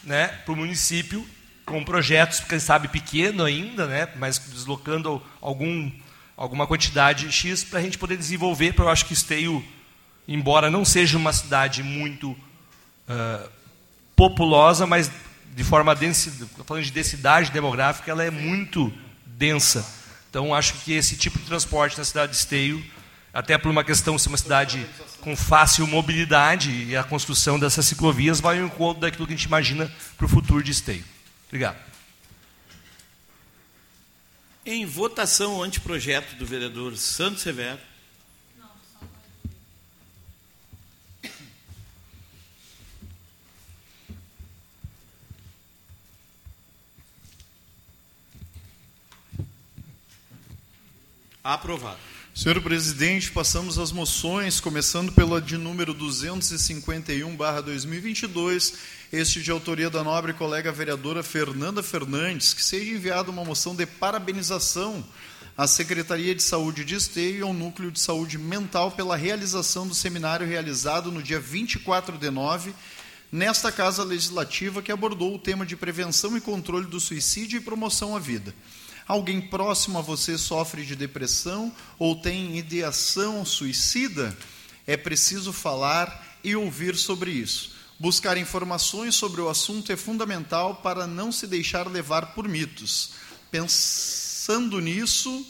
né, 0.03 0.29
para 0.29 0.53
o 0.53 0.57
município 0.57 1.27
com 1.67 1.85
projetos, 1.85 2.41
quem 2.41 2.59
sabe 2.59 2.89
pequeno 2.89 3.45
ainda, 3.45 3.87
né, 3.87 4.09
mas 4.17 4.39
deslocando 4.39 5.23
algum, 5.41 5.91
alguma 6.41 6.67
quantidade 6.67 7.31
X 7.31 7.63
para 7.63 7.81
a 7.81 7.83
gente 7.83 7.99
poder 7.99 8.17
desenvolver, 8.17 8.73
porque 8.73 8.81
eu 8.81 8.89
acho 8.89 9.05
que 9.05 9.13
Esteio, 9.13 9.63
embora 10.27 10.71
não 10.71 10.87
seja 10.87 11.19
uma 11.19 11.35
cidade 11.35 11.83
muito 11.83 12.31
uh, 12.31 13.51
populosa, 14.17 14.87
mas 14.87 15.11
de 15.55 15.63
forma 15.63 15.95
densa, 15.95 16.33
falando 16.65 16.83
de 16.83 16.93
densidade 16.93 17.51
demográfica, 17.51 18.11
ela 18.11 18.25
é 18.25 18.31
muito 18.31 18.91
densa. 19.27 19.87
Então, 20.31 20.55
acho 20.55 20.73
que 20.83 20.95
esse 20.95 21.15
tipo 21.15 21.39
de 21.39 21.45
transporte 21.45 21.99
na 21.99 22.05
cidade 22.05 22.33
de 22.33 22.39
Esteio, 22.39 22.83
até 23.35 23.59
por 23.59 23.71
uma 23.71 23.85
questão 23.85 24.17
de 24.17 24.23
ser 24.23 24.31
uma 24.31 24.39
cidade 24.39 24.87
com 25.21 25.37
fácil 25.37 25.87
mobilidade 25.87 26.71
e 26.71 26.97
a 26.97 27.05
construção 27.05 27.59
dessas 27.59 27.85
ciclovias, 27.85 28.41
vai 28.41 28.61
ao 28.61 28.65
encontro 28.65 29.03
daquilo 29.03 29.27
que 29.27 29.35
a 29.35 29.37
gente 29.37 29.45
imagina 29.45 29.93
para 30.17 30.25
o 30.25 30.29
futuro 30.29 30.65
de 30.65 30.71
Esteio. 30.71 31.05
Obrigado. 31.49 31.90
Em 34.65 34.85
votação 34.85 35.57
o 35.57 35.63
anteprojeto 35.63 36.35
do 36.37 36.45
vereador 36.45 36.97
Santos 36.97 37.43
Severo. 37.43 37.81
Aprovado. 51.43 52.10
Senhor 52.41 52.59
presidente, 52.63 53.31
passamos 53.31 53.79
às 53.79 53.93
moções, 53.93 54.61
começando 54.61 55.13
pela 55.13 55.43
de 55.43 55.59
número 55.59 55.95
251/2022, 55.95 58.73
este 59.13 59.43
de 59.43 59.51
autoria 59.51 59.91
da 59.91 60.03
nobre 60.03 60.33
colega 60.33 60.73
vereadora 60.73 61.23
Fernanda 61.23 61.83
Fernandes, 61.83 62.55
que 62.55 62.65
seja 62.65 62.95
enviada 62.95 63.31
uma 63.31 63.45
moção 63.45 63.75
de 63.75 63.85
parabenização 63.85 65.05
à 65.55 65.67
Secretaria 65.67 66.35
de 66.35 66.43
Saúde 66.43 66.83
de 66.83 66.95
Esteio 66.95 67.41
e 67.41 67.43
ao 67.43 67.53
Núcleo 67.53 67.91
de 67.91 68.01
Saúde 68.01 68.39
Mental 68.39 68.91
pela 68.91 69.19
realização 69.19 69.87
do 69.87 69.95
seminário 69.95 70.47
realizado 70.47 71.13
no 71.13 71.23
dia 71.23 71.39
24 71.39 72.17
de 72.17 72.31
nove 72.31 72.75
nesta 73.31 73.71
Casa 73.71 74.03
Legislativa 74.03 74.81
que 74.81 74.91
abordou 74.91 75.35
o 75.35 75.39
tema 75.39 75.67
de 75.67 75.77
prevenção 75.77 76.39
e 76.39 76.41
controle 76.41 76.87
do 76.87 77.01
suicídio 77.01 77.59
e 77.59 77.61
promoção 77.61 78.17
à 78.17 78.19
vida. 78.19 78.55
Alguém 79.11 79.41
próximo 79.41 79.99
a 79.99 80.03
você 80.03 80.39
sofre 80.39 80.87
de 80.87 80.95
depressão 80.95 81.75
ou 81.99 82.15
tem 82.15 82.57
ideação 82.57 83.45
suicida? 83.45 84.39
É 84.87 84.97
preciso 84.97 85.53
falar 85.53 86.39
e 86.45 86.55
ouvir 86.55 86.95
sobre 86.95 87.33
isso. 87.33 87.75
Buscar 87.99 88.37
informações 88.37 89.17
sobre 89.17 89.41
o 89.41 89.49
assunto 89.49 89.91
é 89.91 89.97
fundamental 89.97 90.77
para 90.77 91.09
não 91.09 91.33
se 91.33 91.49
deixar 91.49 91.89
levar 91.89 92.35
por 92.35 92.47
mitos. 92.47 93.15
Pensando 93.51 94.79
nisso, 94.79 95.45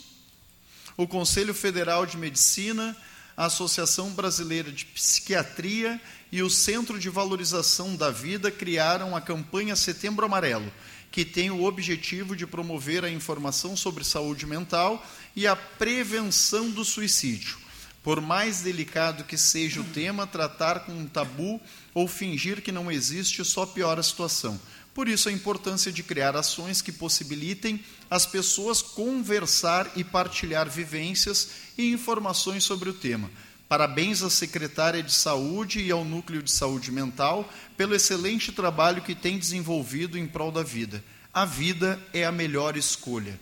o 0.97 1.07
Conselho 1.07 1.53
Federal 1.53 2.03
de 2.07 2.17
Medicina, 2.17 2.97
a 3.37 3.45
Associação 3.45 4.09
Brasileira 4.09 4.71
de 4.71 4.87
Psiquiatria 4.87 6.01
e 6.31 6.41
o 6.41 6.49
Centro 6.49 6.97
de 6.97 7.11
Valorização 7.11 7.95
da 7.95 8.09
Vida 8.09 8.49
criaram 8.49 9.15
a 9.15 9.21
campanha 9.21 9.75
Setembro 9.75 10.25
Amarelo 10.25 10.73
que 11.11 11.25
tem 11.25 11.51
o 11.51 11.63
objetivo 11.63 12.35
de 12.35 12.47
promover 12.47 13.03
a 13.03 13.09
informação 13.09 13.75
sobre 13.75 14.03
saúde 14.03 14.45
mental 14.45 15.05
e 15.35 15.45
a 15.45 15.55
prevenção 15.55 16.69
do 16.69 16.85
suicídio. 16.85 17.57
Por 18.01 18.19
mais 18.19 18.61
delicado 18.61 19.25
que 19.25 19.37
seja 19.37 19.81
o 19.81 19.83
tema, 19.83 20.25
tratar 20.25 20.81
com 20.85 20.93
um 20.93 21.05
tabu 21.05 21.61
ou 21.93 22.07
fingir 22.07 22.61
que 22.61 22.71
não 22.71 22.91
existe 22.91 23.43
só 23.45 23.65
piora 23.65 23.99
a 23.99 24.03
situação. 24.03 24.59
Por 24.93 25.07
isso, 25.07 25.29
a 25.29 25.31
importância 25.31 25.91
de 25.91 26.01
criar 26.01 26.35
ações 26.35 26.81
que 26.81 26.91
possibilitem 26.91 27.83
as 28.09 28.25
pessoas 28.25 28.81
conversar 28.81 29.91
e 29.95 30.03
partilhar 30.03 30.69
vivências 30.69 31.49
e 31.77 31.91
informações 31.91 32.63
sobre 32.63 32.89
o 32.89 32.93
tema. 32.93 33.29
Parabéns 33.71 34.21
à 34.21 34.29
secretária 34.29 35.01
de 35.01 35.13
Saúde 35.13 35.79
e 35.79 35.89
ao 35.91 36.03
Núcleo 36.03 36.43
de 36.43 36.51
Saúde 36.51 36.91
Mental 36.91 37.49
pelo 37.77 37.95
excelente 37.95 38.51
trabalho 38.51 39.01
que 39.01 39.15
tem 39.15 39.39
desenvolvido 39.39 40.17
em 40.17 40.27
prol 40.27 40.51
da 40.51 40.61
vida. 40.61 41.01
A 41.33 41.45
vida 41.45 41.97
é 42.11 42.25
a 42.25 42.33
melhor 42.33 42.75
escolha. 42.75 43.39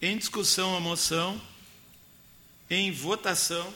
Em 0.00 0.16
discussão 0.16 0.76
a 0.76 0.78
moção, 0.78 1.42
em 2.70 2.92
votação. 2.92 3.74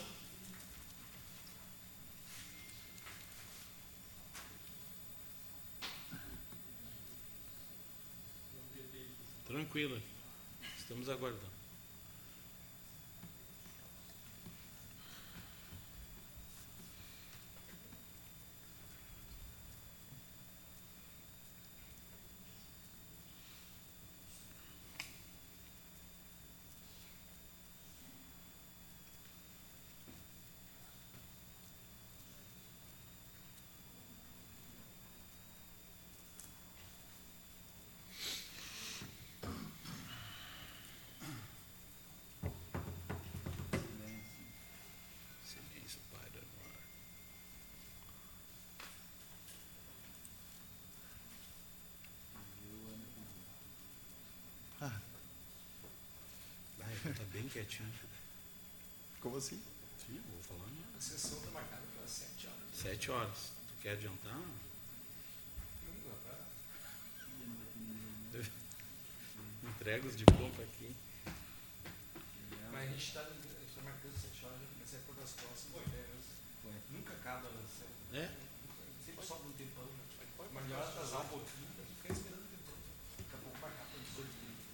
Tranquila, 9.44 10.00
estamos 10.78 11.08
aguardando. 11.08 11.47
Está 57.06 57.24
bem 57.32 57.48
quietinho. 57.48 57.92
Como 59.20 59.36
assim? 59.36 59.62
Sim, 60.04 60.20
vou 60.28 60.42
falar. 60.42 60.68
A 60.96 61.00
sessão 61.00 61.38
está 61.38 61.50
marcada 61.52 61.82
para 61.96 62.08
7 62.08 62.46
horas. 62.48 62.58
7 62.74 63.10
horas. 63.12 63.52
Tu 63.68 63.74
quer 63.82 63.92
adiantar? 63.92 64.40
Entrega 69.62 70.08
os 70.08 70.16
de 70.16 70.24
pouco 70.24 70.60
aqui. 70.60 70.94
Mas 72.72 72.82
a 72.82 72.86
gente 72.90 73.06
está 73.06 73.22
tá 73.22 73.30
marcando 73.84 74.20
7 74.20 74.44
horas, 74.46 74.58
comecei 74.74 74.98
a 74.98 75.02
pôr 75.02 75.14
das 75.14 75.30
próximas 75.30 75.86
ideias. 75.86 76.24
Nunca 76.90 77.12
acaba. 77.12 77.48
É? 78.12 78.28
Sempre 79.06 79.24
sobra 79.24 79.46
um 79.46 79.52
tempão. 79.52 79.84
Né? 79.84 80.04
Mas 80.52 80.64
melhor 80.64 80.82
atrasar 80.82 81.22
um 81.24 81.28
pouquinho, 81.28 81.68
ficar 82.02 82.12
esperando 82.12 82.42
o 82.42 82.48
tempão. 82.48 82.74
Daqui 83.18 83.34
a 83.34 83.38
pouco 83.38 83.58
marcar 83.60 83.86
para 83.86 84.00
18 84.00 84.26
minutos. 84.26 84.66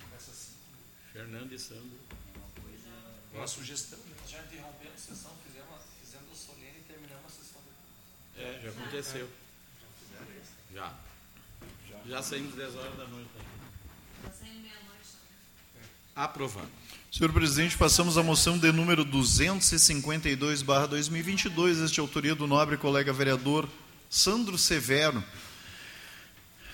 Começa 0.00 0.30
assim. 0.30 0.61
Fernando 1.12 1.52
e 1.52 1.58
Sandro. 1.58 1.98
Uma 3.34 3.46
sugestão. 3.46 3.98
né? 3.98 4.04
Já 4.28 4.40
interrompemos 4.42 4.94
a 4.94 4.98
sessão, 4.98 5.30
fizemos, 5.46 5.68
fizemos 6.00 6.32
o 6.32 6.36
solene 6.36 6.78
e 6.78 6.82
terminamos 6.86 7.26
a 7.26 7.30
sessão 7.30 7.60
depois. 7.64 8.38
É, 8.38 8.60
já 8.62 8.70
aconteceu. 8.70 9.28
Já. 10.74 10.94
Já 12.06 12.22
saímos 12.22 12.54
10 12.54 12.74
horas 12.76 12.96
da 12.96 13.06
noite. 13.06 13.28
Aprovado. 16.14 16.68
Senhor 17.10 17.32
presidente, 17.32 17.74
passamos 17.76 18.16
à 18.18 18.22
moção 18.22 18.58
de 18.58 18.70
número 18.72 19.04
252/2022, 19.04 21.82
este 21.84 22.00
é 22.00 22.02
autoria 22.02 22.34
do 22.34 22.46
nobre 22.46 22.76
colega 22.76 23.12
vereador 23.12 23.68
Sandro 24.10 24.58
Severo. 24.58 25.22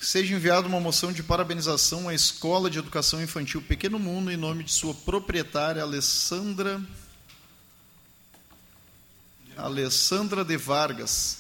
Seja 0.00 0.34
enviada 0.34 0.68
uma 0.68 0.78
moção 0.78 1.12
de 1.12 1.24
parabenização 1.24 2.08
à 2.08 2.14
Escola 2.14 2.70
de 2.70 2.78
Educação 2.78 3.20
Infantil 3.20 3.60
Pequeno 3.60 3.98
Mundo 3.98 4.30
em 4.30 4.36
nome 4.36 4.62
de 4.62 4.70
sua 4.70 4.94
proprietária 4.94 5.82
Alessandra 5.82 6.80
Alessandra 9.56 10.44
de 10.44 10.56
Vargas. 10.56 11.38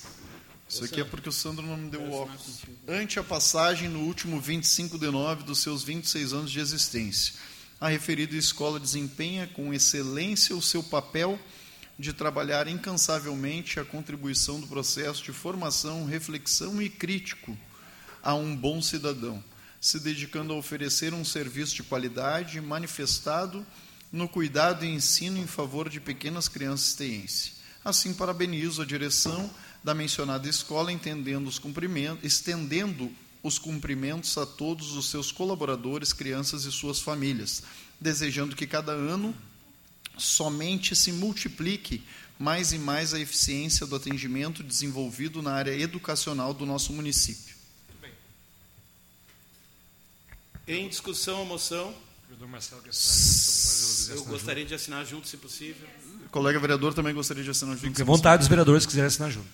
Isso 0.68 0.84
aqui 0.84 1.00
é 1.00 1.04
porque 1.04 1.28
o 1.28 1.32
Sandro 1.32 1.64
não 1.64 1.76
me 1.76 1.88
deu 1.88 2.02
o 2.02 2.12
óculos. 2.12 2.64
Ante 2.88 3.20
a 3.20 3.22
passagem 3.22 3.88
no 3.88 4.00
último 4.00 4.40
25 4.40 4.98
de 4.98 5.08
nove 5.08 5.44
dos 5.44 5.60
seus 5.60 5.84
26 5.84 6.32
anos 6.32 6.50
de 6.50 6.58
existência. 6.58 7.34
A 7.80 7.88
referida 7.88 8.34
escola 8.34 8.80
desempenha 8.80 9.46
com 9.46 9.72
excelência 9.72 10.56
o 10.56 10.60
seu 10.60 10.82
papel 10.82 11.38
de 11.96 12.12
trabalhar 12.12 12.66
incansavelmente 12.66 13.78
a 13.78 13.84
contribuição 13.84 14.60
do 14.60 14.66
processo 14.66 15.22
de 15.22 15.32
formação, 15.32 16.04
reflexão 16.04 16.82
e 16.82 16.88
crítico 16.88 17.56
a 18.22 18.34
um 18.34 18.54
bom 18.56 18.80
cidadão, 18.82 19.42
se 19.80 20.00
dedicando 20.00 20.52
a 20.52 20.56
oferecer 20.56 21.14
um 21.14 21.24
serviço 21.24 21.74
de 21.74 21.82
qualidade 21.82 22.60
manifestado 22.60 23.64
no 24.12 24.28
cuidado 24.28 24.84
e 24.84 24.88
ensino 24.88 25.38
em 25.38 25.46
favor 25.46 25.88
de 25.88 26.00
pequenas 26.00 26.48
crianças 26.48 26.94
teense. 26.94 27.52
Assim, 27.84 28.12
parabenizo 28.12 28.82
a 28.82 28.86
direção 28.86 29.50
da 29.82 29.94
mencionada 29.94 30.48
escola, 30.48 30.92
entendendo 30.92 31.46
os 31.46 31.58
cumprimentos, 31.58 32.24
estendendo 32.24 33.10
os 33.42 33.58
cumprimentos 33.58 34.36
a 34.36 34.44
todos 34.44 34.92
os 34.96 35.10
seus 35.10 35.30
colaboradores, 35.30 36.12
crianças 36.12 36.64
e 36.64 36.72
suas 36.72 37.00
famílias, 37.00 37.62
desejando 38.00 38.56
que 38.56 38.66
cada 38.66 38.92
ano 38.92 39.34
somente 40.16 40.96
se 40.96 41.12
multiplique 41.12 42.02
mais 42.38 42.72
e 42.72 42.78
mais 42.78 43.14
a 43.14 43.20
eficiência 43.20 43.86
do 43.86 43.96
atendimento 43.96 44.62
desenvolvido 44.62 45.42
na 45.42 45.52
área 45.52 45.76
educacional 45.76 46.52
do 46.52 46.66
nosso 46.66 46.92
município. 46.92 47.57
Em 50.68 50.86
discussão 50.86 51.40
a 51.40 51.44
moção. 51.46 51.94
Eu 54.10 54.24
gostaria 54.26 54.66
de 54.66 54.74
assinar 54.74 55.04
junto, 55.06 55.26
se 55.26 55.38
possível. 55.38 55.88
O 56.26 56.28
colega 56.28 56.60
vereador 56.60 56.92
também 56.92 57.14
gostaria 57.14 57.42
de 57.42 57.48
assinar 57.48 57.74
junto. 57.74 57.88
Fique 57.88 58.02
à 58.02 58.04
vontade 58.04 58.40
dos 58.40 58.48
vereadores 58.48 58.84
que 58.84 58.90
quiserem 58.90 59.06
assinar 59.06 59.30
junto. 59.30 59.48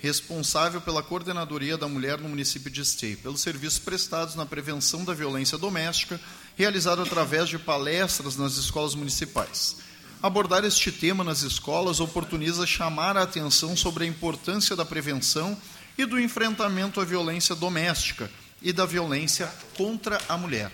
responsável 0.00 0.80
pela 0.80 1.02
coordenadoria 1.02 1.76
da 1.76 1.88
mulher 1.88 2.18
no 2.18 2.28
município 2.28 2.70
de 2.70 2.80
Esteio, 2.80 3.18
pelos 3.18 3.40
serviços 3.40 3.78
prestados 3.78 4.34
na 4.34 4.46
prevenção 4.46 5.04
da 5.04 5.12
violência 5.12 5.58
doméstica, 5.58 6.20
realizado 6.56 7.02
através 7.02 7.48
de 7.48 7.58
palestras 7.58 8.36
nas 8.36 8.56
escolas 8.56 8.94
municipais. 8.94 9.76
Abordar 10.22 10.64
este 10.64 10.90
tema 10.90 11.22
nas 11.22 11.42
escolas 11.42 12.00
oportuniza 12.00 12.66
chamar 12.66 13.16
a 13.16 13.22
atenção 13.22 13.76
sobre 13.76 14.04
a 14.04 14.06
importância 14.06 14.74
da 14.74 14.84
prevenção 14.84 15.56
e 15.96 16.04
do 16.04 16.18
enfrentamento 16.18 17.00
à 17.00 17.04
violência 17.04 17.54
doméstica 17.54 18.30
e 18.60 18.72
da 18.72 18.84
violência 18.84 19.52
contra 19.76 20.20
a 20.28 20.36
mulher. 20.36 20.72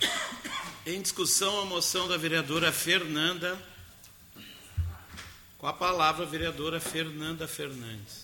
Em 0.86 1.00
discussão 1.00 1.60
a 1.60 1.64
moção 1.64 2.08
da 2.08 2.16
vereadora 2.16 2.70
Fernanda. 2.72 3.58
Com 5.58 5.66
a 5.66 5.72
palavra, 5.72 6.24
a 6.24 6.28
vereadora 6.28 6.78
Fernanda 6.78 7.48
Fernandes. 7.48 8.23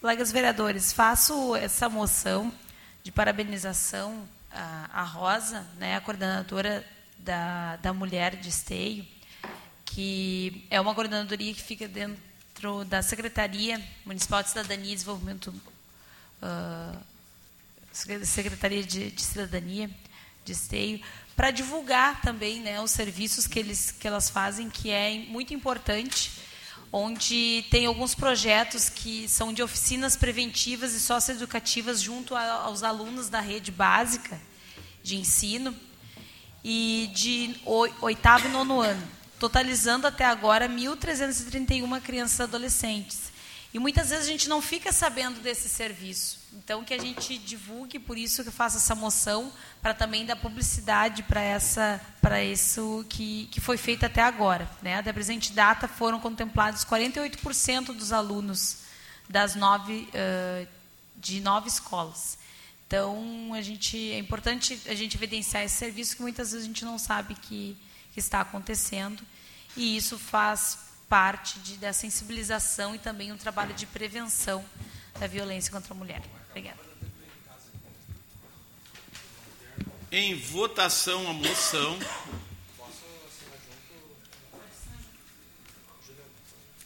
Colegas 0.00 0.30
vereadores, 0.30 0.92
faço 0.92 1.56
essa 1.56 1.88
moção 1.88 2.54
de 3.02 3.10
parabenização 3.10 4.28
à, 4.48 5.02
Rosa, 5.02 5.66
né, 5.76 5.96
a 5.96 6.00
coordenadora 6.00 6.86
da, 7.18 7.74
da 7.78 7.92
Mulher 7.92 8.36
de 8.36 8.48
Esteio, 8.48 9.04
que 9.84 10.64
é 10.70 10.80
uma 10.80 10.94
coordenadoria 10.94 11.52
que 11.52 11.60
fica 11.60 11.88
dentro 11.88 12.84
da 12.84 13.02
Secretaria 13.02 13.84
Municipal 14.06 14.40
de 14.40 14.50
Cidadania 14.50 14.92
e 14.92 14.94
Desenvolvimento, 14.94 15.52
ah, 16.40 16.94
Secretaria 17.92 18.84
de, 18.84 19.10
de 19.10 19.22
Cidadania 19.22 19.90
de 20.44 20.52
Esteio, 20.52 21.02
para 21.34 21.50
divulgar 21.50 22.20
também 22.20 22.60
né, 22.60 22.80
os 22.80 22.92
serviços 22.92 23.48
que, 23.48 23.58
eles, 23.58 23.90
que 23.90 24.06
elas 24.06 24.30
fazem, 24.30 24.70
que 24.70 24.90
é 24.90 25.24
muito 25.26 25.52
importante 25.52 26.46
onde 26.92 27.64
tem 27.70 27.86
alguns 27.86 28.14
projetos 28.14 28.88
que 28.88 29.28
são 29.28 29.52
de 29.52 29.62
oficinas 29.62 30.16
preventivas 30.16 30.94
e 30.94 31.00
socioeducativas 31.00 32.00
junto 32.00 32.34
a, 32.34 32.52
aos 32.62 32.82
alunos 32.82 33.28
da 33.28 33.40
rede 33.40 33.70
básica 33.70 34.40
de 35.02 35.16
ensino 35.16 35.74
e 36.64 37.10
de 37.14 37.56
oi- 37.64 37.92
oitavo 38.00 38.46
e 38.46 38.50
nono 38.50 38.80
ano, 38.80 39.06
totalizando 39.38 40.06
até 40.06 40.24
agora 40.24 40.68
1.331 40.68 42.00
crianças 42.00 42.38
e 42.38 42.42
adolescentes. 42.42 43.32
E 43.72 43.78
muitas 43.78 44.10
vezes 44.10 44.24
a 44.24 44.28
gente 44.28 44.48
não 44.48 44.62
fica 44.62 44.92
sabendo 44.92 45.40
desse 45.40 45.68
serviço. 45.68 46.37
Então, 46.52 46.82
que 46.82 46.94
a 46.94 46.98
gente 46.98 47.36
divulgue, 47.38 47.98
por 47.98 48.16
isso 48.16 48.42
que 48.42 48.48
eu 48.48 48.52
faço 48.52 48.78
essa 48.78 48.94
moção, 48.94 49.52
para 49.82 49.92
também 49.92 50.24
dar 50.24 50.36
publicidade 50.36 51.22
para 51.22 51.40
essa 51.40 52.00
para 52.20 52.42
isso 52.42 53.04
que, 53.08 53.46
que 53.46 53.60
foi 53.60 53.76
feito 53.76 54.06
até 54.06 54.22
agora. 54.22 54.68
Né? 54.82 54.96
Até 54.96 55.10
a 55.10 55.14
presente 55.14 55.52
data 55.52 55.86
foram 55.86 56.18
contemplados 56.20 56.84
48% 56.84 57.86
dos 57.94 58.12
alunos 58.12 58.78
das 59.28 59.54
nove, 59.54 60.08
ãh, 60.14 60.66
de 61.16 61.40
nove 61.40 61.68
escolas. 61.68 62.38
Então, 62.86 63.52
a 63.52 63.60
gente, 63.60 64.12
é 64.12 64.18
importante 64.18 64.80
a 64.86 64.94
gente 64.94 65.16
evidenciar 65.16 65.62
esse 65.62 65.76
serviço 65.76 66.16
que 66.16 66.22
muitas 66.22 66.52
vezes 66.52 66.64
a 66.64 66.68
gente 66.68 66.84
não 66.86 66.98
sabe 66.98 67.34
que, 67.34 67.76
que 68.14 68.20
está 68.20 68.40
acontecendo. 68.40 69.22
E 69.76 69.96
isso 69.96 70.18
faz 70.18 70.78
parte 71.08 71.58
de, 71.58 71.76
da 71.76 71.92
sensibilização 71.92 72.94
e 72.94 72.98
também 72.98 73.30
um 73.30 73.36
trabalho 73.36 73.74
de 73.74 73.86
prevenção 73.86 74.64
da 75.20 75.26
violência 75.26 75.70
contra 75.70 75.92
a 75.92 75.96
mulher. 75.96 76.22
Obrigada. 76.50 76.78
Em 80.10 80.34
votação 80.34 81.28
a 81.28 81.32
moção. 81.32 81.98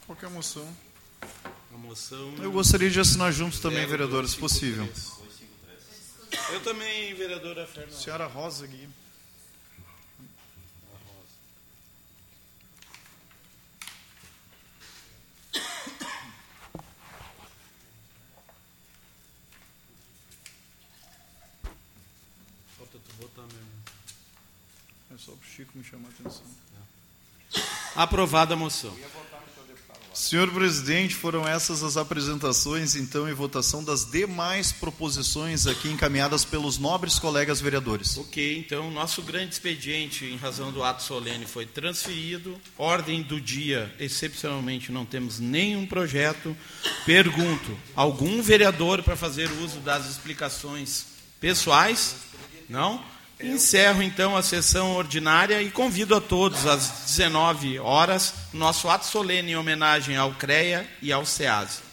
Qualquer 0.06 0.28
moção. 0.30 0.68
A 1.72 1.78
moção. 1.78 2.34
Eu 2.42 2.50
gostaria 2.50 2.90
de 2.90 2.98
assinar 3.00 3.32
junto 3.32 3.60
também, 3.60 3.86
vereador, 3.86 4.28
se 4.28 4.36
possível. 4.36 4.88
Eu 6.52 6.60
também, 6.62 7.14
vereadora 7.14 7.66
Fernanda. 7.66 7.96
Senhora 7.96 8.26
Rosa 8.26 8.66
Gui. 8.66 8.88
É 25.12 25.18
só 25.18 25.32
para 25.32 25.46
o 25.46 25.50
Chico 25.54 25.72
me 25.76 25.84
chamar 25.84 26.08
a 26.08 26.10
atenção. 26.10 26.42
Aprovada 27.94 28.54
a 28.54 28.56
moção. 28.56 28.96
Senhor 30.14 30.50
presidente, 30.50 31.14
foram 31.14 31.46
essas 31.46 31.82
as 31.82 31.98
apresentações, 31.98 32.96
então, 32.96 33.28
e 33.28 33.34
votação 33.34 33.84
das 33.84 34.10
demais 34.10 34.72
proposições 34.72 35.66
aqui 35.66 35.88
encaminhadas 35.90 36.46
pelos 36.46 36.78
nobres 36.78 37.18
colegas 37.18 37.60
vereadores. 37.60 38.16
Ok, 38.16 38.58
então 38.58 38.90
nosso 38.90 39.20
grande 39.22 39.52
expediente, 39.52 40.24
em 40.24 40.36
razão 40.36 40.72
do 40.72 40.82
ato 40.82 41.02
solene, 41.02 41.44
foi 41.44 41.66
transferido. 41.66 42.58
Ordem 42.78 43.22
do 43.22 43.38
dia, 43.38 43.94
excepcionalmente, 43.98 44.90
não 44.90 45.04
temos 45.04 45.38
nenhum 45.38 45.86
projeto. 45.86 46.56
Pergunto: 47.04 47.78
algum 47.94 48.40
vereador 48.40 49.02
para 49.02 49.16
fazer 49.16 49.50
uso 49.62 49.80
das 49.80 50.08
explicações 50.08 51.04
pessoais? 51.38 52.16
Não? 52.66 53.11
Encerro 53.42 54.02
então 54.02 54.36
a 54.36 54.42
sessão 54.42 54.94
ordinária 54.94 55.60
e 55.60 55.70
convido 55.70 56.14
a 56.14 56.20
todos 56.20 56.66
às 56.66 57.04
19 57.06 57.78
horas, 57.80 58.34
nosso 58.52 58.88
ato 58.88 59.04
solene 59.04 59.52
em 59.52 59.56
homenagem 59.56 60.16
ao 60.16 60.32
CREA 60.32 60.86
e 61.00 61.12
ao 61.12 61.26
SEASE. 61.26 61.91